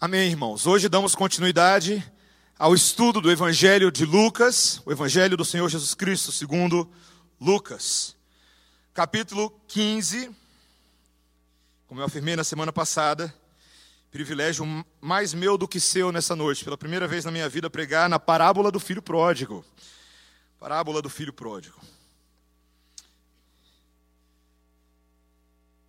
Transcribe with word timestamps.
Amém, 0.00 0.30
irmãos. 0.30 0.64
Hoje 0.64 0.88
damos 0.88 1.16
continuidade 1.16 2.08
ao 2.56 2.72
estudo 2.72 3.20
do 3.20 3.32
Evangelho 3.32 3.90
de 3.90 4.04
Lucas, 4.04 4.80
o 4.86 4.92
Evangelho 4.92 5.36
do 5.36 5.44
Senhor 5.44 5.68
Jesus 5.68 5.92
Cristo, 5.92 6.30
segundo 6.30 6.88
Lucas. 7.40 8.14
Capítulo 8.94 9.50
15. 9.66 10.30
Como 11.88 12.00
eu 12.00 12.04
afirmei 12.04 12.36
na 12.36 12.44
semana 12.44 12.72
passada, 12.72 13.34
privilégio 14.08 14.64
mais 15.00 15.34
meu 15.34 15.58
do 15.58 15.66
que 15.66 15.80
seu 15.80 16.12
nessa 16.12 16.36
noite. 16.36 16.62
Pela 16.62 16.78
primeira 16.78 17.08
vez 17.08 17.24
na 17.24 17.32
minha 17.32 17.48
vida, 17.48 17.68
pregar 17.68 18.08
na 18.08 18.20
parábola 18.20 18.70
do 18.70 18.78
filho 18.78 19.02
pródigo. 19.02 19.64
Parábola 20.60 21.02
do 21.02 21.10
filho 21.10 21.32
pródigo. 21.32 21.76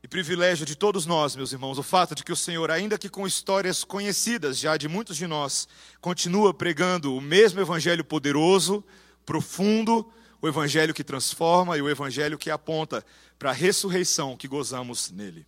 Privilégio 0.09 0.65
de 0.65 0.75
todos 0.75 1.05
nós, 1.05 1.35
meus 1.35 1.53
irmãos, 1.53 1.77
o 1.77 1.83
fato 1.83 2.15
de 2.15 2.23
que 2.23 2.33
o 2.33 2.35
Senhor, 2.35 2.71
ainda 2.71 2.97
que 2.97 3.07
com 3.07 3.27
histórias 3.27 3.83
conhecidas 3.83 4.57
já 4.57 4.75
de 4.75 4.87
muitos 4.87 5.15
de 5.15 5.27
nós, 5.27 5.67
continua 6.01 6.53
pregando 6.53 7.15
o 7.15 7.21
mesmo 7.21 7.61
evangelho 7.61 8.03
poderoso, 8.03 8.83
profundo, 9.23 10.11
o 10.41 10.47
evangelho 10.47 10.93
que 10.93 11.03
transforma 11.03 11.77
e 11.77 11.81
o 11.81 11.89
evangelho 11.89 12.37
que 12.37 12.49
aponta 12.49 13.05
para 13.37 13.51
a 13.51 13.53
ressurreição 13.53 14.35
que 14.35 14.47
gozamos 14.47 15.11
nele. 15.11 15.45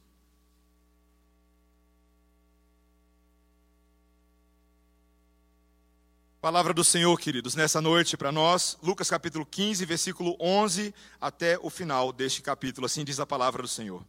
Palavra 6.40 6.74
do 6.74 6.84
Senhor, 6.84 7.20
queridos, 7.20 7.56
nessa 7.56 7.82
noite 7.82 8.18
para 8.18 8.32
nós, 8.32 8.78
Lucas 8.82 9.10
capítulo 9.10 9.46
15, 9.46 9.86
versículo 9.86 10.36
11 10.40 10.94
até 11.20 11.58
o 11.62 11.70
final 11.70 12.12
deste 12.12 12.42
capítulo, 12.42 12.86
assim 12.86 13.04
diz 13.04 13.20
a 13.20 13.26
palavra 13.26 13.62
do 13.62 13.68
Senhor. 13.68 14.04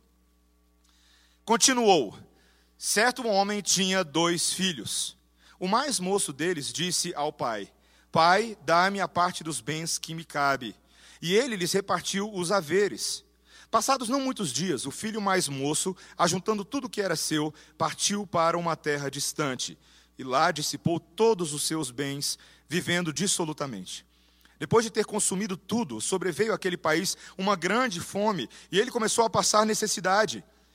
Continuou: 1.44 2.16
Certo 2.78 3.26
homem 3.26 3.60
tinha 3.60 4.04
dois 4.04 4.52
filhos. 4.52 5.16
O 5.58 5.66
mais 5.66 5.98
moço 5.98 6.32
deles 6.32 6.72
disse 6.72 7.12
ao 7.16 7.32
pai: 7.32 7.68
Pai, 8.12 8.56
dá-me 8.64 9.00
a 9.00 9.08
parte 9.08 9.42
dos 9.42 9.60
bens 9.60 9.98
que 9.98 10.14
me 10.14 10.24
cabe. 10.24 10.76
E 11.20 11.34
ele 11.34 11.56
lhes 11.56 11.72
repartiu 11.72 12.32
os 12.32 12.52
haveres. 12.52 13.24
Passados 13.72 14.08
não 14.08 14.20
muitos 14.20 14.52
dias, 14.52 14.86
o 14.86 14.90
filho 14.92 15.20
mais 15.20 15.48
moço, 15.48 15.96
ajuntando 16.16 16.64
tudo 16.64 16.88
que 16.88 17.00
era 17.00 17.16
seu, 17.16 17.52
partiu 17.76 18.24
para 18.24 18.56
uma 18.56 18.76
terra 18.76 19.10
distante, 19.10 19.78
e 20.18 20.22
lá 20.22 20.52
dissipou 20.52 21.00
todos 21.00 21.54
os 21.54 21.66
seus 21.66 21.90
bens, 21.90 22.38
vivendo 22.68 23.12
dissolutamente. 23.12 24.06
Depois 24.60 24.84
de 24.84 24.90
ter 24.90 25.04
consumido 25.04 25.56
tudo, 25.56 26.00
sobreveio 26.00 26.52
àquele 26.52 26.76
país 26.76 27.16
uma 27.36 27.56
grande 27.56 27.98
fome, 27.98 28.48
e 28.70 28.78
ele 28.78 28.90
começou 28.90 29.24
a 29.24 29.30
passar 29.30 29.66
necessidade. 29.66 30.44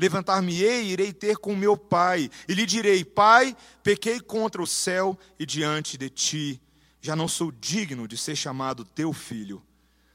Levantar-me-ei 0.00 0.84
e 0.84 0.92
irei 0.92 1.12
ter 1.12 1.36
com 1.36 1.54
meu 1.54 1.76
pai, 1.76 2.30
e 2.48 2.54
lhe 2.54 2.64
direi: 2.64 3.04
Pai, 3.04 3.54
pequei 3.82 4.18
contra 4.18 4.62
o 4.62 4.66
céu 4.66 5.18
e 5.38 5.44
diante 5.44 5.98
de 5.98 6.08
ti. 6.08 6.62
Já 7.02 7.14
não 7.14 7.28
sou 7.28 7.52
digno 7.52 8.08
de 8.08 8.16
ser 8.16 8.34
chamado 8.34 8.82
teu 8.82 9.12
filho. 9.12 9.62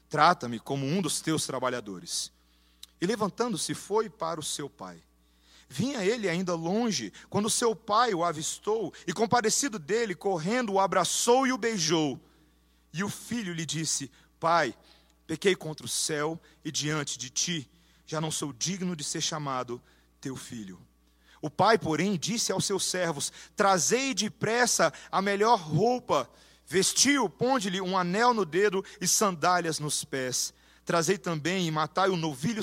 Trata-me 0.08 0.58
como 0.58 0.84
um 0.84 1.00
dos 1.00 1.20
teus 1.20 1.46
trabalhadores. 1.46 2.32
E 3.00 3.06
levantando-se, 3.06 3.74
foi 3.74 4.10
para 4.10 4.40
o 4.40 4.42
seu 4.42 4.68
pai. 4.68 5.00
Vinha 5.68 6.04
ele 6.04 6.28
ainda 6.28 6.56
longe, 6.56 7.12
quando 7.30 7.48
seu 7.48 7.72
pai 7.76 8.12
o 8.12 8.24
avistou, 8.24 8.92
e 9.06 9.12
compadecido 9.12 9.78
dele, 9.78 10.16
correndo, 10.16 10.72
o 10.72 10.80
abraçou 10.80 11.46
e 11.46 11.52
o 11.52 11.58
beijou. 11.58 12.20
E 12.92 13.04
o 13.04 13.08
filho 13.08 13.54
lhe 13.54 13.64
disse: 13.64 14.10
Pai, 14.40 14.74
pequei 15.28 15.54
contra 15.54 15.86
o 15.86 15.88
céu 15.88 16.40
e 16.64 16.72
diante 16.72 17.16
de 17.16 17.30
ti 17.30 17.70
já 18.06 18.20
não 18.20 18.30
sou 18.30 18.52
digno 18.52 18.94
de 18.94 19.02
ser 19.02 19.20
chamado 19.20 19.82
teu 20.20 20.36
filho. 20.36 20.80
O 21.42 21.50
pai, 21.50 21.78
porém, 21.78 22.16
disse 22.16 22.52
aos 22.52 22.64
seus 22.64 22.84
servos: 22.84 23.32
Trazei 23.54 24.14
depressa 24.14 24.92
a 25.10 25.20
melhor 25.20 25.58
roupa, 25.58 26.30
vestiu, 26.66 27.28
ponde-lhe 27.28 27.80
um 27.80 27.96
anel 27.96 28.32
no 28.32 28.44
dedo 28.44 28.84
e 29.00 29.06
sandálias 29.06 29.78
nos 29.78 30.04
pés. 30.04 30.54
Trazei 30.84 31.18
também 31.18 31.66
e 31.66 31.70
matai 31.70 32.08
o 32.08 32.16
novilho 32.16 32.62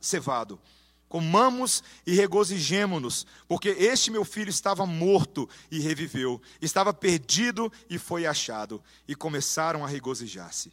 cevado. 0.00 0.60
Comamos 1.08 1.82
e 2.06 2.14
regozijemo-nos, 2.14 3.26
porque 3.46 3.68
este 3.68 4.10
meu 4.10 4.24
filho 4.24 4.48
estava 4.48 4.86
morto 4.86 5.46
e 5.70 5.78
reviveu, 5.78 6.40
estava 6.60 6.94
perdido 6.94 7.70
e 7.90 7.98
foi 7.98 8.24
achado. 8.24 8.82
E 9.06 9.14
começaram 9.14 9.84
a 9.84 9.88
regozijar-se. 9.88 10.72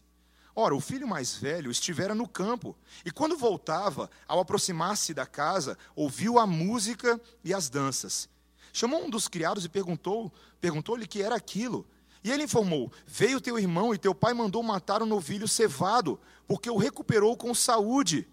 Ora, 0.61 0.75
o 0.75 0.81
filho 0.81 1.07
mais 1.07 1.35
velho 1.35 1.71
estivera 1.71 2.13
no 2.13 2.27
campo, 2.27 2.75
e 3.05 3.11
quando 3.11 3.37
voltava, 3.37 4.09
ao 4.27 4.41
aproximar-se 4.41 5.13
da 5.13 5.25
casa, 5.25 5.77
ouviu 5.95 6.37
a 6.37 6.45
música 6.45 7.17
e 7.45 7.53
as 7.53 7.69
danças. 7.69 8.27
Chamou 8.73 9.05
um 9.05 9.09
dos 9.09 9.29
criados 9.29 9.63
e 9.63 9.69
perguntou, 9.69 10.29
perguntou-lhe 10.59 11.07
que 11.07 11.21
era 11.21 11.33
aquilo. 11.33 11.87
E 12.21 12.29
ele 12.29 12.43
informou: 12.43 12.91
Veio 13.07 13.39
teu 13.39 13.57
irmão 13.57 13.93
e 13.93 13.97
teu 13.97 14.13
pai 14.13 14.33
mandou 14.33 14.61
matar 14.61 15.01
o 15.01 15.05
novilho 15.05 15.47
cevado, 15.47 16.19
porque 16.45 16.69
o 16.69 16.75
recuperou 16.75 17.37
com 17.37 17.55
saúde. 17.55 18.27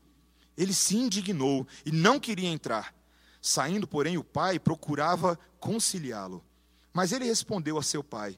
Ele 0.57 0.75
se 0.75 0.97
indignou 0.97 1.65
e 1.85 1.93
não 1.93 2.19
queria 2.19 2.49
entrar. 2.49 2.93
Saindo, 3.41 3.87
porém, 3.87 4.19
o 4.19 4.25
pai 4.25 4.59
procurava 4.59 5.39
conciliá-lo. 5.61 6.45
Mas 6.93 7.13
ele 7.13 7.25
respondeu 7.25 7.79
a 7.79 7.85
seu 7.85 8.03
pai: 8.03 8.37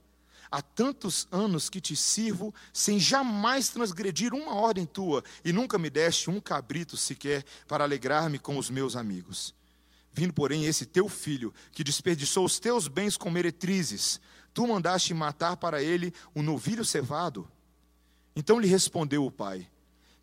Há 0.50 0.62
tantos 0.62 1.28
anos 1.31 1.69
que 1.69 1.81
te 1.81 1.94
sirvo, 1.94 2.54
sem 2.72 2.98
jamais 2.98 3.69
transgredir 3.69 4.32
uma 4.32 4.54
ordem 4.54 4.86
tua, 4.86 5.22
e 5.44 5.53
nunca 5.53 5.78
me 5.78 5.91
deste 5.91 6.31
um 6.31 6.41
cabrito 6.41 6.97
sequer 6.97 7.44
para 7.66 7.84
alegrar-me 7.84 8.38
com 8.38 8.56
os 8.56 8.70
meus 8.70 8.97
amigos. 8.97 9.54
Vindo, 10.12 10.32
porém, 10.32 10.64
esse 10.64 10.86
teu 10.86 11.09
filho, 11.09 11.53
que 11.70 11.84
desperdiçou 11.84 12.44
os 12.44 12.59
teus 12.59 12.88
bens 12.88 13.16
com 13.16 13.31
meretrizes, 13.31 14.20
tu 14.54 14.66
mandaste 14.66 15.14
matar 15.14 15.56
para 15.56 15.82
ele 15.82 16.12
um 16.34 16.42
novilho 16.42 16.84
cevado? 16.84 17.48
Então 18.34 18.59
lhe 18.59 18.66
respondeu 18.69 19.25
o 19.25 19.30
pai: 19.30 19.69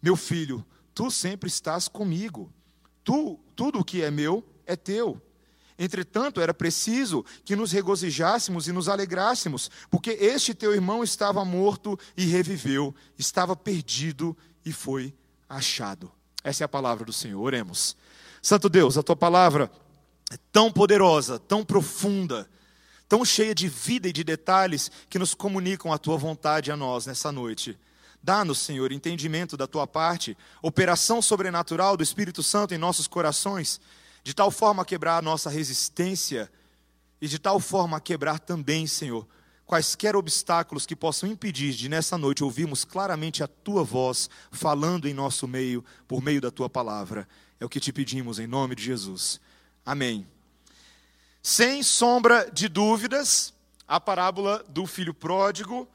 Meu 0.01 0.15
filho, 0.15 0.65
tu 0.93 1.11
sempre 1.11 1.47
estás 1.47 1.87
comigo. 1.87 2.51
Tu, 3.03 3.39
tudo 3.55 3.79
o 3.79 3.85
que 3.85 4.01
é 4.01 4.09
meu 4.09 4.43
é 4.65 4.75
teu. 4.75 5.21
Entretanto, 5.77 6.39
era 6.39 6.53
preciso 6.53 7.25
que 7.43 7.55
nos 7.55 7.71
regozijássemos 7.71 8.67
e 8.67 8.71
nos 8.71 8.87
alegrássemos, 8.87 9.69
porque 9.89 10.11
este 10.11 10.53
teu 10.53 10.73
irmão 10.73 11.03
estava 11.03 11.43
morto 11.43 11.99
e 12.15 12.25
reviveu, 12.25 12.95
estava 13.17 13.55
perdido 13.55 14.35
e 14.65 14.71
foi 14.71 15.13
achado. 15.49 16.11
Essa 16.43 16.63
é 16.63 16.65
a 16.65 16.69
palavra 16.69 17.03
do 17.03 17.11
Senhor. 17.11 17.41
Oremos. 17.41 17.97
Santo 18.41 18.69
Deus, 18.69 18.97
a 18.97 19.03
tua 19.03 19.15
palavra 19.15 19.69
é 20.31 20.37
tão 20.51 20.71
poderosa, 20.71 21.39
tão 21.39 21.65
profunda, 21.65 22.49
tão 23.09 23.25
cheia 23.25 23.53
de 23.53 23.67
vida 23.67 24.07
e 24.07 24.13
de 24.13 24.23
detalhes 24.23 24.89
que 25.09 25.19
nos 25.19 25.33
comunicam 25.33 25.91
a 25.91 25.97
tua 25.97 26.17
vontade 26.17 26.71
a 26.71 26.77
nós 26.77 27.05
nessa 27.05 27.31
noite. 27.31 27.77
Dá-nos, 28.23 28.59
Senhor, 28.59 28.91
entendimento 28.91 29.57
da 29.57 29.67
tua 29.67 29.85
parte, 29.85 30.37
operação 30.61 31.21
sobrenatural 31.21 31.97
do 31.97 32.03
Espírito 32.03 32.41
Santo 32.41 32.73
em 32.73 32.77
nossos 32.77 33.07
corações 33.07 33.79
de 34.25 34.33
tal 34.33 34.49
forma 34.49 34.81
a 34.81 34.85
quebrar 34.85 35.19
a 35.19 35.21
nossa 35.21 35.51
resistência 35.51 36.51
e 37.21 37.27
de 37.27 37.37
tal 37.37 37.59
forma 37.59 37.97
a 37.97 37.99
quebrar 37.99 38.39
também, 38.39 38.87
Senhor, 38.87 39.27
quaisquer 39.67 40.15
obstáculos 40.15 40.87
que 40.87 40.95
possam 40.95 41.29
impedir 41.29 41.75
de 41.75 41.87
nessa 41.87 42.17
noite 42.17 42.43
ouvirmos 42.43 42.83
claramente 42.83 43.43
a 43.43 43.47
tua 43.47 43.83
voz 43.83 44.27
falando 44.51 45.07
em 45.07 45.13
nosso 45.13 45.47
meio 45.47 45.85
por 46.07 46.23
meio 46.23 46.41
da 46.41 46.49
tua 46.49 46.67
palavra. 46.67 47.27
É 47.59 47.65
o 47.65 47.69
que 47.69 47.79
te 47.79 47.93
pedimos 47.93 48.39
em 48.39 48.47
nome 48.47 48.73
de 48.73 48.81
Jesus. 48.81 49.39
Amém. 49.85 50.25
Sem 51.43 51.83
sombra 51.83 52.49
de 52.51 52.67
dúvidas, 52.67 53.53
a 53.87 53.99
parábola 53.99 54.65
do 54.67 54.87
filho 54.87 55.13
pródigo 55.13 55.87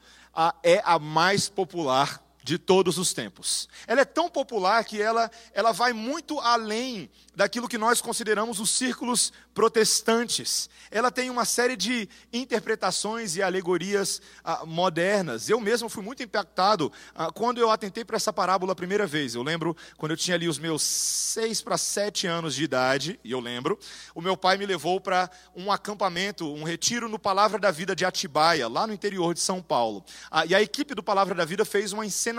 é 0.63 0.81
a 0.85 0.97
mais 0.97 1.49
popular 1.49 2.23
de 2.43 2.57
todos 2.57 2.97
os 2.97 3.13
tempos. 3.13 3.69
Ela 3.85 4.01
é 4.01 4.05
tão 4.05 4.29
popular 4.29 4.83
que 4.83 5.01
ela, 5.01 5.29
ela 5.53 5.71
vai 5.71 5.93
muito 5.93 6.39
além 6.39 7.09
daquilo 7.35 7.67
que 7.67 7.77
nós 7.77 8.01
consideramos 8.01 8.59
os 8.59 8.69
círculos 8.71 9.31
protestantes. 9.53 10.69
Ela 10.89 11.11
tem 11.11 11.29
uma 11.29 11.45
série 11.45 11.75
de 11.75 12.09
interpretações 12.33 13.35
e 13.35 13.41
alegorias 13.41 14.21
ah, 14.43 14.65
modernas. 14.65 15.49
Eu 15.49 15.59
mesmo 15.59 15.87
fui 15.87 16.03
muito 16.03 16.23
impactado 16.23 16.91
ah, 17.15 17.31
quando 17.31 17.59
eu 17.59 17.69
atentei 17.69 18.03
para 18.03 18.17
essa 18.17 18.33
parábola 18.33 18.73
a 18.73 18.75
primeira 18.75 19.05
vez. 19.05 19.35
Eu 19.35 19.43
lembro 19.43 19.75
quando 19.97 20.11
eu 20.11 20.17
tinha 20.17 20.35
ali 20.35 20.47
os 20.47 20.59
meus 20.59 20.81
seis 20.81 21.61
para 21.61 21.77
sete 21.77 22.27
anos 22.27 22.55
de 22.55 22.63
idade, 22.63 23.19
e 23.23 23.31
eu 23.31 23.39
lembro, 23.39 23.79
o 24.13 24.21
meu 24.21 24.35
pai 24.35 24.57
me 24.57 24.65
levou 24.65 24.99
para 24.99 25.29
um 25.55 25.71
acampamento, 25.71 26.51
um 26.51 26.63
retiro 26.63 27.07
no 27.07 27.19
Palavra 27.19 27.59
da 27.59 27.71
Vida 27.71 27.95
de 27.95 28.03
Atibaia, 28.03 28.67
lá 28.67 28.85
no 28.85 28.93
interior 28.93 29.33
de 29.33 29.39
São 29.39 29.61
Paulo. 29.61 30.03
Ah, 30.29 30.45
e 30.45 30.53
a 30.53 30.61
equipe 30.61 30.93
do 30.93 31.03
Palavra 31.03 31.35
da 31.35 31.45
Vida 31.45 31.63
fez 31.63 31.93
uma 31.93 32.05
encenação 32.05 32.30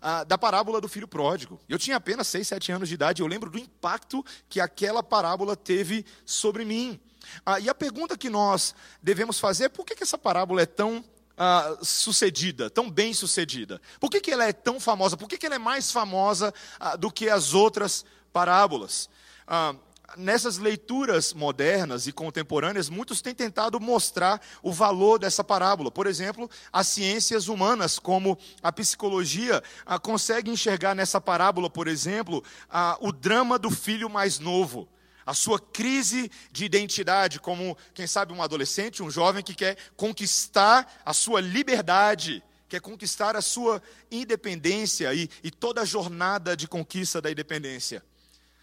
ah, 0.00 0.24
da 0.24 0.38
parábola 0.38 0.80
do 0.80 0.88
filho 0.88 1.08
pródigo. 1.08 1.60
Eu 1.68 1.78
tinha 1.78 1.96
apenas 1.96 2.26
seis, 2.26 2.48
sete 2.48 2.72
anos 2.72 2.88
de 2.88 2.94
idade, 2.94 3.22
eu 3.22 3.26
lembro 3.26 3.50
do 3.50 3.58
impacto 3.58 4.24
que 4.48 4.60
aquela 4.60 5.02
parábola 5.02 5.56
teve 5.56 6.04
sobre 6.24 6.64
mim. 6.64 7.00
Ah, 7.44 7.60
e 7.60 7.68
a 7.68 7.74
pergunta 7.74 8.16
que 8.16 8.30
nós 8.30 8.74
devemos 9.02 9.38
fazer 9.38 9.64
é 9.64 9.68
por 9.68 9.84
que, 9.84 9.94
que 9.94 10.02
essa 10.02 10.18
parábola 10.18 10.62
é 10.62 10.66
tão 10.66 11.04
ah, 11.36 11.76
sucedida, 11.82 12.70
tão 12.70 12.90
bem 12.90 13.14
sucedida? 13.14 13.80
Por 14.00 14.10
que, 14.10 14.20
que 14.20 14.30
ela 14.30 14.44
é 14.44 14.52
tão 14.52 14.80
famosa? 14.80 15.16
Por 15.16 15.28
que, 15.28 15.38
que 15.38 15.46
ela 15.46 15.56
é 15.56 15.58
mais 15.58 15.90
famosa 15.90 16.52
do 16.98 17.10
que 17.10 17.28
as 17.28 17.54
outras 17.54 18.04
parábolas? 18.32 19.08
Ah, 19.46 19.74
nessas 20.16 20.58
leituras 20.58 21.32
modernas 21.32 22.06
e 22.06 22.12
contemporâneas, 22.12 22.88
muitos 22.88 23.20
têm 23.20 23.34
tentado 23.34 23.80
mostrar 23.80 24.40
o 24.62 24.72
valor 24.72 25.18
dessa 25.18 25.42
parábola. 25.42 25.90
Por 25.90 26.06
exemplo, 26.06 26.50
as 26.72 26.88
ciências 26.88 27.48
humanas, 27.48 27.98
como 27.98 28.38
a 28.62 28.72
psicologia, 28.72 29.62
ah, 29.86 29.98
conseguem 29.98 30.54
enxergar 30.54 30.94
nessa 30.94 31.20
parábola, 31.20 31.70
por 31.70 31.88
exemplo, 31.88 32.42
ah, 32.68 32.96
o 33.00 33.12
drama 33.12 33.58
do 33.58 33.70
filho 33.70 34.08
mais 34.08 34.38
novo 34.38 34.88
a 35.24 35.34
sua 35.34 35.60
crise 35.60 36.28
de 36.50 36.64
identidade, 36.64 37.38
como, 37.38 37.78
quem 37.94 38.08
sabe, 38.08 38.32
um 38.32 38.42
adolescente, 38.42 39.04
um 39.04 39.10
jovem 39.10 39.42
que 39.42 39.54
quer 39.54 39.76
conquistar 39.96 41.00
a 41.04 41.14
sua 41.14 41.40
liberdade, 41.40 42.42
quer 42.68 42.80
conquistar 42.80 43.36
a 43.36 43.40
sua 43.40 43.80
independência 44.10 45.14
e, 45.14 45.30
e 45.44 45.50
toda 45.50 45.82
a 45.82 45.84
jornada 45.84 46.56
de 46.56 46.66
conquista 46.66 47.20
da 47.20 47.30
independência. 47.30 48.02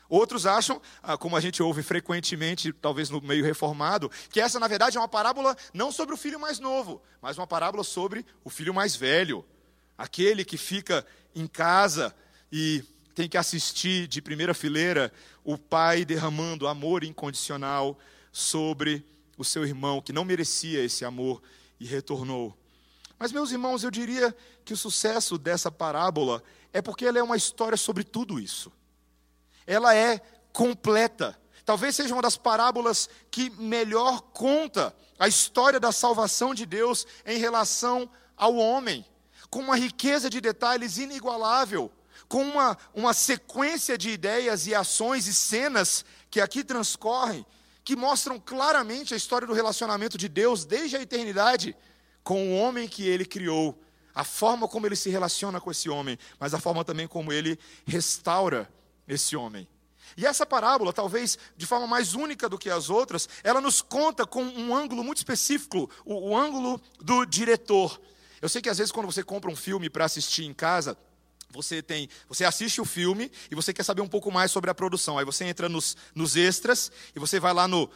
Outros 0.10 0.48
acham, 0.48 0.82
ah, 1.04 1.16
como 1.16 1.38
a 1.38 1.40
gente 1.40 1.62
ouve 1.62 1.84
frequentemente, 1.84 2.74
talvez 2.74 3.12
no 3.12 3.22
meio 3.22 3.46
reformado, 3.46 4.10
que 4.32 4.42
essa, 4.42 4.60
na 4.60 4.68
verdade, 4.68 4.98
é 4.98 5.00
uma 5.00 5.08
parábola 5.08 5.56
não 5.72 5.92
sobre 5.92 6.16
o 6.16 6.18
filho 6.18 6.40
mais 6.40 6.60
novo, 6.60 7.00
mas 7.22 7.38
uma 7.38 7.46
parábola 7.46 7.84
sobre 7.84 8.26
o 8.44 8.50
filho 8.50 8.74
mais 8.74 8.96
velho, 8.96 9.46
aquele 9.96 10.44
que 10.44 10.58
fica 10.58 11.06
em 11.36 11.46
casa 11.46 12.16
e 12.52 12.84
tem 13.14 13.30
que 13.30 13.38
assistir 13.38 14.08
de 14.08 14.20
primeira 14.20 14.54
fileira 14.56 15.14
o 15.44 15.58
pai 15.60 16.04
derramando 16.04 16.68
amor 16.68 17.04
incondicional 17.04 18.00
sobre 18.32 19.06
o 19.38 19.46
seu 19.46 19.64
irmão, 19.64 20.02
que 20.02 20.12
não 20.12 20.26
merecia 20.26 20.84
esse 20.84 21.06
amor 21.06 21.42
e 21.80 21.86
retornou. 21.86 22.58
Mas, 23.20 23.32
meus 23.32 23.52
irmãos, 23.52 23.84
eu 23.84 23.92
diria 23.92 24.36
que 24.66 24.74
o 24.74 24.78
sucesso 24.78 25.38
dessa 25.38 25.70
parábola 25.70 26.42
é 26.74 26.82
porque 26.82 27.06
ela 27.06 27.20
é 27.20 27.24
uma 27.24 27.38
história 27.38 27.78
sobre 27.78 28.04
tudo 28.04 28.40
isso. 28.40 28.72
Ela 29.70 29.96
é 29.96 30.20
completa. 30.52 31.40
Talvez 31.64 31.96
seja 31.96 32.14
uma 32.16 32.24
das 32.24 32.36
parábolas 32.36 33.08
que 33.30 33.52
melhor 33.52 34.22
conta 34.34 34.96
a 35.20 35.28
história 35.28 35.80
da 35.80 35.92
salvação 35.92 36.56
de 36.56 36.66
Deus 36.66 37.06
em 37.24 37.38
relação 37.38 38.10
ao 38.36 38.56
homem, 38.56 39.06
com 39.50 39.60
uma 39.60 39.78
riqueza 39.78 40.30
de 40.30 40.42
detalhes 40.42 40.98
inigualável 40.98 41.92
com 42.28 42.44
uma, 42.44 42.78
uma 42.94 43.14
sequência 43.14 43.98
de 43.98 44.10
ideias 44.10 44.68
e 44.68 44.76
ações 44.76 45.26
e 45.28 45.34
cenas 45.34 46.06
que 46.30 46.40
aqui 46.40 46.64
transcorrem, 46.64 47.46
que 47.84 47.96
mostram 47.96 48.40
claramente 48.40 49.16
a 49.16 49.18
história 49.18 49.48
do 49.48 49.54
relacionamento 49.54 50.18
de 50.18 50.30
Deus 50.30 50.64
desde 50.64 50.96
a 50.96 51.02
eternidade 51.02 51.76
com 52.24 52.50
o 52.50 52.58
homem 52.58 52.88
que 52.88 53.08
ele 53.08 53.26
criou, 53.26 53.82
a 54.14 54.24
forma 54.24 54.68
como 54.68 54.86
ele 54.86 54.96
se 54.96 55.10
relaciona 55.10 55.60
com 55.60 55.72
esse 55.72 55.90
homem, 55.90 56.20
mas 56.40 56.54
a 56.54 56.60
forma 56.60 56.86
também 56.86 57.08
como 57.08 57.34
ele 57.34 57.58
restaura 57.86 58.72
esse 59.10 59.36
homem. 59.36 59.68
E 60.16 60.26
essa 60.26 60.46
parábola, 60.46 60.94
talvez 60.94 61.38
de 61.58 61.66
forma 61.66 61.88
mais 61.88 62.14
única 62.14 62.48
do 62.48 62.58
que 62.58 62.70
as 62.70 62.90
outras, 62.90 63.28
ela 63.44 63.60
nos 63.60 63.82
conta 63.82 64.26
com 64.26 64.44
um 64.44 64.76
ângulo 64.76 65.04
muito 65.04 65.18
específico, 65.18 65.90
o, 66.06 66.30
o 66.30 66.38
ângulo 66.38 66.82
do 67.02 67.26
diretor. 67.26 68.00
Eu 68.42 68.48
sei 68.48 68.62
que 68.62 68.70
às 68.70 68.78
vezes 68.78 68.92
quando 68.92 69.06
você 69.06 69.24
compra 69.24 69.52
um 69.52 69.56
filme 69.56 69.90
para 69.90 70.06
assistir 70.06 70.46
em 70.46 70.54
casa, 70.54 70.98
você 71.52 71.82
tem, 71.82 72.08
você 72.28 72.46
assiste 72.46 72.80
o 72.80 72.86
filme 72.86 73.32
e 73.50 73.56
você 73.56 73.74
quer 73.74 73.84
saber 73.84 74.02
um 74.02 74.08
pouco 74.08 74.32
mais 74.32 74.52
sobre 74.52 74.70
a 74.70 74.76
produção. 74.76 75.18
Aí 75.18 75.26
você 75.26 75.46
entra 75.46 75.68
nos, 75.68 75.98
nos 76.14 76.36
extras 76.36 76.92
e 77.16 77.20
você 77.20 77.40
vai 77.40 77.54
lá 77.54 77.68
no 77.68 77.86
uh, 77.86 77.90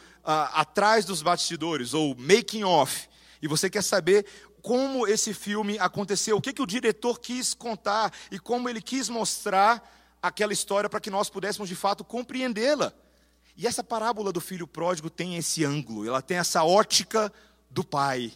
atrás 0.52 1.04
dos 1.04 1.22
bastidores 1.22 1.94
ou 1.94 2.16
making 2.16 2.64
off 2.64 3.08
e 3.40 3.46
você 3.46 3.70
quer 3.70 3.82
saber 3.82 4.26
como 4.60 5.06
esse 5.06 5.34
filme 5.34 5.78
aconteceu, 5.78 6.38
o 6.38 6.40
que, 6.40 6.52
que 6.52 6.62
o 6.62 6.66
diretor 6.66 7.20
quis 7.20 7.52
contar 7.52 8.12
e 8.30 8.38
como 8.38 8.68
ele 8.68 8.80
quis 8.80 9.10
mostrar 9.10 9.82
aquela 10.26 10.52
história 10.52 10.88
para 10.88 11.00
que 11.00 11.10
nós 11.10 11.28
pudéssemos 11.28 11.68
de 11.68 11.74
fato 11.74 12.02
compreendê-la. 12.02 12.92
E 13.56 13.66
essa 13.66 13.84
parábola 13.84 14.32
do 14.32 14.40
filho 14.40 14.66
pródigo 14.66 15.10
tem 15.10 15.36
esse 15.36 15.64
ângulo, 15.64 16.06
ela 16.06 16.22
tem 16.22 16.38
essa 16.38 16.64
ótica 16.64 17.32
do 17.70 17.84
pai. 17.84 18.32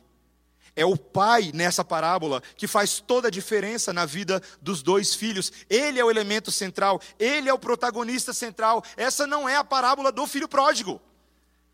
É 0.76 0.84
o 0.84 0.96
pai 0.96 1.50
nessa 1.52 1.82
parábola 1.84 2.40
que 2.56 2.68
faz 2.68 3.00
toda 3.00 3.28
a 3.28 3.30
diferença 3.30 3.92
na 3.92 4.04
vida 4.04 4.40
dos 4.60 4.80
dois 4.80 5.14
filhos. 5.14 5.50
Ele 5.68 5.98
é 5.98 6.04
o 6.04 6.10
elemento 6.10 6.52
central, 6.52 7.00
ele 7.18 7.48
é 7.48 7.52
o 7.52 7.58
protagonista 7.58 8.32
central. 8.32 8.84
Essa 8.96 9.26
não 9.26 9.48
é 9.48 9.56
a 9.56 9.64
parábola 9.64 10.12
do 10.12 10.24
filho 10.26 10.46
pródigo. 10.46 11.00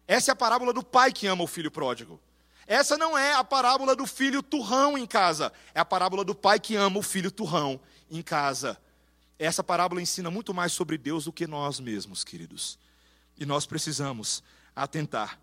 Essa 0.06 0.30
é 0.30 0.32
a 0.32 0.36
parábola 0.36 0.72
do 0.72 0.82
pai 0.82 1.12
que 1.12 1.26
ama 1.26 1.42
o 1.42 1.46
filho 1.46 1.70
pródigo. 1.70 2.18
Essa 2.66 2.96
não 2.96 3.18
é 3.18 3.34
a 3.34 3.44
parábola 3.44 3.94
do 3.94 4.06
filho 4.06 4.42
turrão 4.42 4.96
em 4.96 5.06
casa. 5.06 5.52
É 5.74 5.80
a 5.80 5.84
parábola 5.84 6.24
do 6.24 6.34
pai 6.34 6.58
que 6.58 6.74
ama 6.74 6.98
o 6.98 7.02
filho 7.02 7.30
turrão 7.30 7.78
em 8.10 8.22
casa. 8.22 8.78
Essa 9.38 9.64
parábola 9.64 10.00
ensina 10.00 10.30
muito 10.30 10.54
mais 10.54 10.72
sobre 10.72 10.96
Deus 10.96 11.24
do 11.24 11.32
que 11.32 11.46
nós 11.46 11.80
mesmos, 11.80 12.22
queridos. 12.24 12.78
E 13.36 13.44
nós 13.44 13.66
precisamos 13.66 14.42
atentar 14.74 15.38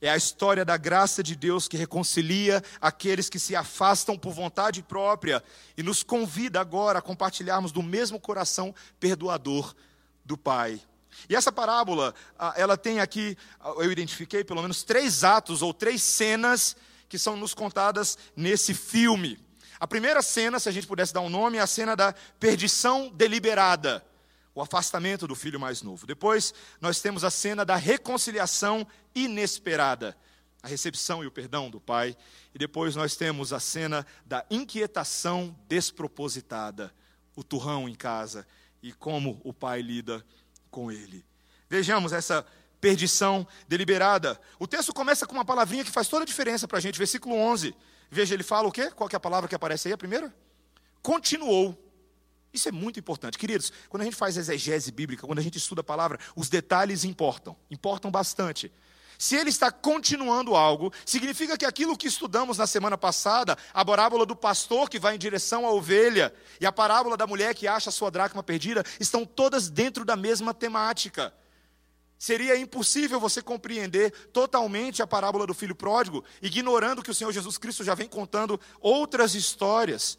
é 0.00 0.08
a 0.08 0.16
história 0.16 0.64
da 0.64 0.76
graça 0.76 1.22
de 1.22 1.34
Deus 1.34 1.66
que 1.66 1.76
reconcilia 1.76 2.62
aqueles 2.80 3.28
que 3.28 3.38
se 3.38 3.56
afastam 3.56 4.16
por 4.16 4.32
vontade 4.32 4.82
própria 4.82 5.42
e 5.76 5.82
nos 5.82 6.02
convida 6.02 6.60
agora 6.60 7.00
a 7.00 7.02
compartilharmos 7.02 7.72
do 7.72 7.82
mesmo 7.82 8.20
coração 8.20 8.74
perdoador 9.00 9.74
do 10.24 10.36
Pai. 10.36 10.80
E 11.28 11.34
essa 11.34 11.50
parábola, 11.50 12.14
ela 12.54 12.76
tem 12.76 13.00
aqui, 13.00 13.36
eu 13.78 13.90
identifiquei 13.90 14.44
pelo 14.44 14.62
menos 14.62 14.84
três 14.84 15.24
atos 15.24 15.62
ou 15.62 15.74
três 15.74 16.00
cenas 16.00 16.76
que 17.08 17.18
são 17.18 17.36
nos 17.36 17.52
contadas 17.52 18.16
nesse 18.36 18.74
filme. 18.74 19.38
A 19.78 19.86
primeira 19.86 20.22
cena, 20.22 20.58
se 20.58 20.68
a 20.68 20.72
gente 20.72 20.86
pudesse 20.86 21.12
dar 21.12 21.20
um 21.20 21.30
nome, 21.30 21.58
é 21.58 21.60
a 21.60 21.66
cena 21.66 21.94
da 21.94 22.12
perdição 22.38 23.10
deliberada 23.10 24.04
o 24.58 24.60
afastamento 24.60 25.24
do 25.28 25.36
filho 25.36 25.60
mais 25.60 25.82
novo. 25.82 26.04
Depois, 26.04 26.52
nós 26.80 27.00
temos 27.00 27.22
a 27.22 27.30
cena 27.30 27.64
da 27.64 27.76
reconciliação 27.76 28.84
inesperada, 29.14 30.18
a 30.60 30.66
recepção 30.66 31.22
e 31.22 31.28
o 31.28 31.30
perdão 31.30 31.70
do 31.70 31.80
pai. 31.80 32.16
E 32.52 32.58
depois 32.58 32.96
nós 32.96 33.14
temos 33.14 33.52
a 33.52 33.60
cena 33.60 34.04
da 34.26 34.44
inquietação 34.50 35.56
despropositada, 35.68 36.92
o 37.36 37.44
turrão 37.44 37.88
em 37.88 37.94
casa 37.94 38.44
e 38.82 38.92
como 38.92 39.40
o 39.44 39.52
pai 39.52 39.80
lida 39.80 40.26
com 40.72 40.90
ele. 40.90 41.24
Vejamos 41.70 42.12
essa 42.12 42.44
perdição 42.80 43.46
deliberada. 43.68 44.40
O 44.58 44.66
texto 44.66 44.92
começa 44.92 45.24
com 45.24 45.34
uma 45.34 45.44
palavrinha 45.44 45.84
que 45.84 45.90
faz 45.92 46.08
toda 46.08 46.24
a 46.24 46.26
diferença 46.26 46.66
para 46.66 46.78
a 46.78 46.80
gente, 46.80 46.98
versículo 46.98 47.36
11. 47.36 47.76
Veja, 48.10 48.34
ele 48.34 48.42
fala 48.42 48.68
o 48.68 48.72
quê? 48.72 48.90
Qual 48.90 49.08
é 49.12 49.16
a 49.16 49.20
palavra 49.20 49.48
que 49.48 49.54
aparece 49.54 49.88
aí, 49.88 49.94
a 49.94 49.98
primeira? 49.98 50.34
Continuou. 51.02 51.76
Isso 52.52 52.68
é 52.68 52.72
muito 52.72 52.98
importante. 52.98 53.38
Queridos, 53.38 53.72
quando 53.88 54.02
a 54.02 54.04
gente 54.04 54.16
faz 54.16 54.36
exegese 54.36 54.90
bíblica, 54.90 55.26
quando 55.26 55.38
a 55.38 55.42
gente 55.42 55.58
estuda 55.58 55.82
a 55.82 55.84
palavra, 55.84 56.18
os 56.34 56.48
detalhes 56.48 57.04
importam, 57.04 57.56
importam 57.70 58.10
bastante. 58.10 58.72
Se 59.18 59.34
ele 59.34 59.50
está 59.50 59.72
continuando 59.72 60.54
algo, 60.54 60.92
significa 61.04 61.58
que 61.58 61.66
aquilo 61.66 61.96
que 61.96 62.06
estudamos 62.06 62.56
na 62.56 62.68
semana 62.68 62.96
passada, 62.96 63.58
a 63.74 63.84
parábola 63.84 64.24
do 64.24 64.36
pastor 64.36 64.88
que 64.88 64.98
vai 64.98 65.16
em 65.16 65.18
direção 65.18 65.66
à 65.66 65.72
ovelha 65.72 66.32
e 66.60 66.66
a 66.66 66.70
parábola 66.70 67.16
da 67.16 67.26
mulher 67.26 67.52
que 67.52 67.66
acha 67.66 67.90
a 67.90 67.92
sua 67.92 68.12
dracma 68.12 68.44
perdida, 68.44 68.84
estão 69.00 69.26
todas 69.26 69.68
dentro 69.68 70.04
da 70.04 70.14
mesma 70.14 70.54
temática. 70.54 71.34
Seria 72.18 72.58
impossível 72.58 73.20
você 73.20 73.40
compreender 73.40 74.10
totalmente 74.32 75.02
a 75.02 75.06
parábola 75.06 75.46
do 75.46 75.54
filho 75.54 75.74
pródigo, 75.74 76.24
ignorando 76.42 77.02
que 77.02 77.10
o 77.10 77.14
Senhor 77.14 77.32
Jesus 77.32 77.56
Cristo 77.56 77.84
já 77.84 77.94
vem 77.94 78.08
contando 78.08 78.60
outras 78.80 79.34
histórias 79.34 80.18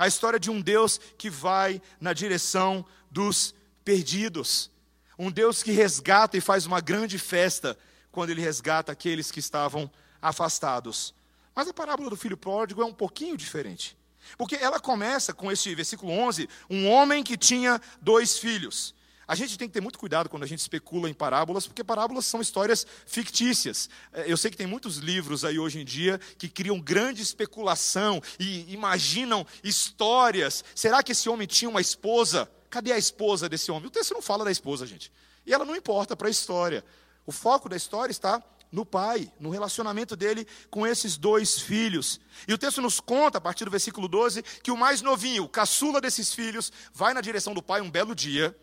a 0.00 0.06
história 0.06 0.40
de 0.40 0.50
um 0.50 0.62
Deus 0.62 0.98
que 1.18 1.28
vai 1.28 1.82
na 2.00 2.14
direção 2.14 2.86
dos 3.10 3.54
perdidos. 3.84 4.70
Um 5.18 5.30
Deus 5.30 5.62
que 5.62 5.72
resgata 5.72 6.38
e 6.38 6.40
faz 6.40 6.64
uma 6.64 6.80
grande 6.80 7.18
festa 7.18 7.76
quando 8.10 8.30
ele 8.30 8.40
resgata 8.40 8.90
aqueles 8.90 9.30
que 9.30 9.40
estavam 9.40 9.90
afastados. 10.22 11.14
Mas 11.54 11.68
a 11.68 11.74
parábola 11.74 12.08
do 12.08 12.16
filho 12.16 12.34
pródigo 12.34 12.80
é 12.80 12.84
um 12.86 12.94
pouquinho 12.94 13.36
diferente. 13.36 13.94
Porque 14.38 14.56
ela 14.56 14.80
começa 14.80 15.34
com 15.34 15.52
este 15.52 15.74
versículo 15.74 16.12
11: 16.12 16.48
um 16.70 16.88
homem 16.88 17.22
que 17.22 17.36
tinha 17.36 17.78
dois 18.00 18.38
filhos. 18.38 18.94
A 19.30 19.36
gente 19.36 19.56
tem 19.56 19.68
que 19.68 19.74
ter 19.74 19.80
muito 19.80 19.96
cuidado 19.96 20.28
quando 20.28 20.42
a 20.42 20.46
gente 20.46 20.58
especula 20.58 21.08
em 21.08 21.14
parábolas, 21.14 21.64
porque 21.64 21.84
parábolas 21.84 22.26
são 22.26 22.40
histórias 22.40 22.84
fictícias. 23.06 23.88
É, 24.12 24.24
eu 24.26 24.36
sei 24.36 24.50
que 24.50 24.56
tem 24.56 24.66
muitos 24.66 24.96
livros 24.96 25.44
aí 25.44 25.56
hoje 25.56 25.78
em 25.78 25.84
dia 25.84 26.18
que 26.36 26.48
criam 26.48 26.80
grande 26.80 27.22
especulação 27.22 28.20
e 28.40 28.72
imaginam 28.72 29.46
histórias. 29.62 30.64
Será 30.74 31.00
que 31.00 31.12
esse 31.12 31.28
homem 31.28 31.46
tinha 31.46 31.68
uma 31.68 31.80
esposa? 31.80 32.50
Cadê 32.68 32.90
a 32.90 32.98
esposa 32.98 33.48
desse 33.48 33.70
homem? 33.70 33.86
O 33.86 33.90
texto 33.90 34.14
não 34.14 34.20
fala 34.20 34.44
da 34.44 34.50
esposa, 34.50 34.84
gente. 34.84 35.12
E 35.46 35.54
ela 35.54 35.64
não 35.64 35.76
importa 35.76 36.16
para 36.16 36.26
a 36.26 36.30
história. 36.30 36.84
O 37.24 37.30
foco 37.30 37.68
da 37.68 37.76
história 37.76 38.10
está 38.10 38.42
no 38.72 38.84
pai, 38.84 39.32
no 39.38 39.50
relacionamento 39.50 40.16
dele 40.16 40.44
com 40.68 40.84
esses 40.84 41.16
dois 41.16 41.60
filhos. 41.60 42.20
E 42.48 42.52
o 42.52 42.58
texto 42.58 42.82
nos 42.82 42.98
conta, 42.98 43.38
a 43.38 43.40
partir 43.40 43.64
do 43.64 43.70
versículo 43.70 44.08
12, 44.08 44.42
que 44.60 44.72
o 44.72 44.76
mais 44.76 45.00
novinho, 45.02 45.44
o 45.44 45.48
caçula 45.48 46.00
desses 46.00 46.34
filhos, 46.34 46.72
vai 46.92 47.14
na 47.14 47.20
direção 47.20 47.54
do 47.54 47.62
pai 47.62 47.80
um 47.80 47.88
belo 47.88 48.12
dia, 48.12 48.56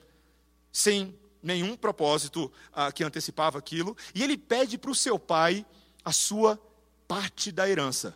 sem 0.71 1.17
nenhum 1.41 1.75
propósito 1.75 2.51
ah, 2.73 2.91
que 2.91 3.03
antecipava 3.03 3.57
aquilo, 3.57 3.95
e 4.13 4.23
ele 4.23 4.37
pede 4.37 4.77
para 4.77 4.91
o 4.91 4.95
seu 4.95 5.17
pai 5.17 5.65
a 6.03 6.11
sua 6.11 6.59
parte 7.07 7.51
da 7.51 7.69
herança. 7.69 8.15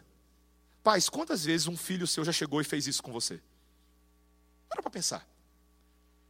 Pais, 0.83 1.07
quantas 1.09 1.45
vezes 1.45 1.67
um 1.67 1.77
filho 1.77 2.07
seu 2.07 2.25
já 2.25 2.31
chegou 2.31 2.59
e 2.59 2.63
fez 2.63 2.87
isso 2.87 3.03
com 3.03 3.11
você? 3.11 3.41
Para 4.67 4.81
para 4.81 4.91
pensar. 4.91 5.27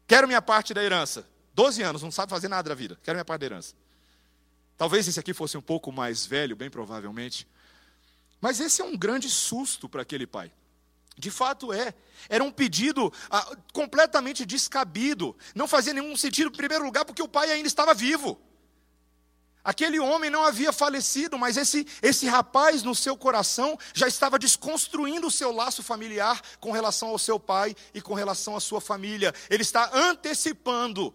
Quero 0.07 0.27
minha 0.27 0.41
parte 0.41 0.73
da 0.73 0.83
herança. 0.83 1.27
12 1.53 1.81
anos, 1.81 2.01
não 2.01 2.11
sabe 2.11 2.29
fazer 2.29 2.47
nada 2.47 2.69
da 2.69 2.75
vida. 2.75 2.99
Quero 3.03 3.15
minha 3.15 3.25
parte 3.25 3.41
da 3.41 3.45
herança. 3.45 3.75
Talvez 4.77 5.07
esse 5.07 5.19
aqui 5.19 5.33
fosse 5.33 5.57
um 5.57 5.61
pouco 5.61 5.91
mais 5.91 6.25
velho, 6.25 6.55
bem 6.55 6.69
provavelmente. 6.69 7.47
Mas 8.41 8.59
esse 8.59 8.81
é 8.81 8.85
um 8.85 8.97
grande 8.97 9.29
susto 9.29 9.87
para 9.87 10.01
aquele 10.01 10.25
pai. 10.25 10.51
De 11.17 11.29
fato 11.29 11.71
é. 11.71 11.93
Era 12.29 12.43
um 12.43 12.51
pedido 12.51 13.11
ah, 13.29 13.55
completamente 13.73 14.45
descabido. 14.45 15.35
Não 15.53 15.67
fazia 15.67 15.93
nenhum 15.93 16.15
sentido, 16.15 16.47
em 16.47 16.55
primeiro 16.55 16.83
lugar, 16.83 17.05
porque 17.05 17.21
o 17.21 17.27
pai 17.27 17.51
ainda 17.51 17.67
estava 17.67 17.93
vivo. 17.93 18.39
Aquele 19.63 19.99
homem 19.99 20.29
não 20.31 20.43
havia 20.43 20.73
falecido, 20.73 21.37
mas 21.37 21.55
esse, 21.55 21.85
esse 22.01 22.25
rapaz 22.25 22.81
no 22.81 22.95
seu 22.95 23.15
coração 23.15 23.77
já 23.93 24.07
estava 24.07 24.39
desconstruindo 24.39 25.27
o 25.27 25.31
seu 25.31 25.51
laço 25.51 25.83
familiar 25.83 26.41
com 26.59 26.71
relação 26.71 27.09
ao 27.09 27.19
seu 27.19 27.39
pai 27.39 27.75
e 27.93 28.01
com 28.01 28.15
relação 28.15 28.55
à 28.55 28.59
sua 28.59 28.81
família. 28.81 29.33
Ele 29.49 29.61
está 29.61 29.91
antecipando 29.93 31.13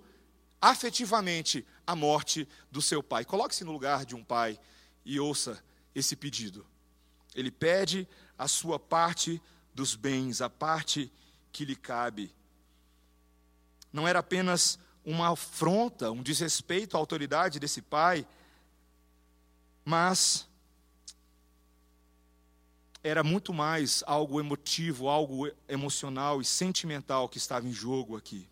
afetivamente 0.61 1.67
a 1.85 1.97
morte 1.97 2.49
do 2.71 2.81
seu 2.81 3.03
pai. 3.03 3.25
Coloque-se 3.25 3.65
no 3.65 3.73
lugar 3.73 4.05
de 4.05 4.15
um 4.15 4.23
pai 4.23 4.59
e 5.05 5.19
ouça 5.19 5.63
esse 5.93 6.15
pedido. 6.15 6.65
Ele 7.35 7.51
pede 7.51 8.09
a 8.39 8.47
sua 8.47 8.79
parte 8.79 9.43
dos 9.77 9.95
bens, 9.95 10.41
a 10.41 10.49
parte 10.49 11.13
que 11.53 11.65
lhe 11.65 11.77
cabe. 11.77 12.35
Não 13.93 14.09
era 14.09 14.19
apenas 14.19 14.79
uma 15.05 15.31
afronta, 15.33 16.11
um 16.11 16.23
desrespeito 16.23 16.97
à 16.97 17.01
autoridade 17.01 17.61
desse 17.61 17.81
pai, 17.81 18.27
mas 19.85 20.49
era 23.05 23.23
muito 23.23 23.55
mais 23.55 24.03
algo 24.07 24.41
emotivo, 24.41 25.09
algo 25.09 25.49
emocional 25.69 26.41
e 26.41 26.45
sentimental 26.45 27.29
que 27.29 27.39
estava 27.39 27.69
em 27.69 27.73
jogo 27.73 28.17
aqui. 28.17 28.49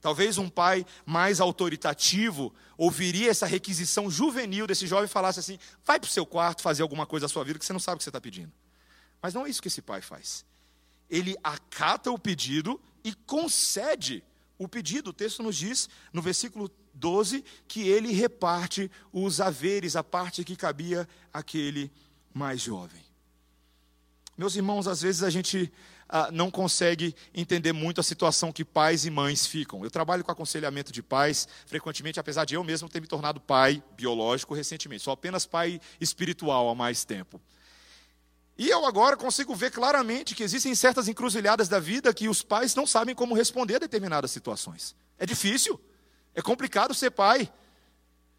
Talvez 0.00 0.38
um 0.38 0.48
pai 0.48 0.84
mais 1.04 1.38
autoritativo 1.40 2.52
ouviria 2.76 3.30
essa 3.30 3.46
requisição 3.46 4.10
juvenil 4.10 4.66
desse 4.66 4.86
jovem 4.86 5.04
e 5.04 5.08
falasse 5.08 5.38
assim: 5.38 5.58
vai 5.84 6.00
para 6.00 6.08
o 6.08 6.10
seu 6.10 6.26
quarto 6.26 6.62
fazer 6.62 6.82
alguma 6.82 7.06
coisa 7.06 7.26
da 7.26 7.32
sua 7.32 7.44
vida 7.44 7.58
que 7.58 7.64
você 7.64 7.74
não 7.74 7.78
sabe 7.78 7.96
o 7.96 7.98
que 7.98 8.04
você 8.04 8.10
está 8.10 8.20
pedindo. 8.20 8.50
Mas 9.20 9.34
não 9.34 9.46
é 9.46 9.50
isso 9.50 9.62
que 9.62 9.68
esse 9.68 9.82
pai 9.82 10.00
faz. 10.00 10.44
Ele 11.12 11.36
acata 11.44 12.10
o 12.10 12.18
pedido 12.18 12.80
e 13.04 13.14
concede 13.14 14.24
o 14.58 14.66
pedido. 14.66 15.10
O 15.10 15.12
texto 15.12 15.42
nos 15.42 15.56
diz, 15.56 15.88
no 16.10 16.22
versículo 16.22 16.70
12, 16.94 17.44
que 17.68 17.86
ele 17.88 18.12
reparte 18.12 18.90
os 19.12 19.38
haveres, 19.38 19.94
a 19.94 20.02
parte 20.02 20.42
que 20.42 20.56
cabia 20.56 21.06
àquele 21.30 21.92
mais 22.32 22.62
jovem. 22.62 23.02
Meus 24.38 24.56
irmãos, 24.56 24.88
às 24.88 25.02
vezes 25.02 25.22
a 25.22 25.28
gente 25.28 25.70
ah, 26.08 26.30
não 26.32 26.50
consegue 26.50 27.14
entender 27.34 27.72
muito 27.72 28.00
a 28.00 28.04
situação 28.04 28.50
que 28.50 28.64
pais 28.64 29.04
e 29.04 29.10
mães 29.10 29.46
ficam. 29.46 29.84
Eu 29.84 29.90
trabalho 29.90 30.24
com 30.24 30.32
aconselhamento 30.32 30.92
de 30.92 31.02
pais, 31.02 31.46
frequentemente, 31.66 32.18
apesar 32.18 32.46
de 32.46 32.54
eu 32.54 32.64
mesmo 32.64 32.88
ter 32.88 33.00
me 33.00 33.06
tornado 33.06 33.40
pai 33.40 33.82
biológico 33.96 34.54
recentemente, 34.54 35.02
sou 35.02 35.12
apenas 35.12 35.44
pai 35.44 35.78
espiritual 36.00 36.70
há 36.70 36.74
mais 36.74 37.04
tempo. 37.04 37.40
E 38.62 38.68
eu 38.68 38.86
agora 38.86 39.16
consigo 39.16 39.56
ver 39.56 39.72
claramente 39.72 40.36
que 40.36 40.42
existem 40.44 40.72
certas 40.72 41.08
encruzilhadas 41.08 41.68
da 41.68 41.80
vida 41.80 42.14
que 42.14 42.28
os 42.28 42.44
pais 42.44 42.76
não 42.76 42.86
sabem 42.86 43.12
como 43.12 43.34
responder 43.34 43.74
a 43.74 43.78
determinadas 43.80 44.30
situações. 44.30 44.94
É 45.18 45.26
difícil, 45.26 45.80
é 46.32 46.40
complicado 46.40 46.94
ser 46.94 47.10
pai. 47.10 47.52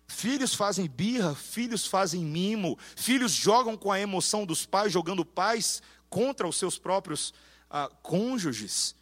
Filhos 0.07 0.55
fazem 0.55 0.87
birra, 0.87 1.35
filhos 1.35 1.85
fazem 1.85 2.23
mimo, 2.23 2.79
filhos 2.95 3.33
jogam 3.33 3.75
com 3.75 3.91
a 3.91 3.99
emoção 3.99 4.45
dos 4.45 4.65
pais, 4.65 4.93
jogando 4.93 5.25
pais 5.25 5.81
contra 6.09 6.47
os 6.47 6.55
seus 6.55 6.79
próprios 6.79 7.33
ah, 7.69 7.91
cônjuges. 8.01 8.95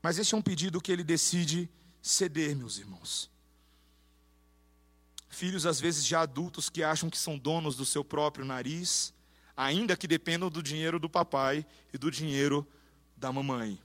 Mas 0.00 0.16
esse 0.16 0.34
é 0.34 0.38
um 0.38 0.42
pedido 0.42 0.80
que 0.80 0.90
ele 0.90 1.04
decide 1.04 1.68
ceder, 2.00 2.56
meus 2.56 2.78
irmãos. 2.78 3.30
Filhos, 5.28 5.66
às 5.66 5.78
vezes, 5.78 6.06
já 6.06 6.22
adultos 6.22 6.70
que 6.70 6.82
acham 6.82 7.10
que 7.10 7.18
são 7.18 7.36
donos 7.36 7.76
do 7.76 7.84
seu 7.84 8.02
próprio 8.02 8.46
nariz, 8.46 9.12
ainda 9.60 9.94
que 9.94 10.08
dependam 10.08 10.48
do 10.48 10.62
dinheiro 10.62 10.98
do 10.98 11.08
papai 11.08 11.66
e 11.92 11.98
do 11.98 12.10
dinheiro 12.10 12.66
da 13.14 13.30
mamãe. 13.30 13.78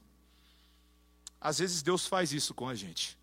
Às 1.40 1.60
vezes 1.60 1.84
Deus 1.84 2.08
faz 2.08 2.32
isso 2.32 2.54
com 2.54 2.70
a 2.70 2.74
gente. 2.74 3.20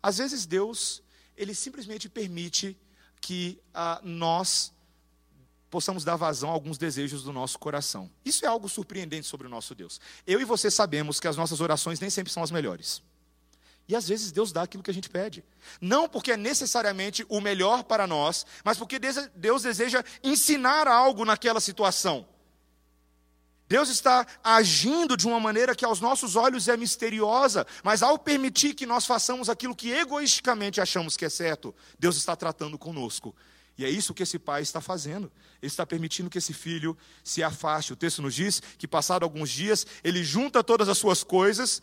Às 0.00 0.18
vezes 0.18 0.46
Deus, 0.46 1.02
ele 1.36 1.52
simplesmente 1.54 2.08
permite 2.08 2.76
que 3.20 3.60
ah, 3.74 4.00
nós 4.04 4.72
possamos 5.68 6.04
dar 6.04 6.14
vazão 6.14 6.48
a 6.48 6.52
alguns 6.52 6.78
desejos 6.78 7.24
do 7.24 7.32
nosso 7.32 7.58
coração. 7.58 8.08
Isso 8.24 8.44
é 8.44 8.48
algo 8.48 8.68
surpreendente 8.68 9.26
sobre 9.26 9.48
o 9.48 9.50
nosso 9.50 9.74
Deus. 9.74 10.00
Eu 10.24 10.40
e 10.40 10.44
você 10.44 10.70
sabemos 10.70 11.18
que 11.18 11.26
as 11.26 11.36
nossas 11.36 11.60
orações 11.60 11.98
nem 11.98 12.08
sempre 12.08 12.32
são 12.32 12.42
as 12.42 12.52
melhores. 12.52 13.02
E 13.88 13.96
às 13.96 14.06
vezes 14.06 14.30
Deus 14.30 14.52
dá 14.52 14.62
aquilo 14.62 14.82
que 14.82 14.90
a 14.90 14.94
gente 14.94 15.08
pede. 15.08 15.42
Não 15.80 16.08
porque 16.08 16.32
é 16.32 16.36
necessariamente 16.36 17.24
o 17.28 17.40
melhor 17.40 17.82
para 17.84 18.06
nós, 18.06 18.44
mas 18.62 18.76
porque 18.76 18.98
Deus 19.34 19.62
deseja 19.62 20.04
ensinar 20.22 20.86
algo 20.86 21.24
naquela 21.24 21.60
situação. 21.60 22.28
Deus 23.66 23.88
está 23.88 24.26
agindo 24.44 25.16
de 25.16 25.26
uma 25.26 25.40
maneira 25.40 25.74
que 25.74 25.84
aos 25.84 26.00
nossos 26.00 26.36
olhos 26.36 26.68
é 26.68 26.76
misteriosa, 26.76 27.66
mas 27.82 28.02
ao 28.02 28.18
permitir 28.18 28.74
que 28.74 28.86
nós 28.86 29.04
façamos 29.04 29.48
aquilo 29.48 29.74
que 29.74 29.90
egoisticamente 29.90 30.80
achamos 30.80 31.16
que 31.16 31.24
é 31.24 31.28
certo, 31.28 31.74
Deus 31.98 32.16
está 32.16 32.36
tratando 32.36 32.78
conosco 32.78 33.34
e 33.78 33.84
é 33.84 33.88
isso 33.88 34.12
que 34.12 34.24
esse 34.24 34.40
pai 34.40 34.60
está 34.62 34.80
fazendo. 34.80 35.30
Ele 35.62 35.70
está 35.70 35.86
permitindo 35.86 36.28
que 36.28 36.38
esse 36.38 36.52
filho 36.52 36.98
se 37.22 37.44
afaste. 37.44 37.92
O 37.92 37.96
texto 37.96 38.20
nos 38.20 38.34
diz 38.34 38.60
que, 38.76 38.88
passado 38.88 39.22
alguns 39.22 39.48
dias, 39.48 39.86
ele 40.02 40.24
junta 40.24 40.64
todas 40.64 40.88
as 40.88 40.98
suas 40.98 41.22
coisas, 41.22 41.80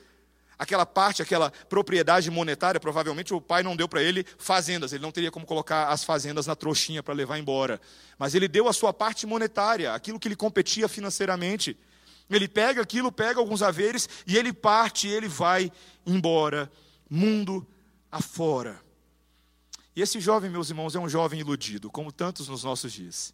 aquela 0.58 0.86
parte, 0.86 1.22
aquela 1.22 1.52
propriedade 1.70 2.30
monetária. 2.32 2.80
Provavelmente 2.80 3.34
o 3.34 3.42
pai 3.42 3.64
não 3.64 3.76
deu 3.76 3.88
para 3.88 4.02
ele 4.02 4.26
fazendas, 4.38 4.94
ele 4.94 5.02
não 5.02 5.12
teria 5.12 5.32
como 5.32 5.46
colocar 5.46 5.90
as 5.90 6.04
fazendas 6.04 6.48
na 6.48 6.56
trouxinha 6.56 7.04
para 7.04 7.14
levar 7.14 7.38
embora. 7.38 7.80
Mas 8.18 8.36
ele 8.36 8.48
deu 8.48 8.68
a 8.68 8.74
sua 8.74 8.94
parte 8.94 9.26
monetária, 9.26 9.94
aquilo 9.94 10.20
que 10.20 10.30
lhe 10.30 10.36
competia 10.36 10.88
financeiramente. 10.88 11.78
Ele 12.30 12.48
pega 12.48 12.82
aquilo, 12.82 13.12
pega 13.12 13.40
alguns 13.40 13.62
haveres 13.62 14.10
e 14.26 14.38
ele 14.38 14.52
parte, 14.52 15.08
ele 15.08 15.28
vai 15.28 15.72
embora, 16.06 16.72
mundo 17.10 17.68
afora. 18.12 18.82
E 19.96 20.02
esse 20.02 20.20
jovem, 20.20 20.50
meus 20.50 20.70
irmãos, 20.70 20.96
é 20.96 21.00
um 21.00 21.08
jovem 21.08 21.40
iludido, 21.40 21.90
como 21.90 22.12
tantos 22.12 22.50
nos 22.50 22.64
nossos 22.64 22.92
dias. 22.92 23.34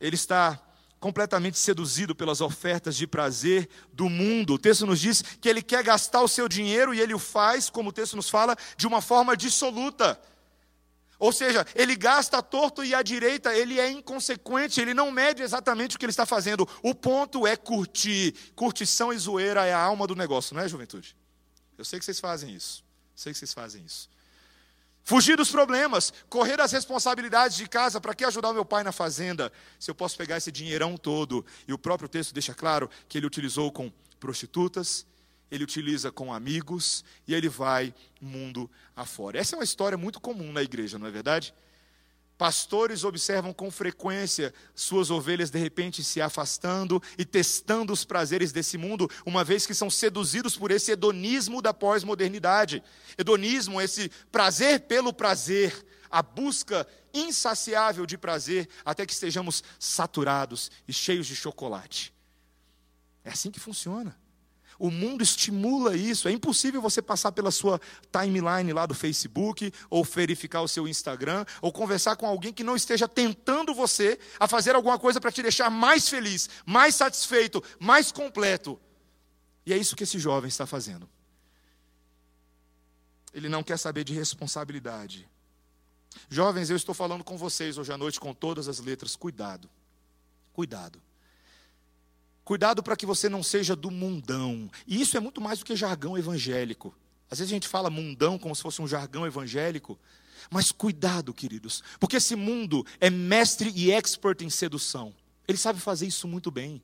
Ele 0.00 0.14
está 0.14 0.60
completamente 1.04 1.58
seduzido 1.58 2.14
pelas 2.14 2.40
ofertas 2.40 2.96
de 2.96 3.06
prazer 3.06 3.68
do 3.92 4.08
mundo. 4.08 4.54
O 4.54 4.58
texto 4.58 4.86
nos 4.86 4.98
diz 4.98 5.20
que 5.20 5.50
ele 5.50 5.60
quer 5.60 5.84
gastar 5.84 6.22
o 6.22 6.28
seu 6.28 6.48
dinheiro 6.48 6.94
e 6.94 7.00
ele 7.00 7.12
o 7.12 7.18
faz, 7.18 7.68
como 7.68 7.90
o 7.90 7.92
texto 7.92 8.16
nos 8.16 8.30
fala, 8.30 8.56
de 8.74 8.86
uma 8.86 9.02
forma 9.02 9.36
dissoluta. 9.36 10.18
Ou 11.18 11.30
seja, 11.30 11.66
ele 11.74 11.94
gasta 11.94 12.38
a 12.38 12.42
torto 12.42 12.82
e 12.82 12.94
à 12.94 13.02
direita, 13.02 13.54
ele 13.54 13.78
é 13.78 13.90
inconsequente, 13.90 14.80
ele 14.80 14.94
não 14.94 15.10
mede 15.10 15.42
exatamente 15.42 15.94
o 15.94 15.98
que 15.98 16.06
ele 16.06 16.10
está 16.10 16.24
fazendo. 16.24 16.66
O 16.82 16.94
ponto 16.94 17.46
é 17.46 17.54
curtir. 17.54 18.34
Curtição 18.54 19.12
e 19.12 19.18
zoeira 19.18 19.66
é 19.66 19.74
a 19.74 19.78
alma 19.78 20.06
do 20.06 20.16
negócio, 20.16 20.56
não 20.56 20.62
é, 20.62 20.68
juventude? 20.68 21.14
Eu 21.76 21.84
sei 21.84 21.98
que 21.98 22.06
vocês 22.06 22.18
fazem 22.18 22.54
isso. 22.54 22.82
Eu 23.12 23.18
sei 23.18 23.32
que 23.34 23.38
vocês 23.38 23.52
fazem 23.52 23.84
isso. 23.84 24.08
Fugir 25.06 25.36
dos 25.36 25.50
problemas, 25.50 26.14
correr 26.30 26.56
das 26.56 26.72
responsabilidades 26.72 27.58
de 27.58 27.68
casa, 27.68 28.00
para 28.00 28.14
que 28.14 28.24
ajudar 28.24 28.48
o 28.48 28.54
meu 28.54 28.64
pai 28.64 28.82
na 28.82 28.90
fazenda? 28.90 29.52
Se 29.78 29.90
eu 29.90 29.94
posso 29.94 30.16
pegar 30.16 30.38
esse 30.38 30.50
dinheirão 30.50 30.96
todo, 30.96 31.44
e 31.68 31.74
o 31.74 31.78
próprio 31.78 32.08
texto 32.08 32.32
deixa 32.32 32.54
claro 32.54 32.88
que 33.06 33.18
ele 33.18 33.26
utilizou 33.26 33.70
com 33.70 33.92
prostitutas, 34.18 35.06
ele 35.50 35.62
utiliza 35.62 36.10
com 36.10 36.32
amigos, 36.32 37.04
e 37.28 37.34
ele 37.34 37.50
vai 37.50 37.94
mundo 38.18 38.70
afora. 38.96 39.38
Essa 39.38 39.54
é 39.54 39.58
uma 39.58 39.64
história 39.64 39.98
muito 39.98 40.18
comum 40.18 40.50
na 40.50 40.62
igreja, 40.62 40.98
não 40.98 41.06
é 41.06 41.10
verdade? 41.10 41.54
Pastores 42.36 43.04
observam 43.04 43.52
com 43.52 43.70
frequência 43.70 44.52
suas 44.74 45.10
ovelhas 45.10 45.50
de 45.50 45.58
repente 45.58 46.02
se 46.02 46.20
afastando 46.20 47.00
e 47.16 47.24
testando 47.24 47.92
os 47.92 48.04
prazeres 48.04 48.50
desse 48.50 48.76
mundo, 48.76 49.08
uma 49.24 49.44
vez 49.44 49.66
que 49.66 49.74
são 49.74 49.88
seduzidos 49.88 50.56
por 50.56 50.72
esse 50.72 50.90
hedonismo 50.90 51.62
da 51.62 51.72
pós-modernidade. 51.72 52.82
Hedonismo, 53.16 53.80
esse 53.80 54.10
prazer 54.32 54.80
pelo 54.80 55.12
prazer, 55.12 55.86
a 56.10 56.22
busca 56.22 56.86
insaciável 57.12 58.04
de 58.04 58.18
prazer 58.18 58.68
até 58.84 59.06
que 59.06 59.12
estejamos 59.12 59.62
saturados 59.78 60.72
e 60.88 60.92
cheios 60.92 61.28
de 61.28 61.36
chocolate. 61.36 62.12
É 63.24 63.30
assim 63.30 63.50
que 63.50 63.60
funciona. 63.60 64.23
O 64.78 64.90
mundo 64.90 65.22
estimula 65.22 65.96
isso. 65.96 66.28
É 66.28 66.32
impossível 66.32 66.80
você 66.80 67.00
passar 67.00 67.32
pela 67.32 67.50
sua 67.50 67.80
timeline 68.10 68.72
lá 68.72 68.86
do 68.86 68.94
Facebook, 68.94 69.72
ou 69.88 70.04
verificar 70.04 70.62
o 70.62 70.68
seu 70.68 70.88
Instagram, 70.88 71.44
ou 71.60 71.72
conversar 71.72 72.16
com 72.16 72.26
alguém 72.26 72.52
que 72.52 72.64
não 72.64 72.76
esteja 72.76 73.06
tentando 73.08 73.74
você 73.74 74.18
a 74.38 74.48
fazer 74.48 74.74
alguma 74.74 74.98
coisa 74.98 75.20
para 75.20 75.32
te 75.32 75.42
deixar 75.42 75.70
mais 75.70 76.08
feliz, 76.08 76.48
mais 76.66 76.94
satisfeito, 76.94 77.62
mais 77.78 78.10
completo. 78.10 78.80
E 79.66 79.72
é 79.72 79.76
isso 79.76 79.96
que 79.96 80.04
esse 80.04 80.18
jovem 80.18 80.48
está 80.48 80.66
fazendo. 80.66 81.08
Ele 83.32 83.48
não 83.48 83.62
quer 83.62 83.78
saber 83.78 84.04
de 84.04 84.12
responsabilidade. 84.12 85.28
Jovens, 86.28 86.70
eu 86.70 86.76
estou 86.76 86.94
falando 86.94 87.24
com 87.24 87.36
vocês 87.36 87.76
hoje 87.78 87.92
à 87.92 87.98
noite 87.98 88.20
com 88.20 88.32
todas 88.32 88.68
as 88.68 88.78
letras. 88.78 89.16
Cuidado. 89.16 89.68
Cuidado. 90.52 91.02
Cuidado 92.44 92.82
para 92.82 92.96
que 92.96 93.06
você 93.06 93.28
não 93.28 93.42
seja 93.42 93.74
do 93.74 93.90
mundão. 93.90 94.70
E 94.86 95.00
isso 95.00 95.16
é 95.16 95.20
muito 95.20 95.40
mais 95.40 95.58
do 95.58 95.64
que 95.64 95.74
jargão 95.74 96.18
evangélico. 96.18 96.94
Às 97.30 97.38
vezes 97.38 97.50
a 97.50 97.56
gente 97.56 97.68
fala 97.68 97.88
mundão 97.88 98.38
como 98.38 98.54
se 98.54 98.62
fosse 98.62 98.82
um 98.82 98.86
jargão 98.86 99.26
evangélico. 99.26 99.98
Mas 100.50 100.70
cuidado, 100.70 101.32
queridos, 101.32 101.82
porque 101.98 102.16
esse 102.16 102.36
mundo 102.36 102.84
é 103.00 103.08
mestre 103.08 103.72
e 103.74 103.90
expert 103.90 104.42
em 104.42 104.50
sedução. 104.50 105.14
Ele 105.48 105.56
sabe 105.56 105.80
fazer 105.80 106.06
isso 106.06 106.28
muito 106.28 106.50
bem. 106.50 106.82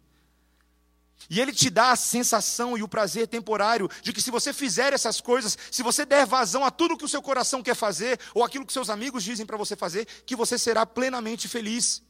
E 1.29 1.39
ele 1.39 1.53
te 1.53 1.69
dá 1.69 1.93
a 1.93 1.97
sensação 1.97 2.79
e 2.79 2.83
o 2.83 2.89
prazer 2.89 3.29
temporário 3.29 3.89
de 4.03 4.15
que 4.15 4.23
se 4.23 4.31
você 4.31 4.55
fizer 4.55 4.95
essas 4.95 5.21
coisas, 5.21 5.59
se 5.71 5.83
você 5.83 6.07
der 6.07 6.25
vazão 6.25 6.65
a 6.65 6.71
tudo 6.71 6.97
que 6.97 7.05
o 7.05 7.09
seu 7.09 7.21
coração 7.21 7.63
quer 7.63 7.75
fazer, 7.75 8.19
ou 8.35 8.43
aquilo 8.43 8.65
que 8.65 8.73
seus 8.73 8.89
amigos 8.89 9.23
dizem 9.23 9.45
para 9.45 9.59
você 9.59 9.77
fazer, 9.77 10.07
que 10.25 10.35
você 10.35 10.59
será 10.59 10.87
plenamente 10.87 11.47
feliz. 11.47 12.03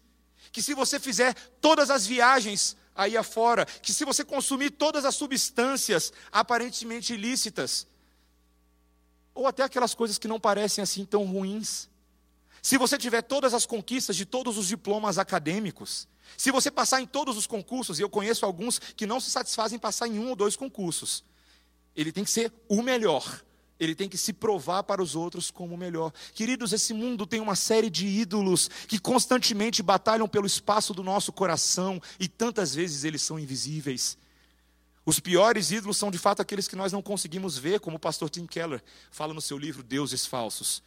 Que 0.53 0.63
se 0.63 0.73
você 0.73 1.01
fizer 1.01 1.35
todas 1.61 1.91
as 1.91 2.07
viagens 2.07 2.77
aí 3.01 3.17
afora, 3.17 3.65
que 3.65 3.95
se 3.95 4.05
você 4.05 4.23
consumir 4.23 4.71
todas 4.73 5.07
as 5.07 5.15
substâncias 5.15 6.13
aparentemente 6.31 7.15
ilícitas, 7.15 7.87
ou 9.35 9.47
até 9.47 9.63
aquelas 9.63 9.95
coisas 9.95 10.19
que 10.19 10.29
não 10.29 10.39
parecem 10.39 10.83
assim 10.83 11.07
tão 11.07 11.25
ruins, 11.25 11.89
se 12.61 12.77
você 12.77 12.99
tiver 12.99 13.23
todas 13.23 13.55
as 13.55 13.65
conquistas 13.65 14.17
de 14.17 14.27
todos 14.27 14.59
os 14.59 14.69
diplomas 14.69 15.17
acadêmicos, 15.17 16.07
se 16.37 16.51
você 16.51 16.71
passar 16.71 17.01
em 17.01 17.07
todos 17.07 17.39
os 17.39 17.47
concursos, 17.47 17.99
e 17.99 18.03
eu 18.03 18.11
conheço 18.11 18.45
alguns 18.45 18.79
que 18.79 19.07
não 19.07 19.19
se 19.19 19.31
satisfazem 19.31 19.77
em 19.77 19.81
passar 19.81 20.07
em 20.07 20.19
um 20.19 20.29
ou 20.29 20.37
dois 20.37 20.55
concursos, 20.55 21.25
ele 21.97 22.13
tem 22.13 22.23
que 22.23 22.31
ser 22.31 22.53
o 22.69 22.83
melhor. 22.83 23.43
Ele 23.81 23.95
tem 23.95 24.11
que 24.11 24.19
se 24.19 24.35
provar 24.35 24.83
para 24.83 25.03
os 25.03 25.17
outros 25.17 25.51
como 25.51 25.75
o 25.75 25.79
melhor. 25.79 26.13
Queridos, 26.35 26.75
esse 26.75 26.93
mundo 26.93 27.27
tem 27.27 27.41
uma 27.41 27.57
série 27.57 27.89
de 27.89 28.07
ídolos 28.07 28.69
que 28.87 28.99
constantemente 28.99 29.83
batalham 29.83 30.29
pelo 30.29 30.47
espaço 30.47 30.93
do 30.93 31.03
nosso 31.03 31.33
coração 31.33 32.01
e 32.19 32.29
tantas 32.29 32.75
vezes 32.75 33.05
eles 33.05 33.23
são 33.23 33.39
invisíveis. 33.39 34.19
Os 35.05 35.19
piores 35.19 35.71
ídolos 35.71 35.97
são 35.97 36.11
de 36.11 36.19
fato 36.19 36.43
aqueles 36.43 36.69
que 36.69 36.77
nós 36.77 36.93
não 36.93 37.01
conseguimos 37.01 37.57
ver, 37.57 37.81
como 37.81 37.97
o 37.97 38.01
pastor 38.01 38.29
Tim 38.29 38.47
Keller 38.47 38.83
fala 39.11 39.33
no 39.33 39.41
seu 39.41 39.57
livro 39.57 39.83
Deuses 39.83 40.27
Falsos. 40.27 40.83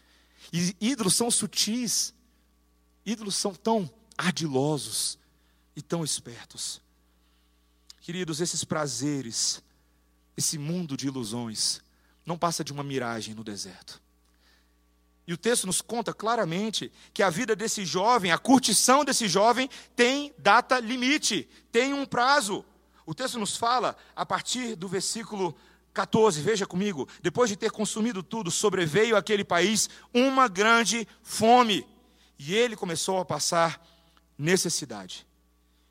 E 0.52 0.76
ídolos 0.80 1.16
são 1.16 1.32
sutis, 1.32 2.14
ídolos 3.04 3.36
são 3.36 3.56
tão 3.56 3.92
ardilosos 4.16 5.18
e 5.76 5.82
tão 5.82 6.04
espertos. 6.04 6.80
Queridos, 8.02 8.40
esses 8.40 8.64
prazeres, 8.64 9.64
esse 10.38 10.58
mundo 10.60 10.96
de 10.96 11.08
ilusões, 11.08 11.82
não 12.26 12.38
passa 12.38 12.64
de 12.64 12.72
uma 12.72 12.84
miragem 12.84 13.34
no 13.34 13.44
deserto. 13.44 14.02
E 15.26 15.34
o 15.34 15.38
texto 15.38 15.66
nos 15.66 15.82
conta 15.82 16.14
claramente 16.14 16.92
que 17.14 17.24
a 17.24 17.30
vida 17.30 17.56
desse 17.56 17.86
jovem, 17.86 18.32
a 18.32 18.38
curtição 18.38 19.06
desse 19.06 19.28
jovem, 19.28 19.70
tem 19.96 20.34
data 20.38 20.80
limite, 20.80 21.48
tem 21.72 21.94
um 21.94 22.06
prazo. 22.06 22.66
O 23.06 23.14
texto 23.14 23.40
nos 23.40 23.56
fala, 23.56 23.96
a 24.16 24.26
partir 24.26 24.76
do 24.76 24.88
versículo 24.88 25.56
14, 25.94 26.42
veja 26.42 26.66
comigo: 26.66 27.08
depois 27.22 27.50
de 27.50 27.56
ter 27.56 27.72
consumido 27.72 28.22
tudo, 28.22 28.52
sobreveio 28.52 29.16
àquele 29.16 29.46
país 29.46 29.90
uma 30.14 30.48
grande 30.48 31.08
fome, 31.22 31.88
e 32.38 32.54
ele 32.54 32.76
começou 32.76 33.20
a 33.20 33.26
passar 33.26 33.82
necessidade. 34.38 35.26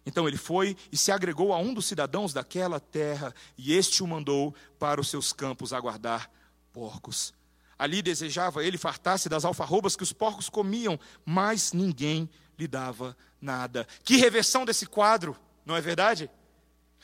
Então 0.05 0.27
ele 0.27 0.37
foi 0.37 0.77
e 0.91 0.97
se 0.97 1.13
agregou 1.13 1.53
a 1.53 1.59
um 1.59 1.73
dos 1.73 1.87
cidadãos 1.87 2.33
daquela 2.33 2.81
terra, 2.81 3.35
e 3.57 3.73
este 3.73 4.03
o 4.03 4.07
mandou 4.07 4.55
para 4.79 5.01
os 5.01 5.09
seus 5.09 5.33
campos 5.33 5.73
aguardar 5.73 6.31
porcos. 6.73 7.33
Ali 7.79 8.03
desejava 8.03 8.65
ele 8.65 8.79
fartar-se 8.79 9.29
das 9.29 9.45
alfarrobas 9.45 9.97
que 9.97 10.03
os 10.03 10.13
porcos 10.13 10.49
comiam, 10.49 10.99
mas 11.25 11.73
ninguém 11.73 12.29
lhe 12.59 12.69
dava 12.69 13.17
nada. 13.41 13.87
Que 14.05 14.17
reversão 14.17 14.65
desse 14.65 14.87
quadro, 14.87 15.37
não 15.65 15.77
é 15.77 15.81
verdade? 15.81 16.31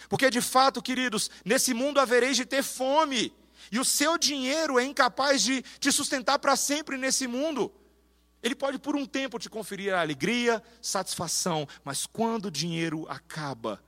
Porque 0.08 0.30
de 0.30 0.40
fato, 0.40 0.82
queridos, 0.82 1.30
nesse 1.44 1.74
mundo 1.74 1.98
havereis 1.98 2.36
de 2.36 2.44
ter 2.44 2.62
fome, 2.62 3.32
e 3.72 3.78
o 3.78 3.84
seu 3.84 4.16
dinheiro 4.16 4.78
é 4.78 4.84
incapaz 4.84 5.42
de 5.42 5.62
te 5.80 5.90
sustentar 5.90 6.38
para 6.38 6.56
sempre 6.56 6.96
nesse 6.96 7.26
mundo. 7.26 7.72
Ele 8.42 8.54
pode 8.54 8.78
por 8.78 8.94
um 8.94 9.04
tempo 9.04 9.38
te 9.38 9.50
conferir 9.50 9.92
alegria, 9.94 10.62
satisfação, 10.80 11.66
mas 11.84 12.06
quando 12.06 12.46
o 12.46 12.50
dinheiro 12.50 13.06
acaba 13.08 13.82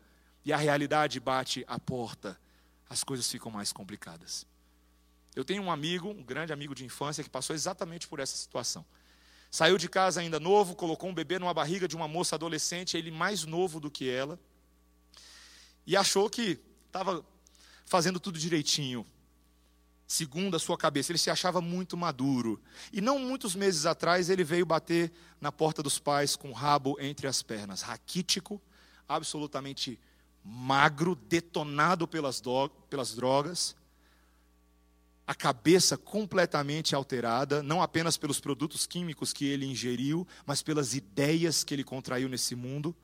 e 0.45 0.53
a 0.53 0.57
realidade 0.57 1.21
bate 1.21 1.65
à 1.69 1.79
porta, 1.79 2.39
as 2.89 3.05
coisas 3.05 3.31
ficam 3.31 3.51
mais 3.51 3.73
complicadas. 3.73 4.45
Eu 5.37 5.45
tenho 5.45 5.63
um 5.63 5.71
amigo, 5.71 6.09
um 6.09 6.23
grande 6.23 6.53
amigo 6.53 6.75
de 6.75 6.85
infância, 6.85 7.23
que 7.23 7.31
passou 7.31 7.55
exatamente 7.55 8.09
por 8.09 8.19
essa 8.19 8.37
situação. 8.37 8.85
Saiu 9.51 9.79
de 9.79 9.89
casa 9.89 10.21
ainda 10.21 10.41
novo, 10.41 10.75
colocou 10.75 11.09
um 11.09 11.15
bebê 11.15 11.39
numa 11.39 11.55
barriga 11.55 11.87
de 11.87 11.95
uma 11.95 12.09
moça 12.09 12.35
adolescente, 12.35 12.97
ele 12.97 13.11
mais 13.11 13.45
novo 13.45 13.79
do 13.79 13.91
que 13.91 14.09
ela, 14.11 14.39
e 15.87 15.97
achou 15.97 16.29
que 16.29 16.59
estava 16.87 17.25
fazendo 17.85 18.19
tudo 18.19 18.39
direitinho 18.39 19.07
segundo 20.11 20.57
a 20.57 20.59
sua 20.59 20.77
cabeça. 20.77 21.13
Ele 21.13 21.21
se 21.21 21.31
achava 21.31 21.61
muito 21.61 21.97
maduro. 21.97 22.61
E 22.93 23.01
não 23.01 23.17
muitos 23.17 23.55
meses 23.55 23.87
atrás 23.87 24.29
ele 24.29 24.43
veio 24.43 24.67
bater 24.67 25.13
na 25.41 25.53
porta 25.53 25.85
dos 25.85 26.01
pais 26.01 26.35
com 26.35 26.51
o 26.51 26.53
rabo 26.53 26.97
entre 26.99 27.29
as 27.29 27.43
pernas, 27.45 27.81
raquítico, 27.81 28.61
absolutamente 29.09 30.01
magro, 30.45 31.15
detonado 31.15 32.09
pelas, 32.09 32.43
pelas 32.89 33.15
drogas, 33.15 33.77
a 35.25 35.35
cabeça 35.35 35.97
completamente 35.97 36.93
alterada, 36.93 37.63
não 37.63 37.81
apenas 37.81 38.17
pelos 38.17 38.41
produtos 38.41 38.89
químicos 38.89 39.33
que 39.33 39.45
ele 39.45 39.65
ingeriu, 39.65 40.27
mas 40.45 40.61
pelas 40.61 40.93
ideias 40.93 41.63
que 41.63 41.73
ele 41.73 41.85
contraiu 41.85 42.29
nesse 42.29 42.57
mundo. 42.57 42.97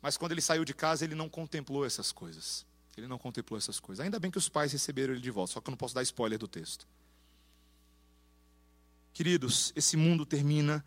Mas 0.00 0.16
quando 0.16 0.32
ele 0.32 0.40
saiu 0.40 0.64
de 0.64 0.72
casa, 0.72 1.04
ele 1.04 1.14
não 1.14 1.28
contemplou 1.28 1.84
essas 1.84 2.10
coisas. 2.10 2.64
Ele 2.96 3.06
não 3.06 3.18
contemplou 3.18 3.58
essas 3.58 3.80
coisas. 3.80 4.04
Ainda 4.04 4.18
bem 4.18 4.30
que 4.30 4.38
os 4.38 4.48
pais 4.48 4.72
receberam 4.72 5.14
ele 5.14 5.22
de 5.22 5.30
volta, 5.30 5.52
só 5.52 5.60
que 5.60 5.68
eu 5.68 5.72
não 5.72 5.78
posso 5.78 5.94
dar 5.94 6.02
spoiler 6.02 6.38
do 6.38 6.48
texto. 6.48 6.86
Queridos, 9.12 9.72
esse 9.76 9.96
mundo 9.96 10.24
termina 10.24 10.84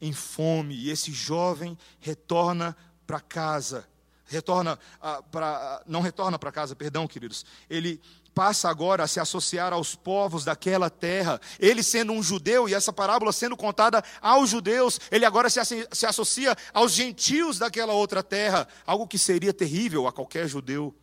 em 0.00 0.12
fome 0.12 0.74
e 0.74 0.90
esse 0.90 1.12
jovem 1.12 1.76
retorna 2.00 2.76
para 3.06 3.20
casa. 3.20 3.88
Retorna 4.26 4.78
ah, 5.00 5.22
para 5.22 5.82
não 5.86 6.00
retorna 6.00 6.38
para 6.38 6.52
casa, 6.52 6.76
perdão, 6.76 7.08
queridos. 7.08 7.46
Ele 7.68 8.00
passa 8.34 8.68
agora 8.68 9.02
a 9.02 9.08
se 9.08 9.18
associar 9.18 9.72
aos 9.72 9.94
povos 9.94 10.44
daquela 10.44 10.90
terra. 10.90 11.40
Ele 11.58 11.82
sendo 11.82 12.12
um 12.12 12.22
judeu, 12.22 12.68
e 12.68 12.74
essa 12.74 12.92
parábola 12.92 13.32
sendo 13.32 13.56
contada 13.56 14.04
aos 14.20 14.50
judeus, 14.50 15.00
ele 15.10 15.24
agora 15.24 15.50
se, 15.50 15.60
se 15.90 16.06
associa 16.06 16.54
aos 16.72 16.92
gentios 16.92 17.58
daquela 17.58 17.94
outra 17.94 18.22
terra, 18.22 18.68
algo 18.86 19.08
que 19.08 19.18
seria 19.18 19.52
terrível 19.52 20.06
a 20.06 20.12
qualquer 20.12 20.46
judeu. 20.46 20.94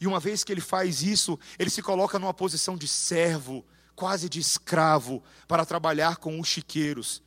E 0.00 0.06
uma 0.06 0.20
vez 0.20 0.42
que 0.44 0.52
ele 0.52 0.60
faz 0.60 1.02
isso, 1.02 1.38
ele 1.58 1.70
se 1.70 1.82
coloca 1.82 2.18
numa 2.18 2.34
posição 2.34 2.76
de 2.76 2.88
servo, 2.88 3.64
quase 3.94 4.28
de 4.28 4.40
escravo, 4.40 5.22
para 5.46 5.64
trabalhar 5.64 6.16
com 6.16 6.40
os 6.40 6.48
chiqueiros. 6.48 7.22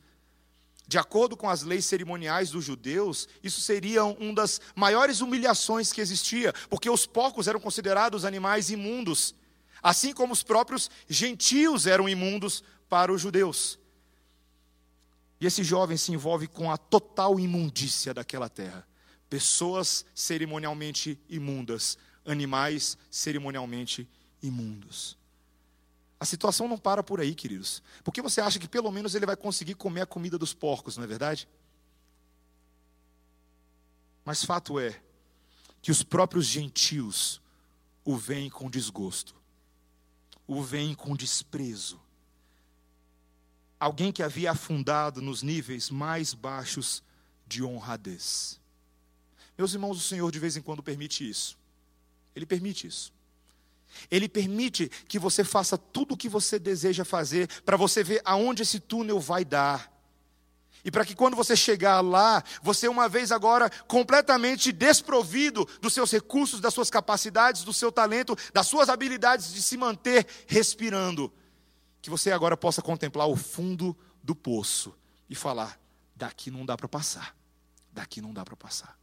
De 0.86 0.96
acordo 0.96 1.36
com 1.36 1.50
as 1.50 1.62
leis 1.62 1.84
cerimoniais 1.84 2.50
dos 2.50 2.64
judeus, 2.64 3.28
isso 3.42 3.60
seria 3.60 4.04
uma 4.04 4.32
das 4.32 4.58
maiores 4.74 5.20
humilhações 5.20 5.92
que 5.92 6.00
existia, 6.00 6.52
porque 6.70 6.88
os 6.88 7.04
porcos 7.04 7.46
eram 7.46 7.60
considerados 7.60 8.24
animais 8.24 8.70
imundos, 8.70 9.34
assim 9.82 10.14
como 10.14 10.32
os 10.32 10.42
próprios 10.42 10.90
gentios 11.06 11.86
eram 11.86 12.08
imundos 12.08 12.64
para 12.88 13.12
os 13.12 13.20
judeus. 13.20 13.78
E 15.40 15.46
esse 15.46 15.62
jovem 15.62 15.96
se 15.96 16.10
envolve 16.10 16.48
com 16.48 16.70
a 16.70 16.76
total 16.76 17.38
imundícia 17.38 18.14
daquela 18.14 18.48
terra. 18.48 18.86
Pessoas 19.28 20.06
cerimonialmente 20.14 21.20
imundas, 21.28 21.98
animais 22.30 22.96
cerimonialmente 23.10 24.08
imundos. 24.42 25.16
A 26.20 26.24
situação 26.24 26.66
não 26.66 26.78
para 26.78 27.02
por 27.02 27.20
aí, 27.20 27.34
queridos. 27.34 27.82
Porque 28.02 28.20
você 28.20 28.40
acha 28.40 28.58
que 28.58 28.68
pelo 28.68 28.90
menos 28.90 29.14
ele 29.14 29.26
vai 29.26 29.36
conseguir 29.36 29.74
comer 29.74 30.02
a 30.02 30.06
comida 30.06 30.36
dos 30.36 30.52
porcos, 30.52 30.96
não 30.96 31.04
é 31.04 31.06
verdade? 31.06 31.48
Mas 34.24 34.44
fato 34.44 34.78
é 34.78 35.00
que 35.80 35.90
os 35.90 36.02
próprios 36.02 36.46
gentios 36.46 37.40
o 38.04 38.16
veem 38.16 38.50
com 38.50 38.70
desgosto, 38.70 39.34
o 40.46 40.62
veem 40.62 40.94
com 40.94 41.14
desprezo. 41.14 42.00
Alguém 43.78 44.10
que 44.10 44.22
havia 44.22 44.50
afundado 44.50 45.22
nos 45.22 45.42
níveis 45.42 45.88
mais 45.88 46.34
baixos 46.34 47.02
de 47.46 47.62
honradez. 47.62 48.60
Meus 49.56 49.72
irmãos, 49.72 49.96
o 49.96 50.00
Senhor 50.00 50.30
de 50.32 50.38
vez 50.38 50.56
em 50.56 50.62
quando 50.62 50.82
permite 50.82 51.28
isso. 51.28 51.57
Ele 52.38 52.46
permite 52.46 52.86
isso. 52.86 53.12
Ele 54.08 54.28
permite 54.28 54.88
que 55.08 55.18
você 55.18 55.42
faça 55.42 55.76
tudo 55.76 56.14
o 56.14 56.16
que 56.16 56.28
você 56.28 56.56
deseja 56.56 57.04
fazer, 57.04 57.48
para 57.62 57.76
você 57.76 58.04
ver 58.04 58.22
aonde 58.24 58.62
esse 58.62 58.78
túnel 58.78 59.18
vai 59.18 59.44
dar. 59.44 59.92
E 60.84 60.90
para 60.90 61.04
que 61.04 61.16
quando 61.16 61.36
você 61.36 61.56
chegar 61.56 62.00
lá, 62.00 62.44
você, 62.62 62.86
uma 62.86 63.08
vez 63.08 63.32
agora 63.32 63.68
completamente 63.88 64.70
desprovido 64.70 65.68
dos 65.80 65.92
seus 65.92 66.12
recursos, 66.12 66.60
das 66.60 66.72
suas 66.72 66.88
capacidades, 66.88 67.64
do 67.64 67.72
seu 67.72 67.90
talento, 67.90 68.36
das 68.54 68.68
suas 68.68 68.88
habilidades 68.88 69.52
de 69.52 69.60
se 69.60 69.76
manter 69.76 70.24
respirando, 70.46 71.32
que 72.00 72.08
você 72.08 72.30
agora 72.30 72.56
possa 72.56 72.80
contemplar 72.80 73.26
o 73.26 73.34
fundo 73.34 73.96
do 74.22 74.36
poço 74.36 74.94
e 75.28 75.34
falar: 75.34 75.76
daqui 76.14 76.52
não 76.52 76.64
dá 76.64 76.76
para 76.76 76.88
passar, 76.88 77.34
daqui 77.92 78.20
não 78.20 78.32
dá 78.32 78.44
para 78.44 78.54
passar. 78.54 78.96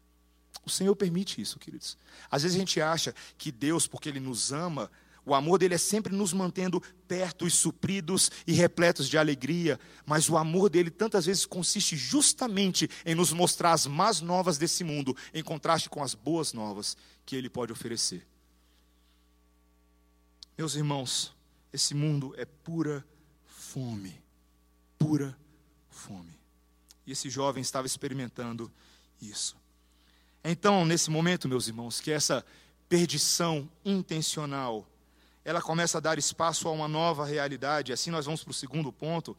O 0.65 0.69
Senhor 0.69 0.95
permite 0.95 1.39
isso, 1.39 1.60
queridos. 1.60 1.97
Às 2.30 2.43
vezes 2.43 2.56
a 2.56 2.60
gente 2.60 2.82
acha 2.82 3.13
que 3.38 3.51
Deus, 3.51 3.86
porque 3.86 4.10
Ele 4.10 4.19
nos 4.19 4.51
ama, 4.51 4.89
o 5.25 5.34
amor 5.34 5.58
dele 5.58 5.73
é 5.73 5.78
sempre 5.78 6.15
nos 6.15 6.34
mantendo 6.34 6.80
perto 7.08 7.47
e 7.47 7.51
supridos 7.51 8.32
e 8.45 8.54
repletos 8.54 9.10
de 9.10 9.17
alegria, 9.17 9.80
mas 10.06 10.30
o 10.30 10.38
amor 10.38 10.69
dele 10.69 10.91
tantas 10.91 11.25
vezes 11.25 11.45
consiste 11.45 11.97
justamente 11.97 12.88
em 13.04 13.15
nos 13.15 13.34
mostrar 13.34 13.73
as 13.73 13.88
más 13.88 14.21
novas 14.21 14.58
desse 14.58 14.84
mundo, 14.84 15.17
em 15.34 15.43
contraste 15.43 15.89
com 15.89 16.04
as 16.04 16.13
boas 16.13 16.54
novas 16.54 16.95
que 17.25 17.36
ele 17.36 17.49
pode 17.49 17.71
oferecer. 17.71 18.28
Meus 20.56 20.75
irmãos, 20.75 21.36
esse 21.73 21.95
mundo 21.95 22.34
é 22.38 22.45
pura 22.45 23.06
fome, 23.45 24.21
pura 24.97 25.36
fome. 25.89 26.39
E 27.06 27.12
esse 27.12 27.30
jovem 27.30 27.62
estava 27.62 27.88
experimentando 27.88 28.71
isso. 29.19 29.58
Então, 30.48 30.86
nesse 30.86 31.10
momento, 31.10 31.50
meus 31.50 31.68
irmãos, 31.68 32.00
que 32.00 32.12
essa 32.12 32.46
perdição 32.88 33.68
intencional, 33.84 34.88
ela 35.44 35.60
começa 35.60 35.98
a 35.98 36.02
dar 36.02 36.20
espaço 36.20 36.68
a 36.68 36.72
uma 36.72 36.88
nova 36.88 37.26
realidade. 37.26 37.92
Assim 37.92 38.12
nós 38.12 38.26
vamos 38.26 38.44
para 38.44 38.52
o 38.52 38.54
segundo 38.54 38.94
ponto, 38.94 39.36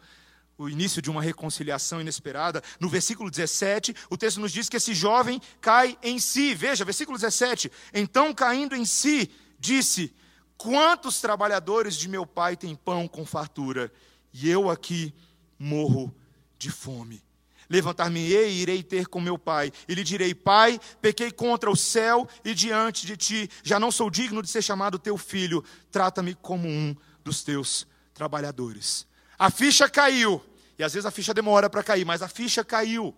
o 0.59 0.69
início 0.69 1.01
de 1.01 1.09
uma 1.09 1.23
reconciliação 1.23 2.01
inesperada. 2.01 2.61
No 2.81 2.89
versículo 2.89 3.31
17, 3.31 3.95
o 4.11 4.17
texto 4.17 4.41
nos 4.41 4.51
diz 4.51 4.69
que 4.69 4.79
esse 4.79 4.95
jovem 4.95 5.41
cai 5.61 5.97
em 6.03 6.19
si. 6.19 6.57
Veja, 6.57 6.85
versículo 6.85 7.17
17. 7.17 7.71
Então, 7.95 8.35
caindo 8.35 8.75
em 8.75 8.85
si, 8.85 9.31
disse: 9.61 10.13
Quantos 10.59 11.21
trabalhadores 11.21 11.95
de 11.95 12.09
meu 12.09 12.27
pai 12.27 12.57
têm 12.57 12.75
pão 12.75 13.07
com 13.07 13.25
fartura, 13.25 13.93
e 14.33 14.51
eu 14.51 14.69
aqui 14.69 15.15
morro 15.57 16.13
de 16.59 16.69
fome. 16.69 17.26
Levantar-me-ei 17.69 18.51
e 18.51 18.63
irei 18.63 18.83
ter 18.83 19.07
com 19.07 19.21
meu 19.21 19.39
pai. 19.39 19.73
E 19.89 19.95
lhe 19.95 20.05
direi: 20.05 20.35
Pai, 20.35 20.81
pequei 21.01 21.31
contra 21.31 21.71
o 21.71 21.77
céu 21.77 22.29
e 22.45 22.55
diante 22.55 23.07
de 23.07 23.17
ti. 23.17 23.51
Já 23.63 23.81
não 23.81 23.91
sou 23.91 24.11
digno 24.11 24.43
de 24.43 24.49
ser 24.49 24.63
chamado 24.63 24.99
teu 24.99 25.17
filho. 25.17 25.65
Trata-me 25.91 26.35
como 26.35 26.69
um 26.69 26.95
dos 27.25 27.43
teus 27.43 27.87
trabalhadores. 28.15 29.07
A 29.39 29.51
ficha 29.51 29.89
caiu. 29.89 30.43
E 30.79 30.85
às 30.85 30.93
vezes 30.93 31.07
a 31.07 31.11
ficha 31.11 31.33
demora 31.33 31.71
para 31.71 31.83
cair, 31.83 32.05
mas 32.05 32.23
a 32.23 32.29
ficha 32.29 32.65
caiu. 32.65 33.15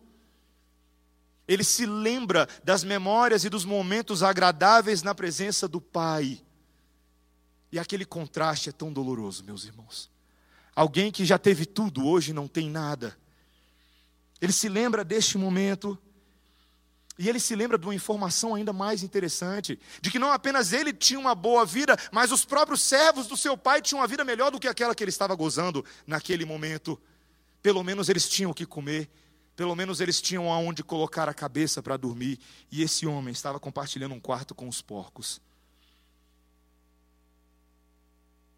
Ele 1.47 1.65
se 1.65 1.87
lembra 1.87 2.47
das 2.63 2.85
memórias 2.85 3.45
e 3.45 3.49
dos 3.49 3.65
momentos 3.65 4.23
agradáveis 4.23 5.03
na 5.03 5.15
presença 5.15 5.67
do 5.67 5.81
Pai. 5.81 6.41
E 7.73 7.79
aquele 7.79 8.05
contraste 8.05 8.69
é 8.69 8.73
tão 8.73 8.93
doloroso, 8.93 9.45
meus 9.45 9.65
irmãos. 9.65 10.11
Alguém 10.75 11.11
que 11.11 11.25
já 11.25 11.39
teve 11.39 11.67
tudo, 11.67 12.07
hoje 12.07 12.33
não 12.33 12.47
tem 12.47 12.71
nada. 12.71 13.17
Ele 14.41 14.53
se 14.53 14.69
lembra 14.69 15.05
deste 15.05 15.37
momento. 15.37 15.99
E 17.19 17.29
ele 17.29 17.41
se 17.41 17.57
lembra 17.57 17.77
de 17.77 17.85
uma 17.85 17.95
informação 17.95 18.55
ainda 18.55 18.73
mais 18.73 19.03
interessante: 19.03 19.79
de 20.01 20.11
que 20.11 20.19
não 20.19 20.33
apenas 20.33 20.73
ele 20.73 20.93
tinha 20.93 21.19
uma 21.19 21.35
boa 21.35 21.67
vida, 21.67 21.97
mas 22.13 22.31
os 22.31 22.45
próprios 22.45 22.81
servos 22.81 23.27
do 23.27 23.37
seu 23.37 23.57
pai 23.57 23.83
tinham 23.83 24.01
uma 24.01 24.07
vida 24.07 24.25
melhor 24.25 24.51
do 24.51 24.61
que 24.61 24.69
aquela 24.69 24.95
que 24.95 25.03
ele 25.03 25.11
estava 25.11 25.35
gozando 25.35 25.85
naquele 26.07 26.45
momento. 26.45 27.01
Pelo 27.61 27.83
menos 27.83 28.09
eles 28.09 28.29
tinham 28.29 28.53
o 28.53 28.55
que 28.55 28.65
comer, 28.65 29.11
pelo 29.57 29.75
menos 29.75 30.01
eles 30.01 30.21
tinham 30.21 30.53
aonde 30.53 30.85
colocar 30.85 31.29
a 31.29 31.35
cabeça 31.35 31.83
para 31.83 31.97
dormir. 31.97 32.39
E 32.71 32.83
esse 32.83 33.05
homem 33.05 33.33
estava 33.33 33.59
compartilhando 33.59 34.15
um 34.15 34.21
quarto 34.21 34.55
com 34.55 34.69
os 34.69 34.81
porcos. 34.81 35.41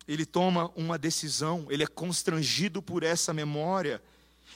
Ele 0.06 0.26
toma 0.26 0.70
uma 0.76 0.98
decisão, 0.98 1.66
ele 1.70 1.84
é 1.84 1.86
constrangido 1.86 2.82
por 2.82 3.02
essa 3.02 3.32
memória. 3.32 4.02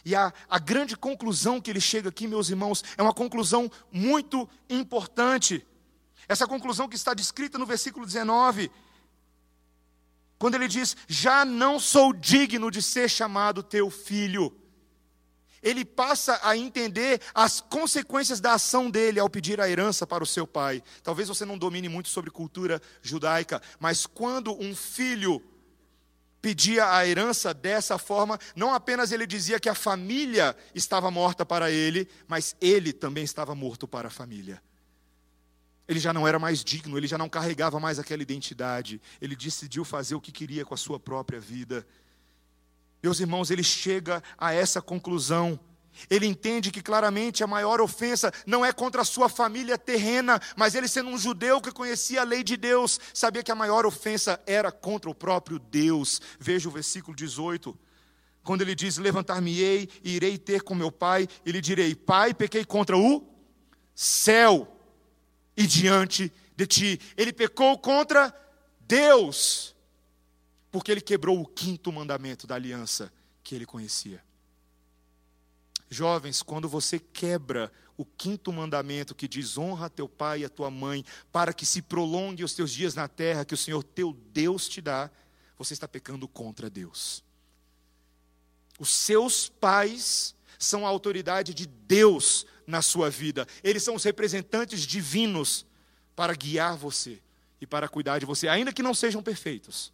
E 0.04 0.14
a, 0.14 0.32
a 0.48 0.58
grande 0.58 0.96
conclusão 0.96 1.60
que 1.60 1.70
ele 1.70 1.80
chega 1.80 2.10
aqui, 2.10 2.26
meus 2.26 2.50
irmãos, 2.50 2.84
é 2.96 3.02
uma 3.02 3.14
conclusão 3.14 3.70
muito 3.90 4.48
importante. 4.68 5.66
Essa 6.28 6.46
conclusão 6.46 6.88
que 6.88 6.96
está 6.96 7.14
descrita 7.14 7.58
no 7.58 7.64
versículo 7.64 8.04
19, 8.04 8.70
quando 10.38 10.56
ele 10.56 10.68
diz: 10.68 10.96
Já 11.08 11.44
não 11.44 11.80
sou 11.80 12.12
digno 12.12 12.70
de 12.70 12.82
ser 12.82 13.08
chamado 13.08 13.62
teu 13.62 13.90
filho. 13.90 14.54
Ele 15.62 15.82
passa 15.82 16.38
a 16.42 16.54
entender 16.54 17.22
as 17.34 17.58
consequências 17.58 18.38
da 18.38 18.52
ação 18.52 18.90
dele 18.90 19.18
ao 19.18 19.30
pedir 19.30 19.58
a 19.62 19.70
herança 19.70 20.06
para 20.06 20.22
o 20.22 20.26
seu 20.26 20.46
pai. 20.46 20.82
Talvez 21.02 21.26
você 21.26 21.46
não 21.46 21.56
domine 21.56 21.88
muito 21.88 22.10
sobre 22.10 22.30
cultura 22.30 22.82
judaica, 23.00 23.62
mas 23.80 24.04
quando 24.04 24.54
um 24.62 24.76
filho 24.76 25.42
pedia 26.44 26.94
a 26.94 27.08
herança 27.08 27.54
dessa 27.54 27.96
forma, 27.96 28.38
não 28.54 28.74
apenas 28.74 29.10
ele 29.12 29.26
dizia 29.26 29.58
que 29.58 29.66
a 29.66 29.74
família 29.74 30.54
estava 30.74 31.10
morta 31.10 31.42
para 31.42 31.70
ele, 31.70 32.06
mas 32.28 32.54
ele 32.60 32.92
também 32.92 33.24
estava 33.24 33.54
morto 33.54 33.88
para 33.88 34.08
a 34.08 34.10
família. 34.10 34.62
Ele 35.88 35.98
já 35.98 36.12
não 36.12 36.28
era 36.28 36.38
mais 36.38 36.62
digno, 36.62 36.98
ele 36.98 37.06
já 37.06 37.16
não 37.16 37.30
carregava 37.30 37.80
mais 37.80 37.98
aquela 37.98 38.20
identidade, 38.20 39.00
ele 39.22 39.34
decidiu 39.34 39.86
fazer 39.86 40.16
o 40.16 40.20
que 40.20 40.30
queria 40.30 40.66
com 40.66 40.74
a 40.74 40.76
sua 40.76 41.00
própria 41.00 41.40
vida. 41.40 41.86
Meus 43.02 43.20
irmãos, 43.20 43.50
ele 43.50 43.64
chega 43.64 44.22
a 44.36 44.52
essa 44.52 44.82
conclusão 44.82 45.58
ele 46.10 46.26
entende 46.26 46.70
que 46.70 46.82
claramente 46.82 47.42
a 47.42 47.46
maior 47.46 47.80
ofensa 47.80 48.32
não 48.46 48.64
é 48.64 48.72
contra 48.72 49.02
a 49.02 49.04
sua 49.04 49.28
família 49.28 49.78
terrena, 49.78 50.40
mas 50.56 50.74
ele, 50.74 50.88
sendo 50.88 51.10
um 51.10 51.18
judeu 51.18 51.60
que 51.60 51.70
conhecia 51.70 52.20
a 52.20 52.24
lei 52.24 52.42
de 52.42 52.56
Deus, 52.56 53.00
sabia 53.12 53.42
que 53.42 53.52
a 53.52 53.54
maior 53.54 53.86
ofensa 53.86 54.40
era 54.46 54.70
contra 54.70 55.10
o 55.10 55.14
próprio 55.14 55.58
Deus. 55.58 56.20
Veja 56.38 56.68
o 56.68 56.72
versículo 56.72 57.16
18. 57.16 57.76
Quando 58.42 58.62
ele 58.62 58.74
diz: 58.74 58.98
Levantar-me-ei 58.98 59.88
e 60.02 60.16
irei 60.16 60.36
ter 60.36 60.62
com 60.62 60.74
meu 60.74 60.92
pai, 60.92 61.28
e 61.44 61.52
lhe 61.52 61.60
direi: 61.60 61.94
Pai, 61.94 62.34
pequei 62.34 62.64
contra 62.64 62.96
o 62.96 63.26
céu 63.94 64.76
e 65.56 65.66
diante 65.66 66.32
de 66.56 66.66
ti. 66.66 67.00
Ele 67.16 67.32
pecou 67.32 67.78
contra 67.78 68.34
Deus, 68.80 69.74
porque 70.70 70.90
ele 70.90 71.00
quebrou 71.00 71.40
o 71.40 71.46
quinto 71.46 71.92
mandamento 71.92 72.46
da 72.46 72.54
aliança 72.54 73.12
que 73.42 73.54
ele 73.54 73.66
conhecia. 73.66 74.22
Jovens, 75.94 76.42
quando 76.42 76.68
você 76.68 76.98
quebra 76.98 77.72
o 77.96 78.04
quinto 78.04 78.52
mandamento 78.52 79.14
que 79.14 79.28
diz: 79.28 79.56
honra 79.56 79.88
teu 79.88 80.08
pai 80.08 80.40
e 80.40 80.44
a 80.44 80.48
tua 80.48 80.70
mãe, 80.70 81.04
para 81.32 81.52
que 81.52 81.64
se 81.64 81.80
prolongue 81.80 82.44
os 82.44 82.54
teus 82.54 82.72
dias 82.72 82.94
na 82.94 83.08
terra 83.08 83.44
que 83.44 83.54
o 83.54 83.58
Senhor 83.58 83.82
teu 83.82 84.12
Deus 84.32 84.68
te 84.68 84.80
dá, 84.80 85.10
você 85.56 85.72
está 85.72 85.86
pecando 85.86 86.26
contra 86.26 86.68
Deus. 86.68 87.22
Os 88.78 88.90
seus 88.90 89.48
pais 89.48 90.34
são 90.58 90.84
a 90.84 90.88
autoridade 90.88 91.54
de 91.54 91.66
Deus 91.66 92.44
na 92.66 92.82
sua 92.82 93.08
vida, 93.10 93.46
eles 93.62 93.82
são 93.82 93.94
os 93.94 94.02
representantes 94.04 94.80
divinos 94.80 95.64
para 96.16 96.34
guiar 96.34 96.76
você 96.76 97.20
e 97.60 97.66
para 97.66 97.88
cuidar 97.88 98.18
de 98.18 98.26
você, 98.26 98.48
ainda 98.48 98.72
que 98.72 98.82
não 98.82 98.94
sejam 98.94 99.22
perfeitos. 99.22 99.92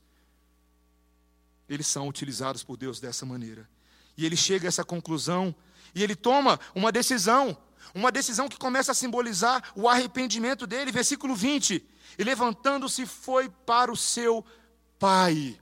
Eles 1.68 1.86
são 1.86 2.08
utilizados 2.08 2.64
por 2.64 2.76
Deus 2.76 3.00
dessa 3.00 3.24
maneira. 3.24 3.68
E 4.16 4.26
ele 4.26 4.36
chega 4.36 4.66
a 4.66 4.68
essa 4.68 4.84
conclusão 4.84 5.54
e 5.94 6.02
ele 6.02 6.14
toma 6.14 6.58
uma 6.74 6.92
decisão, 6.92 7.56
uma 7.94 8.12
decisão 8.12 8.48
que 8.48 8.58
começa 8.58 8.92
a 8.92 8.94
simbolizar 8.94 9.62
o 9.74 9.88
arrependimento 9.88 10.66
dele, 10.66 10.92
versículo 10.92 11.34
20. 11.34 11.84
E 12.18 12.24
levantando-se 12.24 13.06
foi 13.06 13.48
para 13.48 13.90
o 13.90 13.96
seu 13.96 14.44
pai. 14.98 15.58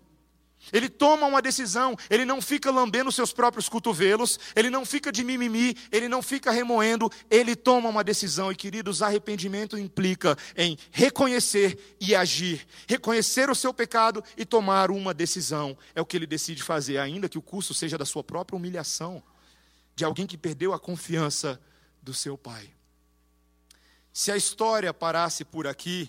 Ele 0.72 0.88
toma 0.88 1.26
uma 1.26 1.40
decisão, 1.40 1.96
ele 2.10 2.24
não 2.24 2.42
fica 2.42 2.70
lambendo 2.70 3.10
seus 3.12 3.32
próprios 3.32 3.68
cotovelos, 3.68 4.38
ele 4.54 4.68
não 4.68 4.84
fica 4.84 5.10
de 5.10 5.24
mimimi, 5.24 5.76
ele 5.90 6.08
não 6.08 6.20
fica 6.20 6.50
remoendo, 6.50 7.10
ele 7.30 7.56
toma 7.56 7.88
uma 7.88 8.04
decisão. 8.04 8.52
E 8.52 8.56
queridos, 8.56 9.00
arrependimento 9.00 9.78
implica 9.78 10.36
em 10.56 10.76
reconhecer 10.90 11.96
e 12.00 12.14
agir, 12.14 12.66
reconhecer 12.86 13.48
o 13.48 13.54
seu 13.54 13.72
pecado 13.72 14.22
e 14.36 14.44
tomar 14.44 14.90
uma 14.90 15.14
decisão. 15.14 15.76
É 15.94 16.00
o 16.00 16.06
que 16.06 16.16
ele 16.16 16.26
decide 16.26 16.62
fazer, 16.62 16.98
ainda 16.98 17.28
que 17.28 17.38
o 17.38 17.42
custo 17.42 17.72
seja 17.72 17.96
da 17.96 18.04
sua 18.04 18.22
própria 18.22 18.56
humilhação, 18.56 19.22
de 19.98 20.04
alguém 20.04 20.28
que 20.28 20.38
perdeu 20.38 20.72
a 20.72 20.78
confiança 20.78 21.60
do 22.00 22.14
seu 22.14 22.38
pai. 22.38 22.72
Se 24.12 24.30
a 24.30 24.36
história 24.36 24.94
parasse 24.94 25.44
por 25.44 25.66
aqui, 25.66 26.08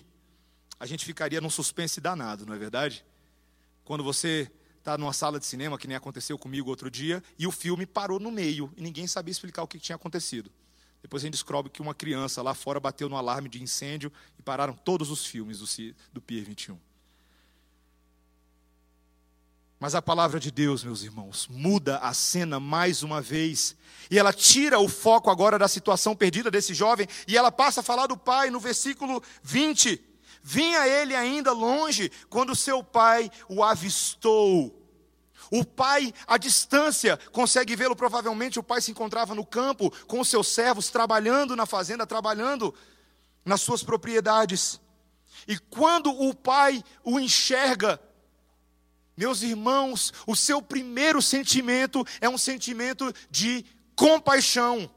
a 0.78 0.86
gente 0.86 1.04
ficaria 1.04 1.40
num 1.40 1.50
suspense 1.50 2.00
danado, 2.00 2.46
não 2.46 2.54
é 2.54 2.56
verdade? 2.56 3.04
Quando 3.82 4.04
você 4.04 4.48
está 4.78 4.96
numa 4.96 5.12
sala 5.12 5.40
de 5.40 5.44
cinema, 5.44 5.76
que 5.76 5.88
nem 5.88 5.96
aconteceu 5.96 6.38
comigo 6.38 6.70
outro 6.70 6.88
dia, 6.88 7.20
e 7.36 7.48
o 7.48 7.50
filme 7.50 7.84
parou 7.84 8.20
no 8.20 8.30
meio 8.30 8.72
e 8.76 8.80
ninguém 8.80 9.08
sabia 9.08 9.32
explicar 9.32 9.64
o 9.64 9.66
que 9.66 9.80
tinha 9.80 9.96
acontecido. 9.96 10.52
Depois 11.02 11.24
a 11.24 11.26
gente 11.26 11.32
descobre 11.32 11.68
que 11.68 11.82
uma 11.82 11.92
criança 11.92 12.40
lá 12.42 12.54
fora 12.54 12.78
bateu 12.78 13.08
no 13.08 13.16
alarme 13.16 13.48
de 13.48 13.60
incêndio 13.60 14.12
e 14.38 14.42
pararam 14.42 14.72
todos 14.72 15.10
os 15.10 15.26
filmes 15.26 15.58
do, 15.58 15.66
do 16.12 16.20
Pier 16.20 16.44
21. 16.44 16.78
Mas 19.80 19.94
a 19.94 20.02
palavra 20.02 20.38
de 20.38 20.50
Deus, 20.50 20.84
meus 20.84 21.02
irmãos, 21.02 21.48
muda 21.48 21.96
a 22.00 22.12
cena 22.12 22.60
mais 22.60 23.02
uma 23.02 23.22
vez. 23.22 23.74
E 24.10 24.18
ela 24.18 24.30
tira 24.30 24.78
o 24.78 24.86
foco 24.86 25.30
agora 25.30 25.58
da 25.58 25.66
situação 25.66 26.14
perdida 26.14 26.50
desse 26.50 26.74
jovem 26.74 27.08
e 27.26 27.34
ela 27.34 27.50
passa 27.50 27.80
a 27.80 27.82
falar 27.82 28.06
do 28.06 28.14
pai 28.14 28.50
no 28.50 28.60
versículo 28.60 29.22
20. 29.42 29.98
Vinha 30.42 30.86
ele 30.86 31.16
ainda 31.16 31.52
longe 31.52 32.12
quando 32.28 32.54
seu 32.54 32.84
pai 32.84 33.30
o 33.48 33.64
avistou. 33.64 34.76
O 35.50 35.64
pai, 35.64 36.12
à 36.26 36.36
distância, 36.36 37.18
consegue 37.32 37.74
vê-lo. 37.74 37.96
Provavelmente 37.96 38.58
o 38.58 38.62
pai 38.62 38.82
se 38.82 38.90
encontrava 38.90 39.34
no 39.34 39.46
campo 39.46 39.90
com 40.06 40.22
seus 40.22 40.48
servos, 40.48 40.90
trabalhando 40.90 41.56
na 41.56 41.64
fazenda, 41.64 42.06
trabalhando 42.06 42.74
nas 43.46 43.62
suas 43.62 43.82
propriedades. 43.82 44.78
E 45.48 45.58
quando 45.58 46.10
o 46.10 46.34
pai 46.34 46.84
o 47.02 47.18
enxerga, 47.18 47.98
meus 49.20 49.42
irmãos, 49.42 50.14
o 50.26 50.34
seu 50.34 50.62
primeiro 50.62 51.20
sentimento 51.20 52.06
é 52.22 52.28
um 52.28 52.38
sentimento 52.38 53.12
de 53.30 53.66
compaixão. 53.94 54.90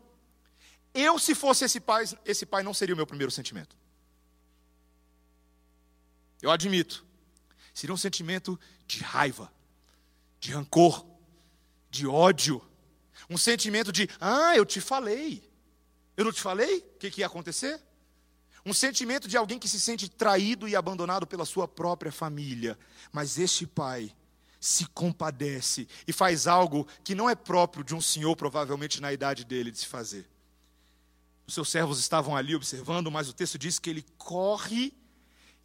Eu, 0.94 1.20
se 1.20 1.36
fosse 1.36 1.66
esse 1.66 1.82
pai, 1.82 2.06
esse 2.24 2.46
pai 2.46 2.64
não 2.64 2.74
seria 2.74 2.96
o 2.96 2.96
meu 2.96 3.06
primeiro 3.06 3.30
sentimento. 3.30 3.76
Eu 6.42 6.50
admito. 6.52 7.06
Seria 7.74 7.94
um 7.94 7.98
sentimento 7.98 8.58
de 8.88 9.00
raiva, 9.00 9.52
de 10.40 10.54
rancor, 10.54 11.06
de 11.90 12.08
ódio. 12.08 12.66
Um 13.30 13.38
sentimento 13.38 13.92
de, 13.92 14.10
ah, 14.22 14.56
eu 14.56 14.66
te 14.66 14.80
falei. 14.80 15.44
Eu 16.16 16.24
não 16.24 16.32
te 16.32 16.42
falei 16.42 16.78
o 16.78 16.98
que, 16.98 17.12
que 17.12 17.20
ia 17.20 17.28
acontecer? 17.28 17.78
Um 18.66 18.74
sentimento 18.74 19.28
de 19.28 19.36
alguém 19.36 19.60
que 19.60 19.68
se 19.68 19.80
sente 19.80 20.10
traído 20.10 20.68
e 20.68 20.76
abandonado 20.76 21.28
pela 21.28 21.46
sua 21.46 21.68
própria 21.68 22.12
família. 22.12 22.78
Mas 23.12 23.38
este 23.38 23.68
pai 23.68 24.14
se 24.60 24.86
compadece 24.88 25.88
e 26.08 26.14
faz 26.14 26.48
algo 26.48 26.88
que 27.04 27.14
não 27.14 27.30
é 27.30 27.36
próprio 27.36 27.84
de 27.84 27.94
um 27.94 28.00
senhor, 28.00 28.36
provavelmente 28.36 29.02
na 29.02 29.12
idade 29.12 29.44
dele, 29.44 29.72
de 29.72 29.80
se 29.80 29.88
fazer. 29.88 30.26
Os 31.46 31.54
seus 31.54 31.70
servos 31.70 32.00
estavam 32.00 32.38
ali 32.38 32.56
observando, 32.56 33.12
mas 33.12 33.28
o 33.28 33.34
texto 33.34 33.58
diz 33.58 33.78
que 33.78 33.90
ele 33.90 34.06
corre 34.18 34.94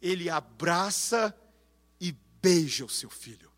ele 0.01 0.29
abraça 0.29 1.35
e 1.99 2.15
beija 2.41 2.85
o 2.85 2.89
seu 2.89 3.09
filho. 3.09 3.51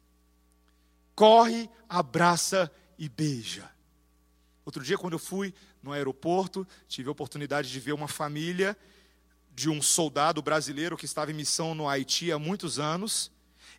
Corre, 1.16 1.70
abraça 1.88 2.72
e 2.98 3.08
beija. 3.08 3.70
Outro 4.66 4.84
dia, 4.84 4.98
quando 4.98 5.14
eu 5.14 5.20
fui 5.20 5.54
no 5.82 5.92
aeroporto, 5.92 6.68
tive 6.88 7.10
a 7.10 7.12
oportunidade 7.12 7.72
de 7.72 7.80
ver 7.80 7.94
uma 7.94 8.08
família 8.08 8.78
de 9.54 9.70
um 9.70 9.82
soldado 9.82 10.42
brasileiro 10.42 10.98
que 10.98 11.06
estava 11.06 11.32
em 11.32 11.36
missão 11.36 11.76
no 11.76 11.88
Haiti 11.88 12.32
há 12.32 12.40
muitos 12.40 12.80
anos. 12.80 13.32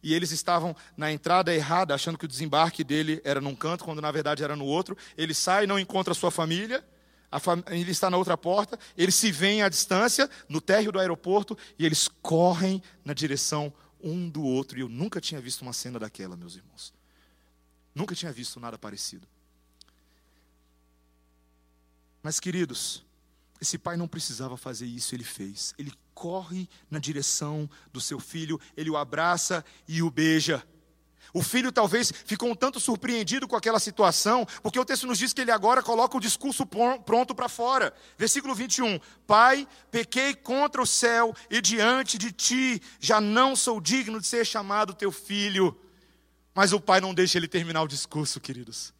E 0.02 0.14
eles 0.14 0.32
estavam 0.32 0.74
na 0.96 1.12
entrada 1.12 1.54
errada, 1.54 1.94
achando 1.94 2.18
que 2.18 2.24
o 2.24 2.28
desembarque 2.28 2.82
dele 2.82 3.20
era 3.24 3.40
num 3.40 3.54
canto, 3.54 3.84
quando 3.84 4.02
na 4.02 4.10
verdade 4.10 4.42
era 4.42 4.56
no 4.56 4.64
outro. 4.64 4.96
Ele 5.16 5.32
sai, 5.32 5.66
não 5.66 5.78
encontra 5.78 6.12
sua 6.12 6.30
família 6.30 6.84
a 7.32 7.40
família 7.40 7.90
está 7.90 8.10
na 8.10 8.18
outra 8.18 8.36
porta, 8.36 8.78
eles 8.94 9.14
se 9.14 9.32
veem 9.32 9.62
à 9.62 9.68
distância, 9.70 10.28
no 10.46 10.60
térreo 10.60 10.92
do 10.92 11.00
aeroporto, 11.00 11.56
e 11.78 11.86
eles 11.86 12.06
correm 12.20 12.82
na 13.02 13.14
direção 13.14 13.72
um 14.02 14.28
do 14.28 14.42
outro. 14.42 14.76
E 14.76 14.82
eu 14.82 14.88
nunca 14.88 15.18
tinha 15.18 15.40
visto 15.40 15.62
uma 15.62 15.72
cena 15.72 15.98
daquela, 15.98 16.36
meus 16.36 16.56
irmãos. 16.56 16.92
Nunca 17.94 18.14
tinha 18.14 18.30
visto 18.30 18.60
nada 18.60 18.76
parecido. 18.76 19.26
Mas, 22.22 22.38
queridos, 22.38 23.02
esse 23.62 23.78
pai 23.78 23.96
não 23.96 24.08
precisava 24.08 24.56
fazer 24.56 24.86
isso, 24.86 25.14
ele 25.14 25.22
fez. 25.22 25.72
Ele 25.78 25.92
corre 26.12 26.68
na 26.90 26.98
direção 26.98 27.70
do 27.92 28.00
seu 28.00 28.18
filho, 28.18 28.60
ele 28.76 28.90
o 28.90 28.96
abraça 28.96 29.64
e 29.86 30.02
o 30.02 30.10
beija. 30.10 30.66
O 31.32 31.44
filho 31.44 31.70
talvez 31.70 32.12
ficou 32.26 32.50
um 32.50 32.56
tanto 32.56 32.80
surpreendido 32.80 33.46
com 33.46 33.54
aquela 33.54 33.78
situação, 33.78 34.44
porque 34.64 34.80
o 34.80 34.84
texto 34.84 35.06
nos 35.06 35.16
diz 35.16 35.32
que 35.32 35.40
ele 35.40 35.52
agora 35.52 35.80
coloca 35.80 36.16
o 36.16 36.20
discurso 36.20 36.66
pronto 36.66 37.36
para 37.36 37.48
fora. 37.48 37.94
Versículo 38.18 38.52
21. 38.52 38.98
Pai, 39.28 39.66
pequei 39.92 40.34
contra 40.34 40.82
o 40.82 40.86
céu 40.86 41.32
e 41.48 41.60
diante 41.60 42.18
de 42.18 42.32
ti, 42.32 42.82
já 42.98 43.20
não 43.20 43.54
sou 43.54 43.80
digno 43.80 44.20
de 44.20 44.26
ser 44.26 44.44
chamado 44.44 44.92
teu 44.92 45.12
filho. 45.12 45.78
Mas 46.52 46.72
o 46.72 46.80
pai 46.80 47.00
não 47.00 47.14
deixa 47.14 47.38
ele 47.38 47.46
terminar 47.46 47.82
o 47.82 47.88
discurso, 47.88 48.40
queridos. 48.40 48.92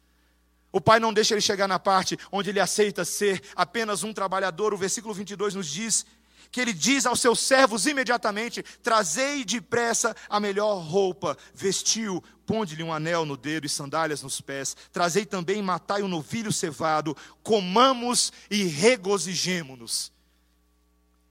O 0.73 0.81
pai 0.81 0.99
não 0.99 1.13
deixa 1.13 1.35
ele 1.35 1.41
chegar 1.41 1.67
na 1.67 1.77
parte 1.77 2.17
onde 2.31 2.49
ele 2.49 2.59
aceita 2.59 3.05
ser 3.05 3.43
apenas 3.55 4.03
um 4.03 4.11
trabalhador. 4.11 4.73
O 4.73 4.77
versículo 4.77 5.13
22 5.13 5.53
nos 5.53 5.67
diz 5.67 6.03
que 6.51 6.59
ele 6.59 6.73
diz 6.73 7.05
aos 7.05 7.21
seus 7.21 7.39
servos 7.39 7.85
imediatamente: 7.85 8.63
Trazei 8.81 9.45
depressa 9.45 10.15
a 10.27 10.39
melhor 10.39 10.79
roupa, 10.79 11.37
vestiu, 11.53 12.23
ponde-lhe 12.43 12.81
um 12.81 12.91
anel 12.91 13.23
no 13.23 13.37
dedo 13.37 13.67
e 13.67 13.69
sandálias 13.69 14.23
nos 14.23 14.41
pés, 14.41 14.75
trazei 14.91 15.27
também, 15.27 15.61
matai 15.61 16.01
um 16.01 16.07
novilho 16.07 16.51
cevado, 16.51 17.15
comamos 17.43 18.33
e 18.49 18.63
regozijemo-nos. 18.63 20.11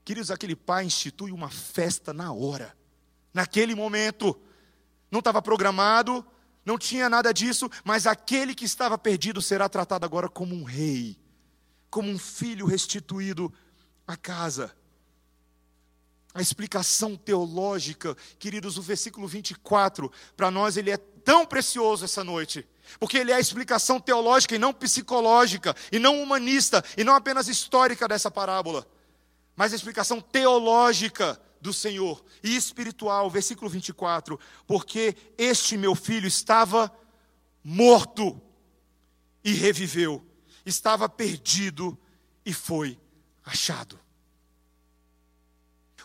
Queridos, 0.05 0.31
aquele 0.31 0.55
pai 0.55 0.85
institui 0.85 1.31
uma 1.31 1.49
festa 1.49 2.13
na 2.13 2.31
hora, 2.31 2.75
naquele 3.33 3.75
momento, 3.75 4.39
não 5.11 5.19
estava 5.19 5.41
programado, 5.41 6.25
não 6.65 6.77
tinha 6.77 7.09
nada 7.09 7.33
disso, 7.33 7.69
mas 7.83 8.07
aquele 8.07 8.55
que 8.55 8.65
estava 8.65 8.97
perdido 8.97 9.41
será 9.41 9.67
tratado 9.67 10.05
agora 10.05 10.29
como 10.29 10.55
um 10.55 10.63
rei, 10.63 11.17
como 11.89 12.09
um 12.09 12.17
filho 12.17 12.65
restituído 12.65 13.53
à 14.07 14.15
casa. 14.15 14.73
A 16.33 16.41
explicação 16.41 17.15
teológica, 17.15 18.15
queridos, 18.39 18.77
o 18.77 18.81
versículo 18.81 19.27
24, 19.27 20.11
para 20.35 20.49
nós 20.49 20.77
ele 20.77 20.89
é 20.89 20.97
tão 20.97 21.45
precioso 21.45 22.05
essa 22.05 22.23
noite, 22.23 22.67
porque 22.99 23.17
ele 23.17 23.31
é 23.31 23.35
a 23.35 23.39
explicação 23.39 23.99
teológica 23.99 24.55
e 24.55 24.59
não 24.59 24.73
psicológica, 24.73 25.75
e 25.91 25.99
não 25.99 26.21
humanista, 26.21 26.83
e 26.97 27.03
não 27.03 27.13
apenas 27.13 27.47
histórica 27.47 28.07
dessa 28.07 28.31
parábola, 28.31 28.87
mas 29.55 29.73
a 29.73 29.75
explicação 29.75 30.19
teológica 30.19 31.39
do 31.63 31.73
Senhor 31.73 32.23
e 32.43 32.55
espiritual, 32.55 33.27
versículo 33.31 33.69
24, 33.69 34.39
porque 34.67 35.15
este 35.37 35.75
meu 35.75 35.95
filho 35.95 36.27
estava 36.27 36.95
morto 37.63 38.39
e 39.43 39.51
reviveu, 39.53 40.23
estava 40.63 41.09
perdido 41.09 41.97
e 42.45 42.53
foi 42.53 42.99
achado 43.43 44.03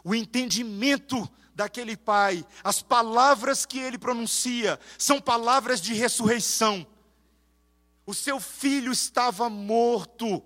o 0.08 0.14
entendimento 0.14 1.28
daquele 1.54 1.96
pai, 1.96 2.44
as 2.62 2.80
palavras 2.80 3.66
que 3.66 3.78
ele 3.78 3.98
pronuncia, 3.98 4.78
são 4.96 5.20
palavras 5.20 5.80
de 5.80 5.92
ressurreição. 5.92 6.86
O 8.06 8.14
seu 8.14 8.40
filho 8.40 8.92
estava 8.92 9.50
morto, 9.50 10.42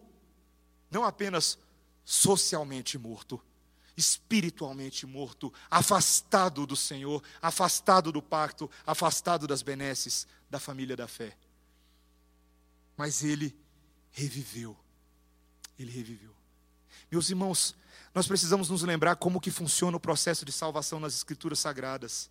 não 0.91 1.05
apenas 1.05 1.59
socialmente 2.05 2.99
morto, 2.99 3.41
espiritualmente 3.97 5.07
morto, 5.07 5.53
afastado 5.71 6.67
do 6.67 6.77
Senhor, 6.77 7.23
afastado 7.41 8.11
do 8.11 8.23
pacto, 8.23 8.71
afastado 8.87 9.47
das 9.47 9.63
benesses 9.63 10.27
da 10.49 10.59
família 10.59 10.97
da 10.97 11.07
fé. 11.07 11.37
Mas 12.97 13.23
ele 13.23 13.57
reviveu. 14.11 14.77
Ele 15.79 15.91
reviveu. 15.91 16.35
Meus 17.11 17.29
irmãos, 17.29 17.75
nós 18.15 18.27
precisamos 18.27 18.69
nos 18.69 18.83
lembrar 18.83 19.17
como 19.17 19.41
que 19.41 19.51
funciona 19.51 19.97
o 19.97 20.01
processo 20.01 20.45
de 20.45 20.53
salvação 20.53 21.01
nas 21.01 21.15
escrituras 21.15 21.59
sagradas. 21.59 22.31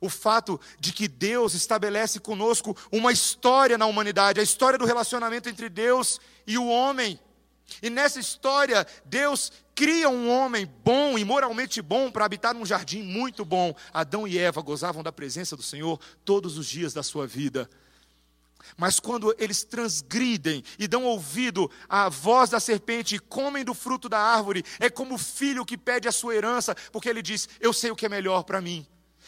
O 0.00 0.08
fato 0.08 0.60
de 0.78 0.92
que 0.92 1.08
Deus 1.08 1.54
estabelece 1.54 2.20
conosco 2.20 2.76
uma 2.90 3.12
história 3.12 3.78
na 3.78 3.86
humanidade, 3.86 4.40
a 4.40 4.42
história 4.42 4.78
do 4.78 4.84
relacionamento 4.84 5.48
entre 5.48 5.68
Deus 5.68 6.20
e 6.46 6.58
o 6.58 6.66
homem. 6.66 7.18
E 7.80 7.88
nessa 7.88 8.18
história, 8.18 8.86
Deus 9.04 9.52
cria 9.74 10.08
um 10.08 10.30
homem 10.30 10.70
bom 10.84 11.18
e 11.18 11.24
moralmente 11.24 11.80
bom 11.80 12.10
para 12.10 12.24
habitar 12.24 12.54
num 12.54 12.66
jardim 12.66 13.02
muito 13.02 13.44
bom. 13.44 13.74
Adão 13.92 14.26
e 14.26 14.38
Eva 14.38 14.60
gozavam 14.60 15.02
da 15.02 15.12
presença 15.12 15.56
do 15.56 15.62
Senhor 15.62 16.00
todos 16.24 16.58
os 16.58 16.66
dias 16.66 16.92
da 16.92 17.02
sua 17.02 17.26
vida. 17.26 17.68
Mas 18.76 19.00
quando 19.00 19.34
eles 19.38 19.64
transgridem 19.64 20.62
e 20.78 20.86
dão 20.86 21.04
ouvido 21.04 21.70
à 21.88 22.08
voz 22.08 22.50
da 22.50 22.60
serpente 22.60 23.16
e 23.16 23.18
comem 23.18 23.64
do 23.64 23.74
fruto 23.74 24.08
da 24.08 24.18
árvore, 24.18 24.64
é 24.78 24.88
como 24.88 25.14
o 25.14 25.18
filho 25.18 25.64
que 25.64 25.76
pede 25.76 26.08
a 26.08 26.12
sua 26.12 26.34
herança, 26.34 26.74
porque 26.90 27.08
ele 27.08 27.22
diz: 27.22 27.48
Eu 27.60 27.72
sei 27.72 27.90
o 27.90 27.96
que 27.96 28.06
é 28.06 28.08
melhor 28.08 28.44
para 28.44 28.60
mim. 28.60 28.86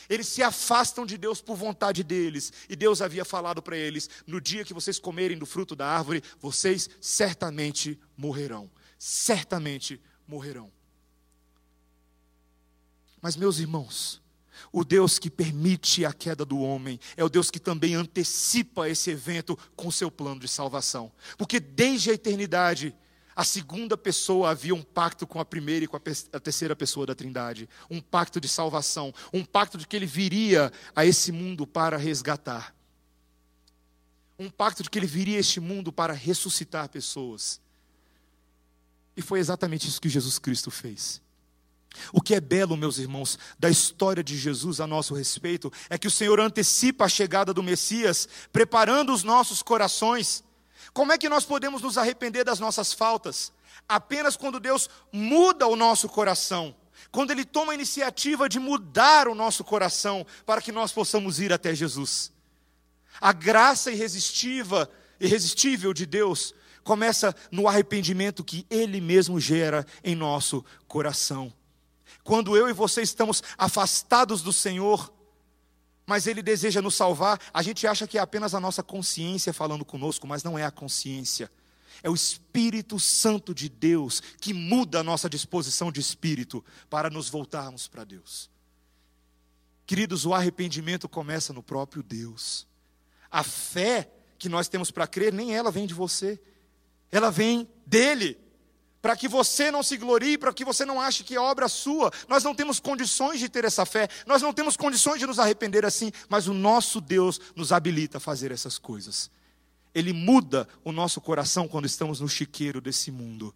Eles 0.09 0.29
se 0.29 0.43
afastam 0.43 1.07
de 1.07 1.17
Deus 1.17 1.41
por 1.41 1.57
vontade 1.57 2.03
deles, 2.03 2.53
e 2.69 2.77
Deus 2.77 3.01
havia 3.01 3.25
falado 3.25 3.63
para 3.63 3.77
eles: 3.77 4.09
No 4.27 4.41
dia 4.41 4.65
que 4.65 4.75
vocês 4.75 4.99
comerem 4.99 5.39
do 5.39 5.47
fruto 5.47 5.75
da 5.75 5.87
árvore, 5.87 6.23
vocês 6.41 6.89
certamente 7.01 7.99
morrerão. 8.17 8.71
Certamente 8.99 10.01
morrerão. 10.27 10.73
Mas, 13.21 13.37
meus 13.37 13.59
irmãos, 13.59 14.23
o 14.73 14.85
Deus 14.85 15.19
que 15.19 15.31
permite 15.31 16.05
a 16.05 16.13
queda 16.13 16.45
do 16.45 16.59
homem 16.59 17.01
é 17.17 17.25
o 17.25 17.29
Deus 17.29 17.51
que 17.51 17.59
também 17.59 17.95
antecipa 17.95 18.89
esse 18.89 19.11
evento 19.11 19.59
com 19.75 19.91
seu 19.91 20.11
plano 20.11 20.41
de 20.41 20.49
salvação. 20.49 21.11
Porque 21.39 21.59
desde 21.59 22.11
a 22.11 22.15
eternidade, 22.15 22.95
a 23.35 23.45
segunda 23.45 23.97
pessoa 23.97 24.51
havia 24.51 24.75
um 24.75 24.83
pacto 24.83 25.27
com 25.27 25.41
a 25.41 25.45
primeira 25.45 25.85
e 25.85 25.89
com 25.89 25.97
a 25.97 26.41
terceira 26.41 26.77
pessoa 26.77 27.07
da 27.07 27.15
Trindade, 27.15 27.69
um 27.91 28.01
pacto 28.01 28.41
de 28.41 28.49
salvação, 28.49 29.13
um 29.33 29.45
pacto 29.45 29.77
de 29.77 29.87
que 29.87 29.97
ele 29.97 30.07
viria 30.07 30.73
a 30.95 31.05
esse 31.05 31.33
mundo 31.33 31.67
para 31.67 31.97
resgatar. 31.97 32.75
Um 34.39 34.49
pacto 34.51 34.83
de 34.83 34.91
que 34.91 34.99
ele 34.99 35.07
viria 35.07 35.37
a 35.37 35.41
este 35.41 35.61
mundo 35.61 35.93
para 35.93 36.13
ressuscitar 36.13 36.89
pessoas. 36.89 37.61
E 39.17 39.23
foi 39.23 39.39
exatamente 39.39 39.89
isso 39.89 40.01
que 40.01 40.09
Jesus 40.09 40.39
Cristo 40.39 40.71
fez. 40.71 41.23
O 42.13 42.21
que 42.21 42.35
é 42.35 42.41
belo, 42.41 42.77
meus 42.77 42.99
irmãos, 42.99 43.39
da 43.59 43.71
história 43.71 44.23
de 44.23 44.37
Jesus 44.37 44.81
a 44.81 44.87
nosso 44.87 45.15
respeito, 45.15 45.73
é 45.89 45.97
que 45.97 46.09
o 46.09 46.11
Senhor 46.11 46.39
antecipa 46.41 47.05
a 47.05 47.09
chegada 47.09 47.53
do 47.55 47.63
Messias, 47.63 48.29
preparando 48.53 49.13
os 49.13 49.23
nossos 49.23 49.63
corações. 49.63 50.44
Como 50.95 51.13
é 51.13 51.19
que 51.19 51.29
nós 51.29 51.45
podemos 51.45 51.83
nos 51.83 51.99
arrepender 51.99 52.45
das 52.45 52.61
nossas 52.61 52.93
faltas? 52.93 53.53
Apenas 53.89 54.37
quando 54.37 54.61
Deus 54.61 54.89
muda 55.13 55.67
o 55.67 55.75
nosso 55.75 56.09
coração, 56.09 56.75
quando 57.11 57.33
Ele 57.33 57.45
toma 57.45 57.73
a 57.73 57.75
iniciativa 57.75 58.49
de 58.49 58.61
mudar 58.61 59.27
o 59.27 59.35
nosso 59.35 59.65
coração 59.65 60.25
para 60.47 60.63
que 60.63 60.71
nós 60.71 60.93
possamos 60.93 61.41
ir 61.41 61.53
até 61.53 61.75
Jesus. 61.75 62.33
A 63.21 63.33
graça 63.33 63.91
irresistível, 63.91 64.87
irresistível 65.21 65.93
de 65.93 66.07
Deus 66.07 66.55
começa 66.83 67.35
no 67.51 67.67
arrependimento 67.67 68.45
que 68.45 68.67
Ele 68.71 69.01
mesmo 69.01 69.41
gera 69.41 69.85
em 70.03 70.15
nosso 70.15 70.65
coração. 70.87 71.53
Quando 72.23 72.57
eu 72.57 72.69
e 72.69 72.73
você 72.73 73.03
estamos 73.03 73.43
afastados 73.59 74.43
do 74.43 74.53
Senhor, 74.53 75.13
mas 76.07 76.27
Ele 76.27 76.43
deseja 76.43 76.83
nos 76.83 76.95
salvar, 76.95 77.41
a 77.53 77.63
gente 77.63 77.87
acha 77.87 78.07
que 78.07 78.19
é 78.19 78.21
apenas 78.21 78.55
a 78.55 78.61
nossa 78.61 78.83
consciência 78.83 79.53
falando 79.53 79.85
conosco, 79.85 80.27
mas 80.27 80.43
não 80.43 80.59
é 80.59 80.65
a 80.65 80.71
consciência. 80.71 81.51
É 82.03 82.11
o 82.11 82.15
Espírito 82.15 82.99
Santo 82.99 83.55
de 83.55 83.69
Deus 83.69 84.21
que 84.41 84.53
muda 84.53 85.01
a 85.01 85.05
nossa 85.05 85.31
disposição 85.31 85.91
de 85.91 86.01
espírito 86.01 86.65
para 86.91 87.09
nos 87.09 87.31
voltarmos 87.31 87.87
para 87.87 88.05
Deus. 88.05 88.51
Queridos, 89.87 90.27
o 90.27 90.35
arrependimento 90.35 91.09
começa 91.09 91.53
no 91.53 91.63
próprio 91.63 92.03
Deus. 92.03 92.67
A 93.31 93.43
fé 93.43 94.11
que 94.39 94.49
nós 94.49 94.69
temos 94.69 94.91
para 94.91 95.07
crer, 95.07 95.33
nem 95.33 95.55
ela 95.55 95.71
vem 95.71 95.87
de 95.87 95.95
você, 95.95 96.41
ela 97.11 97.31
vem 97.31 97.69
dele 97.87 98.39
para 99.05 99.15
que 99.15 99.29
você 99.29 99.71
não 99.71 99.83
se 99.83 99.99
glorie, 99.99 100.39
para 100.39 100.51
que 100.51 100.65
você 100.65 100.83
não 100.83 100.99
ache 100.99 101.25
que 101.25 101.35
é 101.35 101.39
obra 101.39 101.69
sua. 101.69 102.11
Nós 102.27 102.43
não 102.43 102.55
temos 102.55 102.81
condições 102.81 103.39
de 103.39 103.51
ter 103.51 103.63
essa 103.63 103.85
fé, 103.85 104.09
nós 104.25 104.41
não 104.41 104.51
temos 104.51 104.79
condições 104.79 105.19
de 105.19 105.27
nos 105.27 105.39
arrepender 105.39 105.85
assim, 105.85 106.11
mas 106.27 106.49
o 106.49 106.55
nosso 106.55 107.03
Deus 107.03 107.39
nos 107.55 107.71
habilita 107.71 108.17
a 108.17 108.21
fazer 108.21 108.51
essas 108.51 108.79
coisas. 108.79 109.31
Ele 109.95 110.15
muda 110.15 110.67
o 110.83 110.91
nosso 110.91 111.21
coração 111.21 111.69
quando 111.69 111.85
estamos 111.85 112.19
no 112.19 112.29
chiqueiro 112.31 112.81
desse 112.81 113.11
mundo 113.11 113.55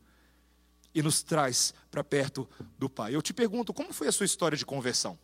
e 0.94 1.02
nos 1.02 1.22
traz 1.22 1.72
para 1.90 2.04
perto 2.04 2.46
do 2.78 2.90
Pai. 2.90 3.14
Eu 3.14 3.22
te 3.22 3.32
pergunto, 3.32 3.72
como 3.72 3.90
foi 3.90 4.08
a 4.08 4.12
sua 4.12 4.26
história 4.26 4.58
de 4.58 4.66
conversão? 4.66 5.18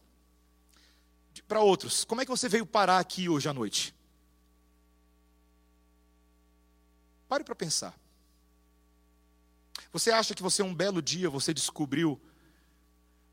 Para 1.46 1.60
outros, 1.60 2.02
como 2.02 2.22
é 2.22 2.24
que 2.24 2.30
você 2.30 2.48
veio 2.48 2.64
parar 2.64 2.98
aqui 2.98 3.28
hoje 3.28 3.46
à 3.46 3.52
noite? 3.52 3.94
Pare 7.28 7.44
para 7.44 7.54
pensar. 7.54 7.94
Você 9.92 10.10
acha 10.10 10.34
que 10.34 10.42
você 10.42 10.62
um 10.62 10.74
belo 10.74 11.00
dia 11.00 11.30
você 11.30 11.54
descobriu 11.54 12.20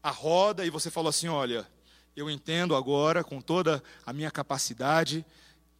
a 0.01 0.09
roda 0.09 0.65
e 0.65 0.69
você 0.69 0.89
falou 0.89 1.09
assim: 1.09 1.27
"Olha, 1.27 1.67
eu 2.15 2.29
entendo 2.29 2.75
agora 2.75 3.23
com 3.23 3.41
toda 3.41 3.83
a 4.05 4.13
minha 4.13 4.31
capacidade, 4.31 5.25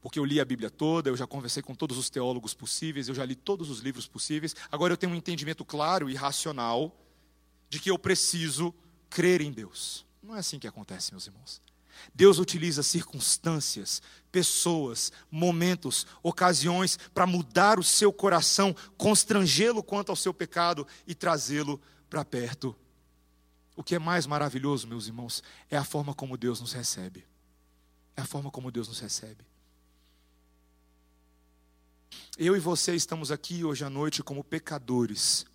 porque 0.02 0.19
eu 0.19 0.26
li 0.26 0.39
a 0.39 0.45
Bíblia 0.45 0.69
toda, 0.69 1.10
eu 1.10 1.17
já 1.17 1.28
conversei 1.28 1.62
com 1.62 1.76
todos 1.76 1.97
os 1.97 2.10
teólogos 2.10 2.54
possíveis, 2.54 3.08
eu 3.08 3.15
já 3.15 3.26
li 3.26 3.36
todos 3.36 3.69
os 3.69 3.80
livros 3.80 4.08
possíveis. 4.08 4.56
Agora 4.71 4.93
eu 4.93 4.97
tenho 4.97 5.12
um 5.12 5.15
entendimento 5.15 5.63
claro 5.63 6.10
e 6.10 6.15
racional 6.15 6.95
de 7.69 7.80
que 7.80 7.89
eu 7.89 7.97
preciso 7.97 8.74
crer 9.10 9.41
em 9.41 9.52
Deus". 9.52 10.06
Não 10.21 10.36
é 10.36 10.39
assim 10.39 10.60
que 10.60 10.67
acontece, 10.67 11.12
meus 11.12 11.26
irmãos. 11.26 11.62
Deus 12.14 12.40
utiliza 12.40 12.84
circunstâncias, 12.84 14.02
pessoas, 14.32 15.12
momentos, 15.30 16.06
ocasiões 16.24 16.98
para 17.14 17.28
mudar 17.28 17.80
o 17.80 17.84
seu 17.84 18.12
coração, 18.14 18.76
constrangê-lo 18.98 19.84
quanto 19.84 20.10
ao 20.10 20.16
seu 20.16 20.34
pecado 20.34 20.88
e 21.08 21.16
trazê-lo 21.16 21.82
para 22.10 22.24
perto. 22.24 22.76
O 23.76 23.84
que 23.84 23.96
é 23.96 24.00
mais 24.00 24.28
maravilhoso, 24.28 24.88
meus 24.88 25.08
irmãos, 25.08 25.42
é 25.70 25.78
a 25.78 25.84
forma 25.84 26.14
como 26.14 26.38
Deus 26.38 26.60
nos 26.62 26.74
recebe. 26.74 27.26
É 28.16 28.22
a 28.22 28.26
forma 28.26 28.52
como 28.52 28.72
Deus 28.72 28.88
nos 28.88 29.00
recebe. 29.00 29.46
Eu 32.38 32.56
e 32.56 32.60
você 32.60 32.96
estamos 32.96 33.32
aqui 33.32 33.64
hoje 33.64 33.84
à 33.84 33.90
noite 33.90 34.22
como 34.22 34.44
pecadores, 34.44 35.46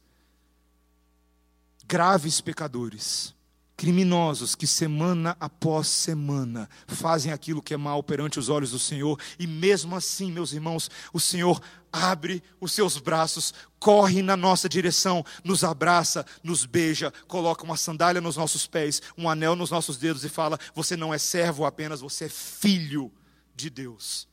graves 1.86 2.40
pecadores 2.40 3.35
criminosos 3.76 4.54
que 4.54 4.66
semana 4.66 5.36
após 5.38 5.86
semana 5.86 6.68
fazem 6.86 7.30
aquilo 7.30 7.62
que 7.62 7.74
é 7.74 7.76
mal 7.76 8.02
perante 8.02 8.38
os 8.38 8.48
olhos 8.48 8.70
do 8.70 8.78
Senhor, 8.78 9.20
e 9.38 9.46
mesmo 9.46 9.94
assim, 9.94 10.32
meus 10.32 10.52
irmãos, 10.52 10.90
o 11.12 11.20
Senhor 11.20 11.60
abre 11.92 12.42
os 12.60 12.72
seus 12.72 12.98
braços, 12.98 13.52
corre 13.78 14.22
na 14.22 14.36
nossa 14.36 14.68
direção, 14.68 15.24
nos 15.44 15.62
abraça, 15.62 16.24
nos 16.42 16.64
beija, 16.64 17.12
coloca 17.28 17.64
uma 17.64 17.76
sandália 17.76 18.20
nos 18.20 18.36
nossos 18.36 18.66
pés, 18.66 19.02
um 19.16 19.28
anel 19.28 19.54
nos 19.54 19.70
nossos 19.70 19.98
dedos 19.98 20.24
e 20.24 20.28
fala: 20.28 20.58
Você 20.74 20.96
não 20.96 21.12
é 21.12 21.18
servo 21.18 21.64
apenas, 21.66 22.00
você 22.00 22.24
é 22.24 22.28
filho 22.30 23.12
de 23.54 23.68
Deus. 23.68 24.26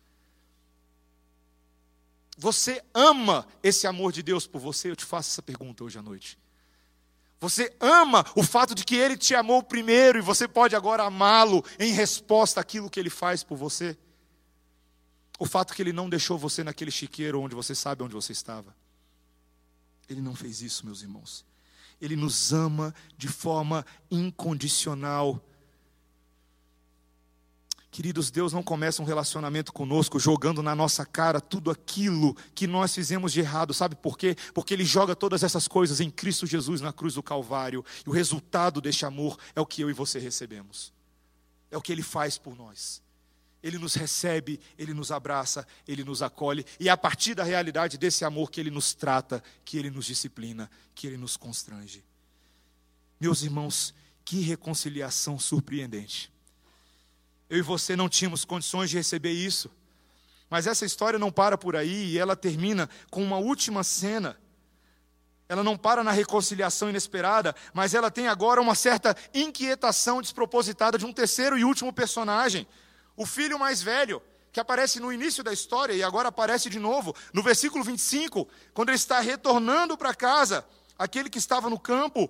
Você 2.38 2.84
ama 2.94 3.46
esse 3.62 3.86
amor 3.86 4.12
de 4.12 4.24
Deus 4.24 4.48
por 4.48 4.60
você? 4.60 4.90
Eu 4.90 4.96
te 4.96 5.06
faço 5.06 5.30
essa 5.30 5.42
pergunta 5.42 5.84
hoje 5.84 6.00
à 6.00 6.02
noite. 6.02 6.38
Você 7.44 7.76
ama 7.78 8.26
o 8.38 8.42
fato 8.42 8.74
de 8.74 8.86
que 8.86 8.96
ele 8.96 9.18
te 9.18 9.36
amou 9.36 9.62
primeiro 9.62 10.18
e 10.18 10.22
você 10.22 10.48
pode 10.48 10.78
agora 10.78 11.04
amá-lo 11.04 11.62
em 11.78 11.92
resposta 11.92 12.62
àquilo 12.62 12.90
que 12.90 12.98
ele 12.98 13.10
faz 13.10 13.44
por 13.44 13.58
você? 13.58 13.98
O 15.38 15.46
fato 15.46 15.74
que 15.74 15.82
ele 15.82 15.92
não 15.92 16.10
deixou 16.10 16.38
você 16.38 16.64
naquele 16.64 16.90
chiqueiro 16.90 17.42
onde 17.42 17.54
você 17.54 17.76
sabe 17.76 18.02
onde 18.02 18.14
você 18.14 18.32
estava. 18.32 18.74
Ele 20.08 20.22
não 20.22 20.34
fez 20.34 20.62
isso, 20.62 20.86
meus 20.86 21.02
irmãos. 21.02 21.46
Ele 22.00 22.16
nos 22.16 22.54
ama 22.54 22.96
de 23.18 23.28
forma 23.28 23.86
incondicional. 24.10 25.46
Queridos, 27.94 28.32
Deus 28.32 28.52
não 28.52 28.64
começa 28.64 29.04
um 29.04 29.06
relacionamento 29.06 29.72
conosco 29.72 30.20
jogando 30.20 30.64
na 30.64 30.74
nossa 30.74 31.06
cara 31.06 31.40
tudo 31.40 31.70
aquilo 31.70 32.36
que 32.56 32.66
nós 32.66 32.92
fizemos 32.92 33.32
de 33.32 33.40
errado. 33.40 33.72
Sabe 33.72 33.96
por 33.96 34.18
quê? 34.18 34.36
Porque 34.52 34.74
Ele 34.74 34.84
joga 34.84 35.16
todas 35.16 35.44
essas 35.44 35.68
coisas 35.68 36.02
em 36.02 36.10
Cristo 36.10 36.48
Jesus 36.48 36.82
na 36.82 36.92
cruz 36.92 37.14
do 37.14 37.22
Calvário. 37.22 37.86
E 38.04 38.10
o 38.10 38.12
resultado 38.12 38.82
deste 38.82 39.06
amor 39.06 39.38
é 39.56 39.62
o 39.62 39.66
que 39.66 39.84
eu 39.84 39.92
e 39.92 39.94
você 39.94 40.18
recebemos. 40.18 40.92
É 41.70 41.78
o 41.78 41.82
que 41.84 41.92
Ele 41.92 42.02
faz 42.02 42.36
por 42.36 42.58
nós. 42.58 43.00
Ele 43.62 43.78
nos 43.78 43.94
recebe, 43.94 44.60
Ele 44.76 44.96
nos 44.96 45.12
abraça, 45.12 45.64
Ele 45.88 46.04
nos 46.04 46.24
acolhe. 46.24 46.66
E 46.80 46.90
é 46.90 46.92
a 46.92 46.98
partir 46.98 47.36
da 47.36 47.44
realidade 47.44 48.00
desse 48.00 48.26
amor 48.26 48.50
que 48.50 48.60
Ele 48.60 48.72
nos 48.72 48.96
trata, 48.96 49.44
que 49.64 49.78
Ele 49.78 49.92
nos 49.92 50.08
disciplina, 50.08 50.68
que 50.96 51.06
Ele 51.06 51.16
nos 51.16 51.38
constrange. 51.38 52.04
Meus 53.22 53.44
irmãos, 53.44 53.94
que 54.26 54.42
reconciliação 54.42 55.38
surpreendente. 55.38 56.34
Eu 57.50 57.58
e 57.58 57.62
você 57.62 57.96
não 57.96 58.10
tínhamos 58.10 58.46
condições 58.46 58.90
de 58.90 58.98
receber 58.98 59.32
isso. 59.32 59.70
Mas 60.50 60.68
essa 60.68 60.86
história 60.86 61.18
não 61.18 61.32
para 61.32 61.58
por 61.58 61.76
aí 61.76 62.12
e 62.12 62.20
ela 62.20 62.36
termina 62.36 62.90
com 63.10 63.24
uma 63.24 63.38
última 63.38 63.84
cena. 63.84 64.38
Ela 65.50 65.64
não 65.64 65.78
para 65.78 66.04
na 66.04 66.12
reconciliação 66.12 66.90
inesperada, 66.90 67.56
mas 67.74 67.94
ela 67.94 68.10
tem 68.10 68.28
agora 68.28 68.62
uma 68.62 68.76
certa 68.76 69.16
inquietação 69.34 70.22
despropositada 70.22 70.98
de 70.98 71.06
um 71.06 71.14
terceiro 71.14 71.58
e 71.58 71.66
último 71.66 71.92
personagem, 71.92 72.68
o 73.16 73.26
filho 73.26 73.60
mais 73.60 73.82
velho, 73.82 74.22
que 74.52 74.60
aparece 74.60 75.00
no 75.00 75.12
início 75.12 75.44
da 75.44 75.52
história 75.52 75.94
e 75.94 76.04
agora 76.04 76.30
aparece 76.30 76.70
de 76.70 76.80
novo, 76.80 77.16
no 77.34 77.42
versículo 77.42 77.84
25, 77.84 78.48
quando 78.74 78.90
ele 78.90 78.96
está 78.96 79.20
retornando 79.20 79.98
para 79.98 80.14
casa, 80.14 80.64
aquele 80.98 81.30
que 81.30 81.40
estava 81.40 81.70
no 81.70 81.80
campo, 81.80 82.30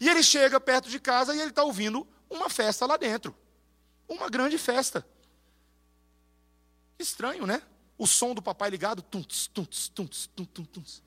e 0.00 0.08
ele 0.08 0.22
chega 0.22 0.60
perto 0.60 0.90
de 0.90 0.98
casa 0.98 1.34
e 1.34 1.40
ele 1.40 1.50
está 1.50 1.62
ouvindo 1.62 2.06
uma 2.28 2.50
festa 2.50 2.84
lá 2.86 2.96
dentro. 2.96 3.34
Uma 4.10 4.28
grande 4.28 4.58
festa. 4.58 5.06
Estranho, 6.98 7.46
né? 7.46 7.62
O 7.96 8.08
som 8.08 8.34
do 8.34 8.42
papai 8.42 8.68
ligado, 8.68 9.02
tunts, 9.02 9.46
tunts, 9.46 9.88
tunts, 9.88 10.28
tunts, 10.34 10.66
tunts. 10.72 11.02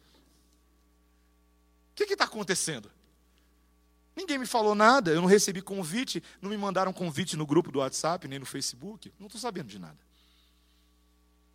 O 1.92 1.96
que 1.96 2.14
está 2.14 2.24
acontecendo? 2.24 2.90
Ninguém 4.16 4.38
me 4.38 4.46
falou 4.46 4.74
nada, 4.74 5.12
eu 5.12 5.20
não 5.22 5.28
recebi 5.28 5.62
convite, 5.62 6.24
não 6.42 6.50
me 6.50 6.58
mandaram 6.58 6.94
convite 6.94 7.36
no 7.36 7.46
grupo 7.46 7.72
do 7.72 7.80
WhatsApp, 7.80 8.28
nem 8.28 8.40
no 8.40 8.46
Facebook, 8.46 9.12
não 9.20 9.28
estou 9.28 9.42
sabendo 9.42 9.68
de 9.68 9.80
nada. 9.80 9.98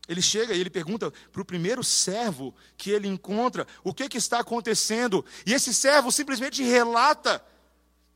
Ele 0.09 0.20
chega 0.20 0.55
e 0.55 0.61
ele 0.61 0.70
pergunta 0.70 1.11
para 1.33 1.43
o 1.43 1.45
primeiro 1.45 1.83
servo 1.83 2.55
que 2.77 2.91
ele 2.91 3.09
encontra 3.09 3.66
o 3.83 3.95
que, 3.95 4.09
que 4.09 4.18
está 4.18 4.41
acontecendo. 4.41 5.25
E 5.47 5.53
esse 5.53 5.73
servo 5.73 6.11
simplesmente 6.11 6.62
relata 6.62 7.45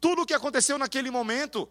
tudo 0.01 0.23
o 0.23 0.27
que 0.27 0.35
aconteceu 0.35 0.77
naquele 0.79 1.11
momento. 1.11 1.69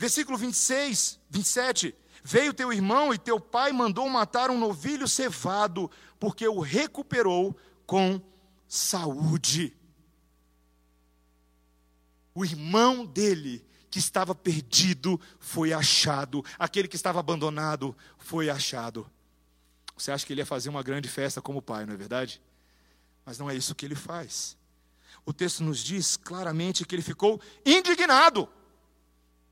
Versículo 0.00 0.38
26, 0.38 1.20
27. 1.28 1.94
Veio 2.24 2.54
teu 2.54 2.72
irmão 2.72 3.12
e 3.12 3.18
teu 3.18 3.38
pai 3.38 3.70
mandou 3.70 4.08
matar 4.08 4.48
um 4.50 4.58
novilho 4.58 5.06
cevado, 5.06 5.90
porque 6.18 6.48
o 6.48 6.58
recuperou 6.58 7.54
com 7.84 8.18
saúde. 8.66 9.76
O 12.34 12.46
irmão 12.46 13.04
dele 13.04 13.62
que 13.90 13.98
estava 13.98 14.34
perdido 14.34 15.20
foi 15.38 15.70
achado, 15.70 16.42
aquele 16.58 16.88
que 16.88 16.96
estava 16.96 17.20
abandonado 17.20 17.94
foi 18.16 18.48
achado. 18.48 19.06
Você 19.98 20.10
acha 20.10 20.24
que 20.24 20.32
ele 20.32 20.40
ia 20.40 20.46
fazer 20.46 20.70
uma 20.70 20.82
grande 20.82 21.10
festa 21.10 21.42
como 21.42 21.60
pai, 21.60 21.84
não 21.84 21.92
é 21.92 21.96
verdade? 21.98 22.40
Mas 23.22 23.38
não 23.38 23.50
é 23.50 23.54
isso 23.54 23.74
que 23.74 23.84
ele 23.84 23.94
faz. 23.94 24.56
O 25.26 25.32
texto 25.34 25.62
nos 25.62 25.84
diz 25.84 26.16
claramente 26.16 26.86
que 26.86 26.94
ele 26.94 27.02
ficou 27.02 27.38
indignado. 27.66 28.48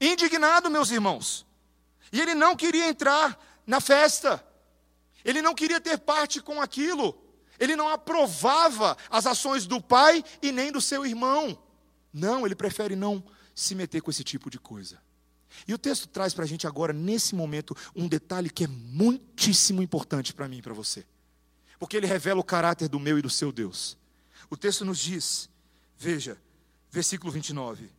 Indignado, 0.00 0.70
meus 0.70 0.90
irmãos. 0.90 1.46
E 2.12 2.20
ele 2.20 2.34
não 2.34 2.56
queria 2.56 2.88
entrar 2.88 3.38
na 3.66 3.80
festa. 3.80 4.44
Ele 5.24 5.42
não 5.42 5.54
queria 5.54 5.80
ter 5.80 5.98
parte 5.98 6.40
com 6.40 6.60
aquilo. 6.60 7.16
Ele 7.58 7.74
não 7.74 7.88
aprovava 7.88 8.96
as 9.10 9.26
ações 9.26 9.66
do 9.66 9.80
pai 9.80 10.24
e 10.40 10.52
nem 10.52 10.70
do 10.70 10.80
seu 10.80 11.04
irmão. 11.04 11.60
Não, 12.12 12.46
ele 12.46 12.54
prefere 12.54 12.94
não 12.94 13.22
se 13.54 13.74
meter 13.74 14.00
com 14.00 14.10
esse 14.10 14.22
tipo 14.22 14.48
de 14.48 14.58
coisa. 14.58 15.00
E 15.66 15.74
o 15.74 15.78
texto 15.78 16.06
traz 16.06 16.32
para 16.32 16.44
a 16.44 16.46
gente 16.46 16.66
agora, 16.66 16.92
nesse 16.92 17.34
momento, 17.34 17.76
um 17.94 18.06
detalhe 18.06 18.48
que 18.48 18.64
é 18.64 18.68
muitíssimo 18.68 19.82
importante 19.82 20.32
para 20.32 20.46
mim 20.46 20.58
e 20.58 20.62
para 20.62 20.74
você. 20.74 21.04
Porque 21.78 21.96
ele 21.96 22.06
revela 22.06 22.40
o 22.40 22.44
caráter 22.44 22.88
do 22.88 23.00
meu 23.00 23.18
e 23.18 23.22
do 23.22 23.30
seu 23.30 23.50
Deus. 23.50 23.96
O 24.48 24.56
texto 24.56 24.84
nos 24.84 24.98
diz, 24.98 25.48
veja, 25.96 26.38
versículo 26.90 27.32
29. 27.32 27.90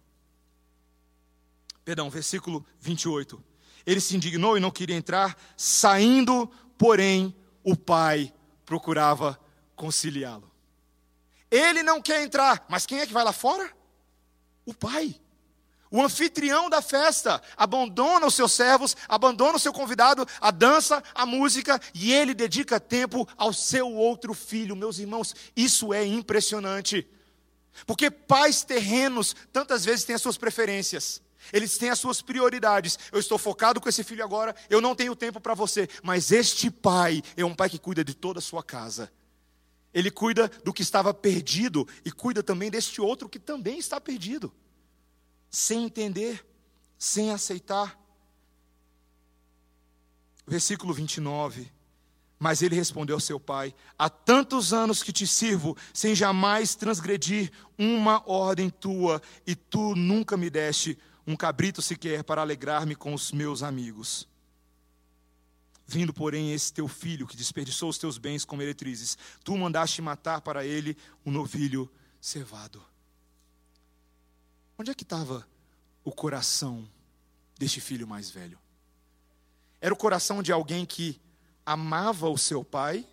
Perdão, 1.89 2.07
versículo 2.07 2.63
28. 2.79 3.43
Ele 3.83 3.99
se 3.99 4.15
indignou 4.15 4.55
e 4.55 4.59
não 4.59 4.69
queria 4.69 4.95
entrar, 4.95 5.35
saindo, 5.57 6.47
porém, 6.77 7.35
o 7.63 7.75
pai 7.75 8.31
procurava 8.63 9.39
conciliá-lo. 9.75 10.51
Ele 11.49 11.81
não 11.81 11.99
quer 11.99 12.21
entrar, 12.21 12.63
mas 12.69 12.85
quem 12.85 12.99
é 12.99 13.07
que 13.07 13.11
vai 13.11 13.23
lá 13.23 13.33
fora? 13.33 13.75
O 14.67 14.71
pai. 14.71 15.19
O 15.89 15.99
anfitrião 15.99 16.69
da 16.69 16.79
festa 16.79 17.41
abandona 17.57 18.27
os 18.27 18.35
seus 18.35 18.51
servos, 18.51 18.95
abandona 19.07 19.57
o 19.57 19.59
seu 19.59 19.73
convidado, 19.73 20.27
a 20.39 20.51
dança, 20.51 21.03
a 21.15 21.25
música, 21.25 21.81
e 21.95 22.13
ele 22.13 22.35
dedica 22.35 22.79
tempo 22.79 23.27
ao 23.35 23.51
seu 23.51 23.91
outro 23.91 24.35
filho. 24.35 24.75
Meus 24.75 24.99
irmãos, 24.99 25.33
isso 25.55 25.91
é 25.91 26.05
impressionante. 26.05 27.09
Porque 27.87 28.11
pais 28.11 28.61
terrenos 28.61 29.35
tantas 29.51 29.83
vezes 29.83 30.05
têm 30.05 30.13
as 30.13 30.21
suas 30.21 30.37
preferências. 30.37 31.27
Eles 31.51 31.77
têm 31.77 31.89
as 31.89 31.99
suas 31.99 32.21
prioridades. 32.21 32.97
Eu 33.11 33.19
estou 33.19 33.37
focado 33.37 33.81
com 33.81 33.89
esse 33.89 34.03
filho 34.03 34.23
agora, 34.23 34.55
eu 34.69 34.81
não 34.81 34.95
tenho 34.95 35.15
tempo 35.15 35.39
para 35.39 35.53
você. 35.53 35.87
Mas 36.03 36.31
este 36.31 36.69
pai 36.69 37.21
é 37.35 37.45
um 37.45 37.55
pai 37.55 37.69
que 37.69 37.79
cuida 37.79 38.03
de 38.03 38.13
toda 38.13 38.39
a 38.39 38.41
sua 38.41 38.63
casa. 38.63 39.11
Ele 39.93 40.11
cuida 40.11 40.49
do 40.63 40.71
que 40.71 40.83
estava 40.83 41.13
perdido 41.13 41.87
e 42.05 42.11
cuida 42.11 42.43
também 42.43 42.69
deste 42.69 43.01
outro 43.01 43.27
que 43.27 43.39
também 43.39 43.79
está 43.79 43.99
perdido 43.99 44.53
sem 45.49 45.85
entender, 45.85 46.45
sem 46.97 47.31
aceitar. 47.31 47.99
Versículo 50.45 50.93
29. 50.93 51.71
Mas 52.37 52.61
ele 52.61 52.75
respondeu 52.75 53.17
ao 53.17 53.19
seu 53.19 53.39
pai: 53.39 53.73
Há 53.97 54.09
tantos 54.09 54.71
anos 54.71 55.03
que 55.03 55.11
te 55.11 55.27
sirvo, 55.27 55.75
sem 55.93 56.15
jamais 56.15 56.73
transgredir 56.75 57.51
uma 57.77 58.23
ordem 58.29 58.69
tua, 58.69 59.21
e 59.45 59.55
tu 59.55 59.93
nunca 59.95 60.37
me 60.37 60.49
deste 60.49 60.97
um 61.29 61.35
cabrito 61.35 61.79
sequer 61.79 62.23
para 62.23 62.41
alegrar-me 62.41 62.95
com 62.95 63.13
os 63.13 63.31
meus 63.31 63.61
amigos. 63.61 64.27
Vindo, 65.85 66.11
porém, 66.11 66.53
esse 66.53 66.73
teu 66.73 66.87
filho, 66.87 67.27
que 67.27 67.37
desperdiçou 67.37 67.87
os 67.87 67.99
teus 67.99 68.17
bens 68.17 68.43
como 68.43 68.57
meretrizes, 68.59 69.15
tu 69.43 69.55
mandaste 69.55 70.01
matar 70.01 70.41
para 70.41 70.65
ele 70.65 70.97
um 71.23 71.31
novilho 71.31 71.87
cevado. 72.19 72.83
Onde 74.75 74.89
é 74.89 74.95
que 74.95 75.03
estava 75.03 75.47
o 76.03 76.11
coração 76.11 76.89
deste 77.59 77.79
filho 77.79 78.07
mais 78.07 78.31
velho? 78.31 78.57
Era 79.79 79.93
o 79.93 79.97
coração 79.97 80.41
de 80.41 80.51
alguém 80.51 80.83
que 80.83 81.21
amava 81.63 82.27
o 82.27 82.39
seu 82.39 82.63
pai 82.63 83.07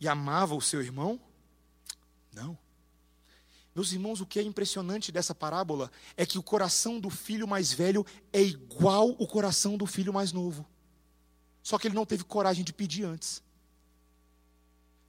e 0.00 0.08
amava 0.08 0.56
o 0.56 0.60
seu 0.60 0.82
irmão? 0.82 1.20
Não. 2.32 2.58
Meus 3.74 3.92
irmãos, 3.92 4.20
o 4.20 4.26
que 4.26 4.38
é 4.38 4.42
impressionante 4.42 5.12
dessa 5.12 5.34
parábola 5.34 5.90
é 6.16 6.26
que 6.26 6.38
o 6.38 6.42
coração 6.42 6.98
do 6.98 7.08
filho 7.08 7.46
mais 7.46 7.72
velho 7.72 8.04
é 8.32 8.42
igual 8.42 9.10
o 9.18 9.26
coração 9.26 9.76
do 9.76 9.86
filho 9.86 10.12
mais 10.12 10.32
novo. 10.32 10.66
Só 11.62 11.78
que 11.78 11.86
ele 11.86 11.94
não 11.94 12.06
teve 12.06 12.24
coragem 12.24 12.64
de 12.64 12.72
pedir 12.72 13.04
antes. 13.04 13.42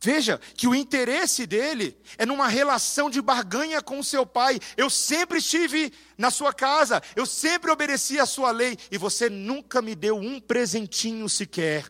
Veja 0.03 0.39
que 0.55 0.67
o 0.67 0.73
interesse 0.73 1.45
dele 1.45 1.95
é 2.17 2.25
numa 2.25 2.47
relação 2.47 3.07
de 3.07 3.21
barganha 3.21 3.81
com 3.83 3.99
o 3.99 4.03
seu 4.03 4.25
pai. 4.25 4.59
Eu 4.75 4.89
sempre 4.89 5.37
estive 5.37 5.93
na 6.17 6.31
sua 6.31 6.51
casa, 6.51 7.01
eu 7.15 7.25
sempre 7.25 7.69
obedeci 7.69 8.19
a 8.19 8.25
sua 8.25 8.49
lei, 8.49 8.77
e 8.89 8.97
você 8.97 9.29
nunca 9.29 9.79
me 9.79 9.93
deu 9.93 10.17
um 10.17 10.39
presentinho 10.39 11.29
sequer. 11.29 11.87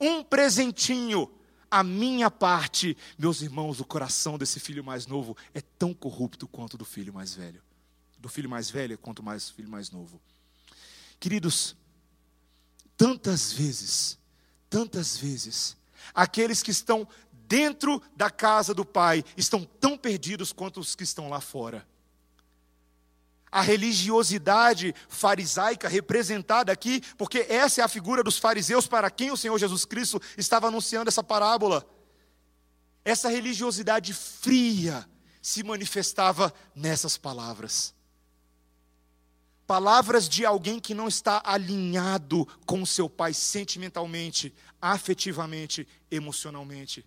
Um 0.00 0.24
presentinho. 0.24 1.30
A 1.70 1.82
minha 1.82 2.30
parte, 2.30 2.96
meus 3.18 3.42
irmãos, 3.42 3.80
o 3.80 3.84
coração 3.84 4.38
desse 4.38 4.60
filho 4.60 4.84
mais 4.84 5.06
novo 5.06 5.36
é 5.52 5.60
tão 5.60 5.92
corrupto 5.92 6.46
quanto 6.46 6.78
do 6.78 6.84
filho 6.84 7.12
mais 7.12 7.34
velho. 7.34 7.62
Do 8.18 8.28
filho 8.28 8.48
mais 8.48 8.70
velho 8.70 8.96
quanto 8.96 9.22
mais 9.22 9.50
filho 9.50 9.68
mais 9.68 9.90
novo. 9.90 10.20
Queridos, 11.18 11.76
tantas 12.96 13.52
vezes, 13.52 14.18
tantas 14.70 15.16
vezes, 15.16 15.76
aqueles 16.14 16.62
que 16.62 16.70
estão 16.70 17.06
dentro 17.32 18.02
da 18.16 18.30
casa 18.30 18.74
do 18.74 18.84
Pai 18.84 19.24
estão 19.36 19.64
tão 19.64 19.96
perdidos 19.96 20.52
quanto 20.52 20.80
os 20.80 20.94
que 20.94 21.04
estão 21.04 21.28
lá 21.28 21.40
fora. 21.40 21.86
A 23.56 23.60
religiosidade 23.60 24.94
farisaica 25.08 25.88
representada 25.88 26.72
aqui, 26.72 27.00
porque 27.16 27.46
essa 27.48 27.80
é 27.80 27.84
a 27.84 27.88
figura 27.88 28.22
dos 28.22 28.38
fariseus 28.38 28.86
para 28.86 29.10
quem 29.10 29.30
o 29.30 29.36
Senhor 29.36 29.58
Jesus 29.58 29.84
Cristo 29.84 30.20
estava 30.36 30.66
anunciando 30.66 31.08
essa 31.08 31.22
parábola. 31.22 31.86
Essa 33.04 33.28
religiosidade 33.28 34.12
fria 34.12 35.08
se 35.40 35.62
manifestava 35.62 36.52
nessas 36.74 37.16
palavras. 37.16 37.94
Palavras 39.66 40.28
de 40.28 40.44
alguém 40.44 40.78
que 40.78 40.92
não 40.92 41.08
está 41.08 41.40
alinhado 41.44 42.46
com 42.66 42.84
seu 42.84 43.08
pai 43.08 43.32
sentimentalmente, 43.32 44.52
afetivamente, 44.80 45.86
emocionalmente 46.10 47.06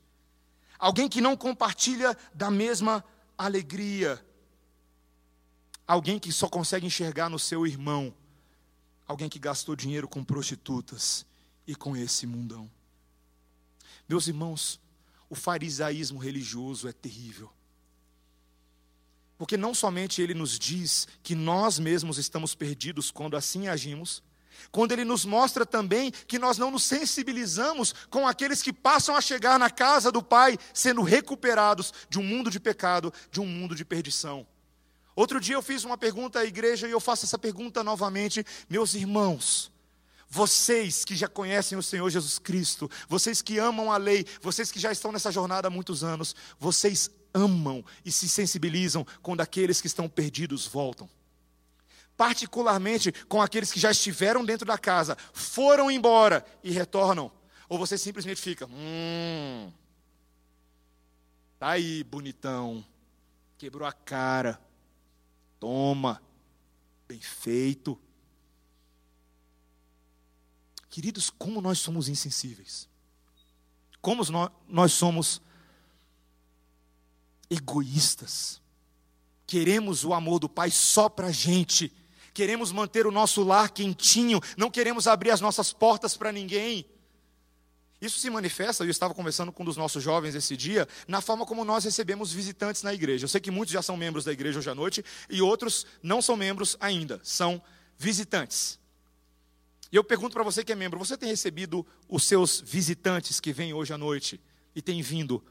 alguém 0.80 1.10
que 1.10 1.20
não 1.20 1.36
compartilha 1.36 2.18
da 2.34 2.50
mesma 2.50 3.04
alegria, 3.38 4.26
alguém 5.90 6.20
que 6.20 6.32
só 6.32 6.48
consegue 6.48 6.86
enxergar 6.86 7.32
no 7.32 7.40
seu 7.40 7.66
irmão, 7.66 8.14
alguém 9.08 9.28
que 9.28 9.40
gastou 9.40 9.76
dinheiro 9.76 10.08
com 10.08 10.24
prostitutas 10.24 11.26
e 11.66 11.74
com 11.74 11.98
esse 11.98 12.28
mundão. 12.28 12.70
Meus 14.08 14.28
irmãos, 14.28 14.80
o 15.28 15.34
farisaísmo 15.34 16.20
religioso 16.20 16.88
é 16.88 16.92
terrível. 16.92 17.52
Porque 19.36 19.58
não 19.58 19.74
somente 19.74 20.22
ele 20.22 20.36
nos 20.36 20.60
diz 20.60 21.08
que 21.24 21.34
nós 21.34 21.80
mesmos 21.80 22.20
estamos 22.20 22.54
perdidos 22.54 23.10
quando 23.10 23.36
assim 23.36 23.68
agimos, 23.68 24.22
quando 24.72 24.92
ele 24.92 25.04
nos 25.04 25.26
mostra 25.26 25.66
também 25.66 26.12
que 26.12 26.38
nós 26.38 26.60
não 26.60 26.70
nos 26.70 26.84
sensibilizamos 26.84 27.96
com 28.12 28.28
aqueles 28.28 28.62
que 28.62 28.72
passam 28.72 29.16
a 29.16 29.22
chegar 29.22 29.58
na 29.58 29.72
casa 29.72 30.12
do 30.12 30.22
Pai, 30.22 30.56
sendo 30.72 31.02
recuperados 31.02 31.92
de 32.08 32.20
um 32.20 32.24
mundo 32.24 32.52
de 32.52 32.60
pecado, 32.60 33.12
de 33.32 33.42
um 33.42 33.48
mundo 33.48 33.74
de 33.74 33.84
perdição. 33.84 34.46
Outro 35.20 35.38
dia 35.38 35.56
eu 35.56 35.62
fiz 35.62 35.84
uma 35.84 35.98
pergunta 35.98 36.40
à 36.40 36.46
igreja 36.46 36.88
e 36.88 36.92
eu 36.92 37.00
faço 37.02 37.26
essa 37.26 37.38
pergunta 37.38 37.84
novamente, 37.84 38.42
meus 38.70 38.94
irmãos. 38.94 39.70
Vocês 40.30 41.04
que 41.04 41.14
já 41.14 41.28
conhecem 41.28 41.78
o 41.78 41.84
Senhor 41.84 42.10
Jesus 42.10 42.40
Cristo, 42.40 42.90
vocês 43.06 43.42
que 43.42 43.60
amam 43.60 43.92
a 43.92 43.98
lei, 43.98 44.26
vocês 44.42 44.72
que 44.72 44.80
já 44.80 44.94
estão 44.94 45.12
nessa 45.12 45.30
jornada 45.30 45.68
há 45.68 45.70
muitos 45.70 46.06
anos, 46.06 46.34
vocês 46.58 47.12
amam 47.34 47.84
e 48.06 48.14
se 48.14 48.30
sensibilizam 48.30 49.06
quando 49.22 49.42
aqueles 49.42 49.82
que 49.82 49.88
estão 49.88 50.08
perdidos 50.08 50.66
voltam. 50.66 51.10
Particularmente 52.16 53.12
com 53.28 53.42
aqueles 53.42 53.74
que 53.74 53.80
já 53.82 53.92
estiveram 53.92 54.46
dentro 54.46 54.66
da 54.66 54.78
casa, 54.78 55.18
foram 55.34 55.92
embora 55.92 56.46
e 56.64 56.72
retornam. 56.72 57.30
Ou 57.68 57.78
você 57.78 57.98
simplesmente 57.98 58.40
fica, 58.40 58.66
hum, 58.68 59.70
tá 61.60 61.72
aí, 61.72 62.06
bonitão, 62.06 62.86
quebrou 63.58 63.86
a 63.86 63.92
cara, 63.92 64.58
toma, 65.60 66.22
bem 67.08 67.20
feito. 67.20 68.00
Queridos, 70.90 71.30
como 71.30 71.62
nós 71.62 71.80
somos 71.80 72.08
insensíveis. 72.08 72.90
Como 74.02 74.24
nós 74.68 74.94
somos 74.94 75.42
egoístas. 77.50 78.62
Queremos 79.46 80.06
o 80.06 80.14
amor 80.14 80.40
do 80.40 80.48
Pai 80.48 80.72
só 80.72 81.10
para 81.10 81.28
a 81.28 81.32
gente. 81.32 81.92
Queremos 82.34 82.72
manter 82.72 83.06
o 83.08 83.12
nosso 83.12 83.44
lar 83.44 83.70
quentinho. 83.72 84.40
Não 84.56 84.70
queremos 84.70 85.08
abrir 85.08 85.32
as 85.32 85.42
nossas 85.42 85.74
portas 85.74 86.16
para 86.16 86.32
ninguém. 86.32 86.86
Isso 88.02 88.20
se 88.20 88.30
manifesta, 88.30 88.86
eu 88.86 88.90
estava 88.90 89.14
conversando 89.14 89.52
com 89.52 89.64
um 89.64 89.66
dos 89.66 89.76
nossos 89.76 90.02
jovens 90.02 90.34
esse 90.34 90.56
dia, 90.56 90.88
na 91.08 91.20
forma 91.20 91.46
como 91.46 91.66
nós 91.66 91.84
recebemos 91.84 92.32
visitantes 92.32 92.82
na 92.82 92.94
igreja. 92.94 93.26
Eu 93.26 93.30
sei 93.30 93.42
que 93.42 93.52
muitos 93.52 93.74
já 93.74 93.82
são 93.82 93.98
membros 93.98 94.24
da 94.24 94.32
igreja 94.32 94.60
hoje 94.60 94.70
à 94.70 94.76
noite 94.76 95.04
e 95.30 95.42
outros 95.42 95.86
não 96.02 96.22
são 96.22 96.38
membros 96.38 96.78
ainda, 96.80 97.20
são 97.24 97.62
visitantes. 97.98 98.80
E 99.92 99.96
eu 99.96 100.04
pergunto 100.04 100.34
para 100.34 100.44
você 100.44 100.64
que 100.64 100.72
é 100.72 100.76
membro: 100.76 100.98
você 100.98 101.18
tem 101.18 101.30
recebido 101.30 101.86
os 102.08 102.24
seus 102.24 102.62
visitantes 102.62 103.40
que 103.40 103.52
vêm 103.52 103.74
hoje 103.74 103.94
à 103.94 103.98
noite 103.98 104.40
e 104.74 104.82
têm 104.82 105.02
vindo 105.02 105.44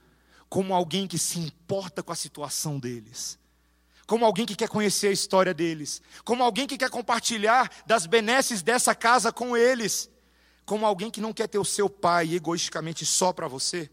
como 0.49 0.75
alguém 0.75 1.07
que 1.07 1.19
se 1.19 1.39
importa 1.39 2.03
com 2.03 2.13
a 2.13 2.17
situação 2.17 2.79
deles? 2.79 3.39
Como 4.07 4.25
alguém 4.25 4.47
que 4.47 4.57
quer 4.57 4.71
conhecer 4.71 5.09
a 5.09 5.13
história 5.13 5.53
deles? 5.53 6.01
Como 6.25 6.43
alguém 6.43 6.67
que 6.67 6.79
quer 6.79 6.89
compartilhar 6.89 7.71
das 7.85 8.07
benesses 8.07 8.63
dessa 8.63 8.95
casa 8.95 9.31
com 9.31 9.55
eles? 9.55 10.09
Como 10.69 10.85
alguém 10.85 11.11
que 11.11 11.19
não 11.19 11.33
quer 11.33 11.49
ter 11.49 11.59
o 11.59 11.65
seu 11.65 11.89
pai 11.89 12.35
egoisticamente 12.35 13.07
só 13.07 13.33
para 13.33 13.49
você? 13.49 13.91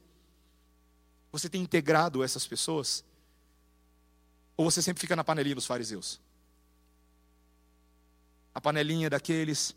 Você 1.32 1.48
tem 1.48 1.62
integrado 1.62 2.22
essas 2.22 2.46
pessoas? 2.46 3.02
Ou 4.58 4.70
você 4.70 4.82
sempre 4.82 5.00
fica 5.00 5.16
na 5.16 5.24
panelinha 5.24 5.56
dos 5.56 5.66
fariseus? 5.66 6.20
A 8.54 8.60
panelinha 8.60 9.10
daqueles 9.10 9.74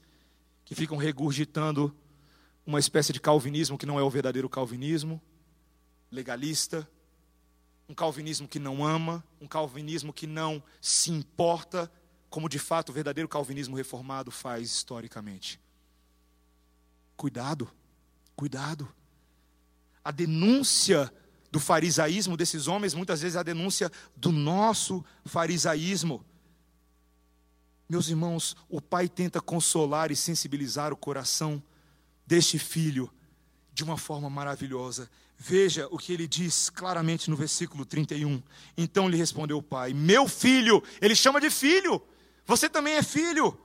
que 0.65 0.75
ficam 0.75 0.97
regurgitando 0.97 1.97
uma 2.67 2.81
espécie 2.81 3.13
de 3.13 3.21
calvinismo 3.21 3.79
que 3.79 3.87
não 3.87 3.97
é 3.97 4.03
o 4.03 4.11
verdadeiro 4.11 4.49
calvinismo, 4.49 5.23
legalista, 6.11 6.91
um 7.89 7.95
calvinismo 7.95 8.49
que 8.49 8.59
não 8.59 8.85
ama, 8.85 9.23
um 9.41 9.47
calvinismo 9.47 10.13
que 10.13 10.27
não 10.27 10.61
se 10.81 11.13
importa, 11.13 11.89
como 12.29 12.49
de 12.49 12.59
fato 12.59 12.89
o 12.89 12.93
verdadeiro 12.93 13.29
calvinismo 13.29 13.77
reformado 13.77 14.33
faz 14.33 14.69
historicamente. 14.69 15.61
Cuidado, 17.19 17.69
cuidado. 18.37 18.89
A 20.05 20.13
denúncia 20.13 21.13
do 21.51 21.59
farisaísmo 21.59 22.37
desses 22.37 22.69
homens, 22.69 22.95
muitas 22.95 23.21
vezes 23.21 23.35
é 23.35 23.41
a 23.41 23.43
denúncia 23.43 23.91
do 24.15 24.31
nosso 24.31 25.05
farisaísmo. 25.25 26.25
Meus 27.89 28.09
irmãos, 28.09 28.57
o 28.69 28.81
pai 28.81 29.09
tenta 29.09 29.41
consolar 29.41 30.13
e 30.13 30.17
sensibilizar 30.17 30.93
o 30.93 30.97
coração 30.97 31.61
deste 32.25 32.57
filho 32.57 33.11
de 33.73 33.83
uma 33.83 33.97
forma 33.97 34.31
maravilhosa. 34.31 35.11
Veja 35.37 35.89
o 35.91 35.99
que 35.99 36.13
ele 36.13 36.29
diz 36.29 36.71
claramente 36.71 37.29
no 37.29 37.35
versículo 37.37 37.85
31. 37.85 38.41
Então 38.77 39.09
lhe 39.09 39.17
respondeu 39.17 39.59
o 39.59 39.63
pai: 39.63 39.93
Meu 39.93 40.29
filho, 40.29 40.81
ele 41.01 41.17
chama 41.17 41.41
de 41.41 41.51
filho, 41.51 42.01
você 42.47 42.69
também 42.69 42.95
é 42.95 43.03
filho. 43.03 43.59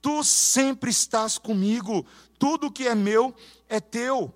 Tu 0.00 0.22
sempre 0.22 0.90
estás 0.90 1.38
comigo, 1.38 2.06
tudo 2.38 2.70
que 2.70 2.86
é 2.86 2.94
meu 2.94 3.34
é 3.68 3.80
teu. 3.80 4.32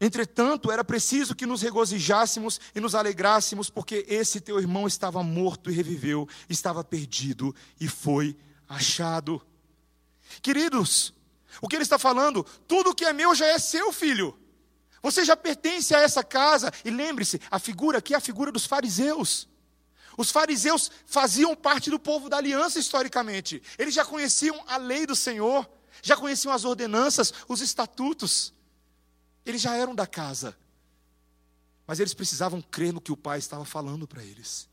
Entretanto, 0.00 0.70
era 0.70 0.84
preciso 0.84 1.34
que 1.34 1.46
nos 1.46 1.62
regozijássemos 1.62 2.60
e 2.74 2.80
nos 2.80 2.94
alegrássemos, 2.94 3.70
porque 3.70 4.04
esse 4.08 4.40
teu 4.40 4.58
irmão 4.58 4.86
estava 4.86 5.22
morto 5.22 5.70
e 5.70 5.74
reviveu, 5.74 6.28
estava 6.48 6.84
perdido 6.84 7.54
e 7.80 7.88
foi 7.88 8.36
achado. 8.68 9.40
Queridos, 10.42 11.14
o 11.60 11.68
que 11.68 11.76
ele 11.76 11.84
está 11.84 11.98
falando? 11.98 12.44
Tudo 12.66 12.94
que 12.94 13.04
é 13.04 13.12
meu 13.12 13.34
já 13.34 13.46
é 13.46 13.58
seu, 13.58 13.92
filho. 13.92 14.36
Você 15.02 15.24
já 15.24 15.36
pertence 15.36 15.94
a 15.94 16.00
essa 16.00 16.24
casa. 16.24 16.72
E 16.84 16.90
lembre-se, 16.90 17.40
a 17.50 17.58
figura 17.58 17.98
aqui 17.98 18.14
é 18.14 18.16
a 18.16 18.20
figura 18.20 18.50
dos 18.50 18.66
fariseus. 18.66 19.48
Os 20.16 20.30
fariseus 20.30 20.90
faziam 21.06 21.54
parte 21.54 21.90
do 21.90 21.98
povo 21.98 22.28
da 22.28 22.38
aliança 22.38 22.78
historicamente. 22.78 23.62
Eles 23.78 23.94
já 23.94 24.04
conheciam 24.04 24.62
a 24.66 24.76
lei 24.76 25.06
do 25.06 25.14
Senhor, 25.14 25.68
já 26.02 26.16
conheciam 26.16 26.52
as 26.52 26.64
ordenanças, 26.64 27.32
os 27.48 27.60
estatutos. 27.60 28.52
Eles 29.44 29.60
já 29.60 29.76
eram 29.76 29.94
da 29.94 30.06
casa. 30.06 30.56
Mas 31.86 32.00
eles 32.00 32.14
precisavam 32.14 32.62
crer 32.62 32.92
no 32.92 33.00
que 33.00 33.12
o 33.12 33.16
pai 33.16 33.38
estava 33.38 33.64
falando 33.64 34.06
para 34.06 34.22
eles. 34.22 34.68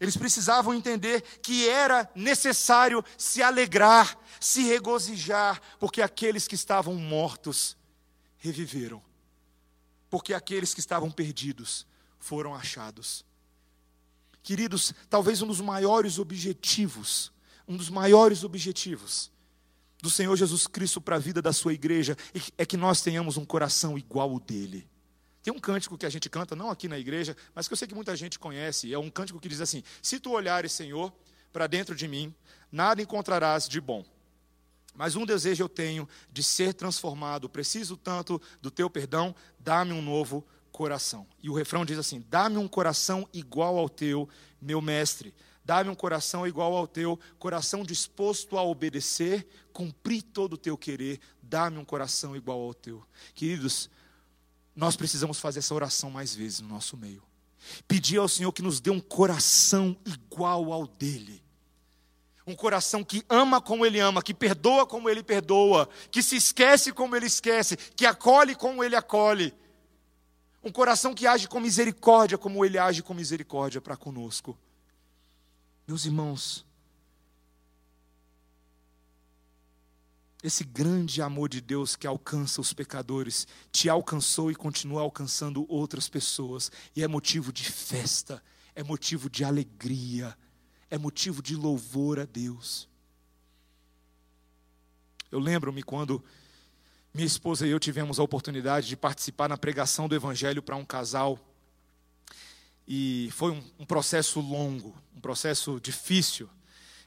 Eles 0.00 0.16
precisavam 0.16 0.74
entender 0.74 1.22
que 1.40 1.68
era 1.68 2.10
necessário 2.14 3.04
se 3.16 3.42
alegrar, 3.42 4.18
se 4.40 4.62
regozijar, 4.62 5.60
porque 5.78 6.02
aqueles 6.02 6.48
que 6.48 6.54
estavam 6.54 6.94
mortos 6.94 7.76
reviveram. 8.38 9.02
Porque 10.10 10.34
aqueles 10.34 10.74
que 10.74 10.80
estavam 10.80 11.10
perdidos 11.10 11.86
foram 12.18 12.54
achados. 12.54 13.24
Queridos, 14.42 14.94
talvez 15.08 15.42
um 15.42 15.46
dos 15.46 15.60
maiores 15.60 16.18
objetivos, 16.18 17.32
um 17.66 17.76
dos 17.76 17.90
maiores 17.90 18.44
objetivos 18.44 19.30
do 20.06 20.10
Senhor 20.10 20.36
Jesus 20.36 20.68
Cristo 20.68 21.00
para 21.00 21.16
a 21.16 21.18
vida 21.18 21.42
da 21.42 21.52
sua 21.52 21.74
igreja 21.74 22.16
é 22.56 22.64
que 22.64 22.76
nós 22.76 23.00
tenhamos 23.00 23.36
um 23.36 23.44
coração 23.44 23.98
igual 23.98 24.30
ao 24.30 24.38
dele. 24.38 24.88
Tem 25.42 25.52
um 25.52 25.58
cântico 25.58 25.98
que 25.98 26.06
a 26.06 26.08
gente 26.08 26.30
canta, 26.30 26.54
não 26.54 26.70
aqui 26.70 26.86
na 26.86 26.96
igreja, 26.96 27.36
mas 27.52 27.66
que 27.66 27.74
eu 27.74 27.76
sei 27.76 27.88
que 27.88 27.94
muita 27.94 28.14
gente 28.14 28.38
conhece. 28.38 28.94
É 28.94 28.98
um 28.98 29.10
cântico 29.10 29.40
que 29.40 29.48
diz 29.48 29.60
assim: 29.60 29.82
Se 30.00 30.20
tu 30.20 30.30
olhares, 30.30 30.70
Senhor, 30.70 31.12
para 31.52 31.66
dentro 31.66 31.92
de 31.92 32.06
mim, 32.06 32.32
nada 32.70 33.02
encontrarás 33.02 33.68
de 33.68 33.80
bom. 33.80 34.04
Mas 34.94 35.16
um 35.16 35.26
desejo 35.26 35.64
eu 35.64 35.68
tenho 35.68 36.08
de 36.32 36.42
ser 36.42 36.72
transformado. 36.72 37.48
Preciso 37.48 37.96
tanto 37.96 38.40
do 38.62 38.70
teu 38.70 38.88
perdão, 38.88 39.34
dá-me 39.58 39.92
um 39.92 40.00
novo 40.00 40.46
coração. 40.70 41.26
E 41.42 41.50
o 41.50 41.54
refrão 41.54 41.84
diz 41.84 41.98
assim: 41.98 42.24
Dá-me 42.30 42.58
um 42.58 42.68
coração 42.68 43.28
igual 43.32 43.76
ao 43.76 43.88
teu, 43.88 44.28
meu 44.62 44.80
mestre. 44.80 45.34
Dá-me 45.66 45.90
um 45.90 45.96
coração 45.96 46.46
igual 46.46 46.76
ao 46.76 46.86
teu, 46.86 47.18
coração 47.40 47.82
disposto 47.82 48.56
a 48.56 48.62
obedecer, 48.62 49.44
cumprir 49.72 50.22
todo 50.22 50.52
o 50.52 50.56
teu 50.56 50.78
querer. 50.78 51.18
Dá-me 51.42 51.76
um 51.76 51.84
coração 51.84 52.36
igual 52.36 52.60
ao 52.60 52.72
teu. 52.72 53.02
Queridos, 53.34 53.90
nós 54.76 54.94
precisamos 54.94 55.40
fazer 55.40 55.58
essa 55.58 55.74
oração 55.74 56.08
mais 56.08 56.32
vezes 56.32 56.60
no 56.60 56.68
nosso 56.68 56.96
meio. 56.96 57.20
Pedir 57.88 58.18
ao 58.18 58.28
Senhor 58.28 58.52
que 58.52 58.62
nos 58.62 58.78
dê 58.78 58.90
um 58.90 59.00
coração 59.00 59.96
igual 60.06 60.72
ao 60.72 60.86
dele. 60.86 61.42
Um 62.46 62.54
coração 62.54 63.02
que 63.02 63.24
ama 63.28 63.60
como 63.60 63.84
ele 63.84 63.98
ama, 63.98 64.22
que 64.22 64.32
perdoa 64.32 64.86
como 64.86 65.10
ele 65.10 65.20
perdoa, 65.20 65.88
que 66.12 66.22
se 66.22 66.36
esquece 66.36 66.92
como 66.92 67.16
ele 67.16 67.26
esquece, 67.26 67.76
que 67.76 68.06
acolhe 68.06 68.54
como 68.54 68.84
ele 68.84 68.94
acolhe. 68.94 69.52
Um 70.62 70.70
coração 70.70 71.12
que 71.12 71.26
age 71.26 71.48
com 71.48 71.58
misericórdia 71.58 72.38
como 72.38 72.64
ele 72.64 72.78
age 72.78 73.02
com 73.02 73.12
misericórdia 73.12 73.80
para 73.80 73.96
conosco. 73.96 74.56
Meus 75.86 76.04
irmãos, 76.04 76.66
esse 80.42 80.64
grande 80.64 81.22
amor 81.22 81.48
de 81.48 81.60
Deus 81.60 81.96
que 81.96 82.06
alcança 82.06 82.60
os 82.60 82.72
pecadores, 82.72 83.46
te 83.70 83.88
alcançou 83.88 84.50
e 84.50 84.54
continua 84.54 85.02
alcançando 85.02 85.64
outras 85.68 86.08
pessoas, 86.08 86.70
e 86.94 87.02
é 87.02 87.08
motivo 87.08 87.52
de 87.52 87.64
festa, 87.64 88.42
é 88.74 88.82
motivo 88.82 89.30
de 89.30 89.44
alegria, 89.44 90.36
é 90.90 90.98
motivo 90.98 91.42
de 91.42 91.56
louvor 91.56 92.18
a 92.18 92.24
Deus. 92.24 92.88
Eu 95.30 95.38
lembro-me 95.38 95.82
quando 95.82 96.22
minha 97.12 97.26
esposa 97.26 97.66
e 97.66 97.70
eu 97.70 97.80
tivemos 97.80 98.20
a 98.20 98.22
oportunidade 98.22 98.86
de 98.86 98.96
participar 98.96 99.48
na 99.48 99.56
pregação 99.56 100.06
do 100.06 100.14
Evangelho 100.14 100.62
para 100.62 100.76
um 100.76 100.84
casal 100.84 101.38
e 102.86 103.28
foi 103.32 103.50
um, 103.52 103.62
um 103.80 103.84
processo 103.84 104.40
longo, 104.40 104.94
um 105.14 105.20
processo 105.20 105.80
difícil. 105.80 106.48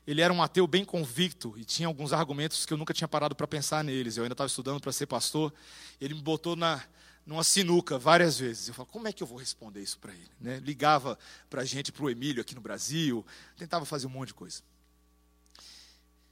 Ele 0.05 0.21
era 0.21 0.33
um 0.33 0.41
ateu 0.41 0.65
bem 0.65 0.83
convicto 0.83 1.53
e 1.55 1.63
tinha 1.63 1.87
alguns 1.87 2.11
argumentos 2.11 2.65
que 2.65 2.73
eu 2.73 2.77
nunca 2.77 2.93
tinha 2.93 3.07
parado 3.07 3.35
para 3.35 3.47
pensar 3.47 3.83
neles. 3.83 4.17
Eu 4.17 4.23
ainda 4.23 4.33
estava 4.33 4.47
estudando 4.47 4.79
para 4.81 4.91
ser 4.91 5.05
pastor. 5.05 5.53
Ele 6.01 6.15
me 6.15 6.21
botou 6.21 6.55
na, 6.55 6.83
numa 7.25 7.43
sinuca 7.43 7.97
várias 7.97 8.39
vezes. 8.39 8.67
Eu 8.67 8.73
falei, 8.73 8.91
como 8.91 9.07
é 9.07 9.13
que 9.13 9.21
eu 9.21 9.27
vou 9.27 9.37
responder 9.37 9.81
isso 9.81 9.99
para 9.99 10.11
ele? 10.11 10.31
Né? 10.41 10.59
Ligava 10.59 11.17
para 11.49 11.61
a 11.61 11.65
gente, 11.65 11.91
para 11.91 12.03
o 12.03 12.09
Emílio 12.09 12.41
aqui 12.41 12.55
no 12.55 12.61
Brasil, 12.61 13.25
tentava 13.55 13.85
fazer 13.85 14.07
um 14.07 14.09
monte 14.09 14.29
de 14.29 14.33
coisa. 14.33 14.63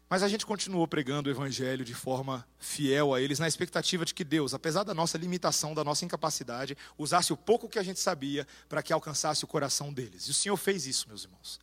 Mas 0.10 0.24
a 0.24 0.28
gente 0.30 0.45
continuou 0.45 0.88
pregando 0.88 1.28
o 1.28 1.32
evangelho 1.32 1.84
de 1.84 1.93
forma 1.93 2.47
fiel 2.58 3.14
a 3.14 3.22
eles, 3.22 3.39
na 3.39 3.47
expectativa 3.47 4.05
de 4.05 4.14
que 4.14 4.24
Deus, 4.24 4.53
apesar 4.53 4.84
da 4.84 4.93
nossa 4.93 5.18
limitação, 5.18 5.74
da 5.74 5.84
nossa 5.84 6.05
incapacidade, 6.05 6.78
usasse 6.97 7.34
o 7.34 7.38
pouco 7.38 7.68
que 7.68 7.78
a 7.78 7.84
gente 7.84 7.99
sabia 7.99 8.47
para 8.70 8.82
que 8.82 8.93
alcançasse 8.93 9.43
o 9.43 9.47
coração 9.47 9.91
deles. 9.91 10.24
E 10.24 10.32
o 10.32 10.34
Senhor 10.34 10.55
fez 10.55 10.86
isso, 10.86 11.10
meus 11.10 11.26
irmãos. 11.26 11.60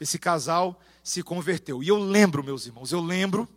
Esse 0.00 0.18
casal 0.18 0.80
se 1.04 1.22
converteu. 1.22 1.82
E 1.82 1.88
eu 1.88 1.98
lembro, 1.98 2.42
meus 2.42 2.66
irmãos, 2.66 2.90
eu 2.90 3.00
lembro 3.00 3.48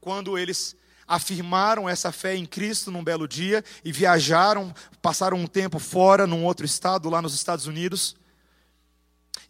quando 0.00 0.36
eles 0.36 0.76
afirmaram 1.06 1.88
essa 1.88 2.10
fé 2.10 2.34
em 2.34 2.46
Cristo 2.46 2.90
num 2.90 3.04
belo 3.04 3.28
dia 3.28 3.64
e 3.84 3.92
viajaram, 3.92 4.74
passaram 5.00 5.36
um 5.36 5.46
tempo 5.46 5.78
fora, 5.78 6.26
num 6.26 6.44
outro 6.44 6.66
estado, 6.66 7.08
lá 7.08 7.22
nos 7.22 7.34
Estados 7.34 7.66
Unidos. 7.66 8.16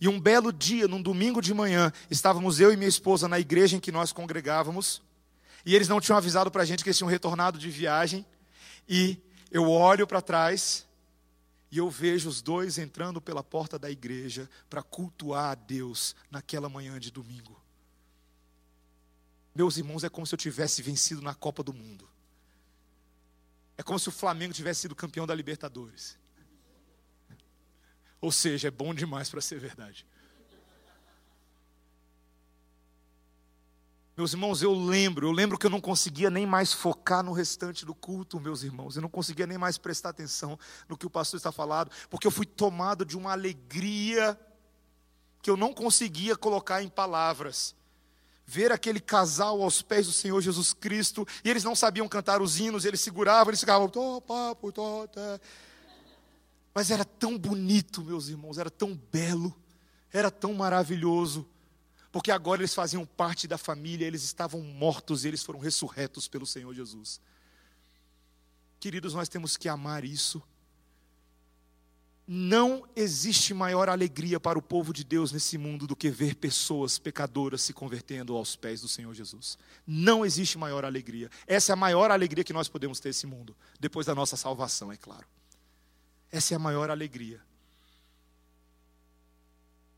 E 0.01 0.09
um 0.09 0.21
belo 0.21 0.53
dia, 0.53 0.89
num 0.89 1.03
domingo 1.03 1.41
de 1.41 1.55
manhã, 1.55 1.93
estávamos 2.11 2.61
eu 2.61 2.73
e 2.73 2.77
minha 2.77 2.89
esposa 2.89 3.29
na 3.29 3.39
igreja 3.39 3.77
em 3.77 3.81
que 3.81 3.93
nós 3.93 4.13
congregávamos, 4.13 5.03
e 5.65 5.75
eles 5.75 5.89
não 5.89 6.01
tinham 6.01 6.19
avisado 6.19 6.51
para 6.51 6.63
a 6.63 6.65
gente 6.65 6.83
que 6.83 6.89
eles 6.89 6.99
tinham 6.99 7.11
retornado 7.11 7.59
de 7.59 7.71
viagem, 7.71 8.27
e 8.89 9.19
eu 9.51 9.71
olho 9.71 10.07
para 10.07 10.21
trás 10.21 10.87
e 11.73 11.79
eu 11.79 11.89
vejo 11.89 12.29
os 12.29 12.43
dois 12.43 12.77
entrando 12.77 13.19
pela 13.19 13.43
porta 13.43 13.79
da 13.79 13.91
igreja 13.91 14.49
para 14.69 14.83
cultuar 14.83 15.53
a 15.53 15.55
Deus 15.55 16.15
naquela 16.31 16.69
manhã 16.69 17.01
de 17.01 17.11
domingo. 17.11 17.59
Meus 19.55 19.79
irmãos, 19.79 20.05
é 20.05 20.11
como 20.11 20.27
se 20.27 20.35
eu 20.35 20.39
tivesse 20.39 20.83
vencido 20.83 21.23
na 21.23 21.35
Copa 21.35 21.63
do 21.63 21.73
Mundo. 21.73 22.07
É 23.79 23.83
como 23.83 23.99
se 23.99 24.07
o 24.11 24.13
Flamengo 24.13 24.53
tivesse 24.53 24.83
sido 24.83 24.95
campeão 24.95 25.27
da 25.27 25.35
Libertadores. 25.35 26.19
Ou 28.23 28.31
seja, 28.31 28.69
é 28.69 28.71
bom 28.71 28.95
demais 28.95 29.29
para 29.29 29.41
ser 29.41 29.59
verdade. 29.59 30.07
Meus 34.17 34.33
irmãos, 34.33 34.63
eu 34.63 34.73
lembro, 34.73 35.27
eu 35.27 35.33
lembro 35.33 35.59
que 35.59 35.67
eu 35.67 35.71
não 35.71 35.81
conseguia 35.81 36.31
nem 36.31 36.47
mais 36.47 36.73
focar 36.73 37.25
no 37.25 37.33
restante 37.33 37.85
do 37.85 37.95
culto, 37.95 38.39
meus 38.39 38.63
irmãos. 38.63 38.95
Eu 38.95 39.03
não 39.03 39.09
conseguia 39.09 39.47
nem 39.47 39.59
mais 39.59 39.77
prestar 39.77 40.11
atenção 40.11 40.57
no 40.89 40.97
que 40.97 41.07
o 41.07 41.11
pastor 41.11 41.37
está 41.37 41.51
falando, 41.51 41.91
porque 42.09 42.27
eu 42.27 42.31
fui 42.31 42.47
tomado 42.47 43.05
de 43.05 43.17
uma 43.17 43.33
alegria 43.33 44.39
que 45.43 45.51
eu 45.51 45.57
não 45.57 45.75
conseguia 45.75 46.37
colocar 46.37 46.81
em 46.81 46.89
palavras 46.89 47.75
ver 48.47 48.71
aquele 48.71 49.01
casal 49.01 49.63
aos 49.63 49.83
pés 49.83 50.07
do 50.07 50.13
Senhor 50.13 50.41
Jesus 50.41 50.73
Cristo, 50.73 51.27
e 51.45 51.51
eles 51.51 51.65
não 51.65 51.75
sabiam 51.75 52.07
cantar 52.07 52.41
os 52.41 52.61
hinos, 52.61 52.85
eles 52.85 53.01
seguravam, 53.01 53.51
eles 53.51 53.61
ficavam, 53.61 53.89
tô, 53.89 54.21
papo, 54.21 54.71
tá. 54.71 55.41
Mas 56.75 56.91
era 56.91 57.05
tão 57.05 57.39
bonito, 57.39 58.03
meus 58.03 58.29
irmãos, 58.29 58.59
era 58.59 58.71
tão 58.71 58.95
belo, 59.13 59.55
era 60.13 60.31
tão 60.31 60.55
maravilhoso, 60.55 61.47
porque 62.11 62.31
agora 62.31 62.61
eles 62.61 62.75
faziam 62.75 63.05
parte 63.07 63.49
da 63.49 63.59
família, 63.59 64.07
eles 64.07 64.23
estavam 64.23 64.61
mortos 64.61 65.25
e 65.25 65.29
eles 65.29 65.43
foram 65.43 65.59
ressurretos 65.59 66.29
pelo 66.29 66.47
Senhor 66.47 66.75
Jesus. 66.75 67.21
Queridos, 68.79 69.15
nós 69.15 69.29
temos 69.29 69.57
que 69.57 69.69
amar 69.69 70.05
isso, 70.05 70.43
não 72.27 72.89
existe 72.95 73.53
maior 73.53 73.89
alegria 73.89 74.39
para 74.39 74.59
o 74.59 74.63
povo 74.63 74.93
de 74.93 75.05
Deus 75.05 75.33
nesse 75.33 75.59
mundo 75.59 75.87
do 75.87 75.97
que 75.97 76.09
ver 76.09 76.37
pessoas 76.37 76.99
pecadoras 76.99 77.63
se 77.63 77.73
convertendo 77.73 78.37
aos 78.37 78.55
pés 78.55 78.81
do 78.81 78.89
Senhor 78.89 79.13
Jesus. 79.13 79.59
Não 79.87 80.25
existe 80.25 80.57
maior 80.57 80.85
alegria. 80.85 81.29
Essa 81.47 81.73
é 81.73 81.75
a 81.75 81.77
maior 81.77 82.11
alegria 82.11 82.45
que 82.45 82.53
nós 82.53 82.69
podemos 82.69 83.01
ter 83.01 83.09
nesse 83.09 83.27
mundo, 83.27 83.57
depois 83.79 84.07
da 84.07 84.15
nossa 84.15 84.37
salvação, 84.37 84.93
é 84.93 84.97
claro. 84.97 85.27
Essa 86.33 86.55
é 86.55 86.57
a 86.57 86.59
maior 86.59 86.91
alegria. 86.91 87.41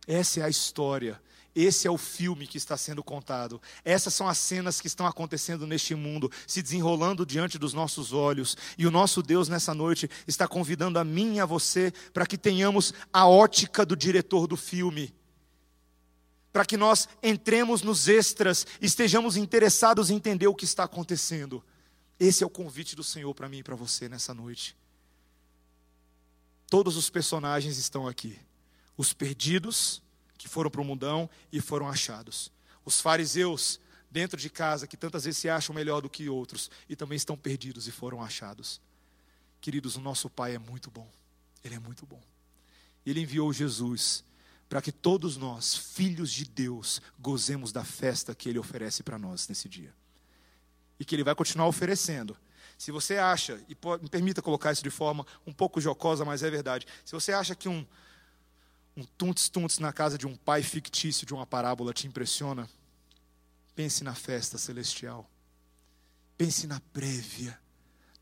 Essa 0.07 0.41
é 0.41 0.43
a 0.43 0.49
história 0.51 1.18
esse 1.55 1.87
é 1.87 1.91
o 1.91 1.97
filme 1.97 2.47
que 2.47 2.59
está 2.59 2.76
sendo 2.76 3.03
contado. 3.03 3.62
Essas 3.85 4.12
são 4.12 4.26
as 4.26 4.39
cenas 4.39 4.80
que 4.80 4.89
estão 4.89 5.07
acontecendo 5.07 5.66
neste 5.66 5.95
mundo, 5.95 6.30
se 6.47 6.61
desenrolando 6.61 7.24
diante 7.24 7.59
dos 7.59 7.72
nossos 7.72 8.12
olhos. 8.12 8.57
E 8.76 8.87
o 8.87 8.91
nosso 8.91 9.22
Deus, 9.22 9.49
nessa 9.49 9.72
noite, 9.72 10.11
está 10.26 10.49
convidando 10.49 10.99
a 10.99 11.05
mim 11.05 11.37
e 11.37 11.41
a 11.41 11.47
você 11.47 11.93
para 12.12 12.26
que 12.26 12.37
tenhamos 12.37 12.93
a 13.12 13.28
ótica 13.28 13.87
do 13.87 13.97
diretor 13.97 14.49
do 14.49 14.57
filme. 14.57 15.14
Para 16.53 16.64
que 16.64 16.76
nós 16.76 17.09
entremos 17.22 17.82
nos 17.82 18.09
extras, 18.09 18.66
estejamos 18.80 19.37
interessados 19.37 20.11
em 20.11 20.16
entender 20.16 20.49
o 20.49 20.55
que 20.55 20.64
está 20.64 20.85
acontecendo. 20.85 21.62
Esse 22.18 22.43
é 22.43 22.47
o 22.47 22.51
convite 22.51 22.97
do 22.97 23.05
Senhor 23.05 23.32
para 23.32 23.49
mim 23.49 23.59
e 23.59 23.62
para 23.62 23.76
você 23.76 24.09
nessa 24.09 24.35
noite. 24.35 24.76
Todos 26.75 26.97
os 26.97 27.09
personagens 27.09 27.79
estão 27.79 28.09
aqui: 28.09 28.37
os 28.97 29.12
perdidos, 29.12 30.03
que 30.37 30.49
foram 30.49 30.68
para 30.68 30.81
o 30.81 30.85
mundão 30.85 31.31
e 31.53 31.61
foram 31.61 31.89
achados. 31.89 32.51
Os 32.85 33.01
fariseus 33.01 33.79
dentro 34.11 34.41
de 34.41 34.51
casa, 34.51 34.85
que 34.85 34.97
tantas 34.97 35.22
vezes 35.22 35.39
se 35.39 35.49
acham 35.49 35.72
melhor 35.72 36.03
do 36.03 36.11
que 36.11 36.29
outros 36.29 36.68
e 36.89 36.97
também 36.97 37.14
estão 37.14 37.37
perdidos 37.37 37.87
e 37.87 37.93
foram 37.93 38.20
achados. 38.20 38.81
Queridos, 39.61 39.95
o 39.95 40.01
nosso 40.01 40.29
Pai 40.29 40.57
é 40.57 40.59
muito 40.59 40.91
bom. 40.91 41.09
Ele 41.62 41.77
é 41.77 41.79
muito 41.79 42.05
bom. 42.07 42.20
Ele 43.07 43.20
enviou 43.20 43.53
Jesus 43.53 44.25
para 44.68 44.83
que 44.83 44.91
todos 44.91 45.37
nós, 45.37 45.77
filhos 45.77 46.33
de 46.33 46.45
Deus, 46.45 47.01
gozemos 47.20 47.70
da 47.70 47.85
festa 47.85 48.35
que 48.35 48.49
Ele 48.49 48.59
oferece 48.59 49.05
para 49.05 49.16
nós 49.16 49.47
nesse 49.47 49.68
dia. 49.68 49.95
E 50.99 51.05
que 51.05 51.14
Ele 51.14 51.22
vai 51.22 51.37
continuar 51.37 51.68
oferecendo. 51.68 52.37
Se 52.79 52.91
você 52.91 53.16
acha, 53.16 53.61
e 53.68 53.77
me 54.03 54.09
permita 54.09 54.43
colocar 54.43 54.72
isso 54.72 54.83
de 54.83 54.91
forma 54.91 55.27
um 55.47 55.53
pouco 55.53 55.81
jocosa, 55.81 56.25
mas 56.25 56.43
é 56.43 56.51
verdade. 56.51 56.87
Se 57.05 57.12
você 57.12 57.33
acha 57.33 57.55
que 57.55 57.68
um, 57.68 57.87
um 58.97 59.05
tuntes-tuntes 59.16 59.79
na 59.79 59.93
casa 59.93 60.18
de 60.18 60.27
um 60.27 60.37
pai 60.37 60.62
fictício 60.62 61.27
de 61.27 61.35
uma 61.35 61.47
parábola 61.47 61.93
te 61.93 62.07
impressiona, 62.07 62.68
pense 63.75 64.05
na 64.05 64.14
festa 64.14 64.59
celestial. 64.59 65.29
Pense 66.37 66.66
na 66.66 66.81
prévia, 66.93 67.59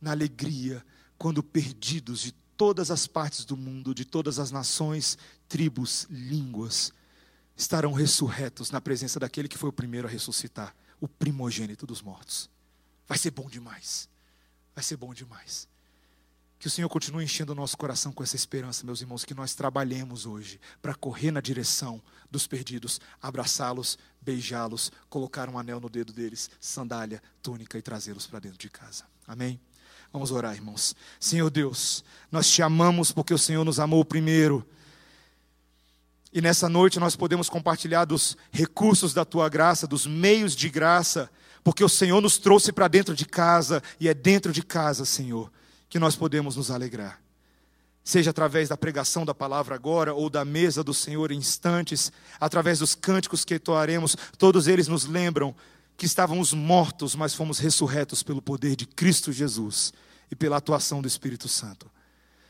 na 0.01 0.11
alegria, 0.11 0.85
quando 1.17 1.43
perdidos 1.43 2.21
de 2.21 2.33
todas 2.57 2.91
as 2.91 3.07
partes 3.07 3.45
do 3.45 3.57
mundo, 3.57 3.95
de 3.95 4.05
todas 4.05 4.39
as 4.39 4.51
nações, 4.51 5.17
tribos, 5.49 6.07
línguas, 6.11 6.93
estarão 7.57 7.93
ressurretos 7.93 8.71
na 8.71 8.81
presença 8.81 9.19
daquele 9.19 9.49
que 9.49 9.59
foi 9.59 9.71
o 9.71 9.73
primeiro 9.73 10.07
a 10.07 10.11
ressuscitar, 10.11 10.75
o 11.01 11.09
primogênito 11.09 11.87
dos 11.87 12.03
mortos. 12.03 12.51
Vai 13.07 13.19
ser 13.19 13.31
bom 13.31 13.49
demais. 13.49 14.09
Vai 14.75 14.83
ser 14.83 14.97
bom 14.97 15.13
demais. 15.13 15.69
Que 16.59 16.69
o 16.69 16.71
Senhor 16.71 16.89
continue 16.89 17.25
enchendo 17.25 17.53
o 17.53 17.57
nosso 17.57 17.77
coração 17.77 18.13
com 18.13 18.23
essa 18.23 18.37
esperança, 18.37 18.87
meus 18.87 19.01
irmãos, 19.01 19.25
que 19.25 19.35
nós 19.35 19.55
trabalhemos 19.55 20.27
hoje 20.27 20.61
para 20.81 20.95
correr 20.95 21.33
na 21.33 21.41
direção 21.41 22.01
dos 22.31 22.47
perdidos, 22.47 23.01
abraçá-los, 23.21 23.99
beijá-los, 24.21 24.93
colocar 25.11 25.49
um 25.49 25.59
anel 25.59 25.81
no 25.81 25.91
dedo 25.91 26.13
deles, 26.13 26.49
sandália, 26.61 27.21
túnica 27.43 27.77
e 27.77 27.83
trazê-los 27.83 28.27
para 28.27 28.39
dentro 28.39 28.59
de 28.59 28.71
casa. 28.71 29.05
Amém? 29.27 29.61
Vamos 30.13 30.31
orar, 30.31 30.55
irmãos. 30.55 30.95
Senhor 31.19 31.51
Deus, 31.51 32.05
nós 32.31 32.49
te 32.49 32.63
amamos 32.63 33.11
porque 33.11 33.35
o 33.35 33.39
Senhor 33.39 33.65
nos 33.65 33.81
amou 33.81 34.05
primeiro. 34.05 34.65
E 36.33 36.41
nessa 36.41 36.69
noite 36.69 37.01
nós 37.01 37.17
podemos 37.17 37.49
compartilhar 37.49 38.05
dos 38.05 38.37
recursos 38.51 39.13
da 39.13 39.25
tua 39.25 39.49
graça, 39.49 39.87
dos 39.87 40.07
meios 40.07 40.55
de 40.55 40.71
graça, 40.71 41.31
porque 41.65 41.85
o 41.85 41.89
Senhor 41.89 42.21
nos 42.21 42.39
trouxe 42.39 42.73
para 42.73 42.89
dentro 42.89 43.15
de 43.15 43.25
casa 43.25 43.83
e 44.01 44.09
é 44.09 44.15
dentro 44.15 44.53
de 44.53 44.63
casa, 44.63 45.05
Senhor 45.05 45.51
que 45.93 45.99
nós 45.99 46.17
podemos 46.17 46.57
nos 46.57 46.71
alegrar. 46.71 47.21
Seja 48.03 48.31
através 48.31 48.71
da 48.71 48.79
pregação 48.79 49.27
da 49.27 49.35
palavra 49.35 49.75
agora, 49.75 50.15
ou 50.15 50.31
da 50.31 50.43
mesa 50.43 50.83
do 50.83 50.95
Senhor 50.95 51.31
em 51.31 51.37
instantes, 51.37 52.11
através 52.41 52.79
dos 52.79 52.95
cânticos 52.95 53.45
que 53.45 53.57
entoaremos, 53.57 54.17
todos 54.39 54.69
eles 54.69 54.89
nos 54.89 55.05
lembram 55.05 55.55
que 55.95 56.07
estávamos 56.07 56.55
mortos, 56.55 57.15
mas 57.15 57.35
fomos 57.35 57.59
ressurretos 57.59 58.23
pelo 58.23 58.41
poder 58.41 58.75
de 58.75 58.87
Cristo 58.87 59.31
Jesus 59.31 59.93
e 60.31 60.35
pela 60.35 60.57
atuação 60.57 61.03
do 61.03 61.07
Espírito 61.07 61.47
Santo. 61.47 61.91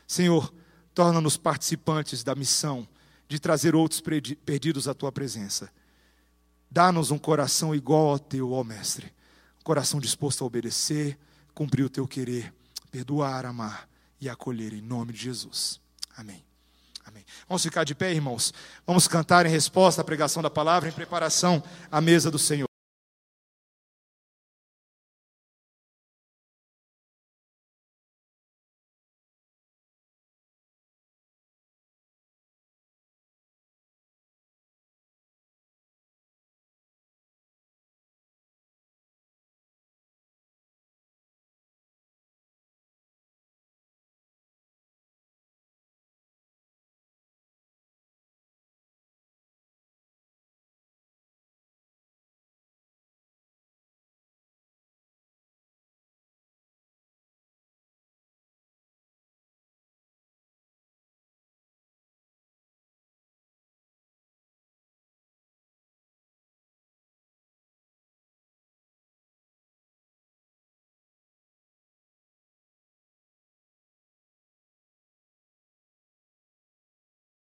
Senhor, 0.07 0.53
torna-nos 0.93 1.35
participantes 1.35 2.23
da 2.23 2.35
missão 2.35 2.87
de 3.27 3.39
trazer 3.39 3.75
outros 3.75 4.01
perdidos 4.45 4.87
à 4.87 4.93
tua 4.93 5.11
presença. 5.11 5.69
Dá-nos 6.73 7.11
um 7.11 7.19
coração 7.19 7.75
igual 7.75 8.09
ao 8.09 8.17
teu, 8.17 8.51
ó 8.51 8.63
Mestre, 8.63 9.13
um 9.59 9.63
coração 9.63 9.99
disposto 9.99 10.43
a 10.43 10.47
obedecer, 10.47 11.19
cumprir 11.53 11.83
o 11.83 11.89
teu 11.89 12.07
querer 12.07 12.51
perdoar, 12.89 13.45
amar 13.45 13.87
e 14.19 14.27
acolher 14.27 14.73
em 14.73 14.81
nome 14.81 15.13
de 15.13 15.19
Jesus. 15.19 15.79
Amém. 16.17 16.43
Amém. 17.05 17.23
Vamos 17.47 17.61
ficar 17.61 17.83
de 17.83 17.93
pé, 17.93 18.11
irmãos. 18.11 18.51
Vamos 18.87 19.07
cantar 19.07 19.45
em 19.45 19.49
resposta 19.49 20.01
à 20.01 20.03
pregação 20.03 20.41
da 20.41 20.49
palavra, 20.49 20.89
em 20.89 20.91
preparação 20.91 21.61
à 21.91 22.01
mesa 22.01 22.31
do 22.31 22.39
Senhor. 22.39 22.72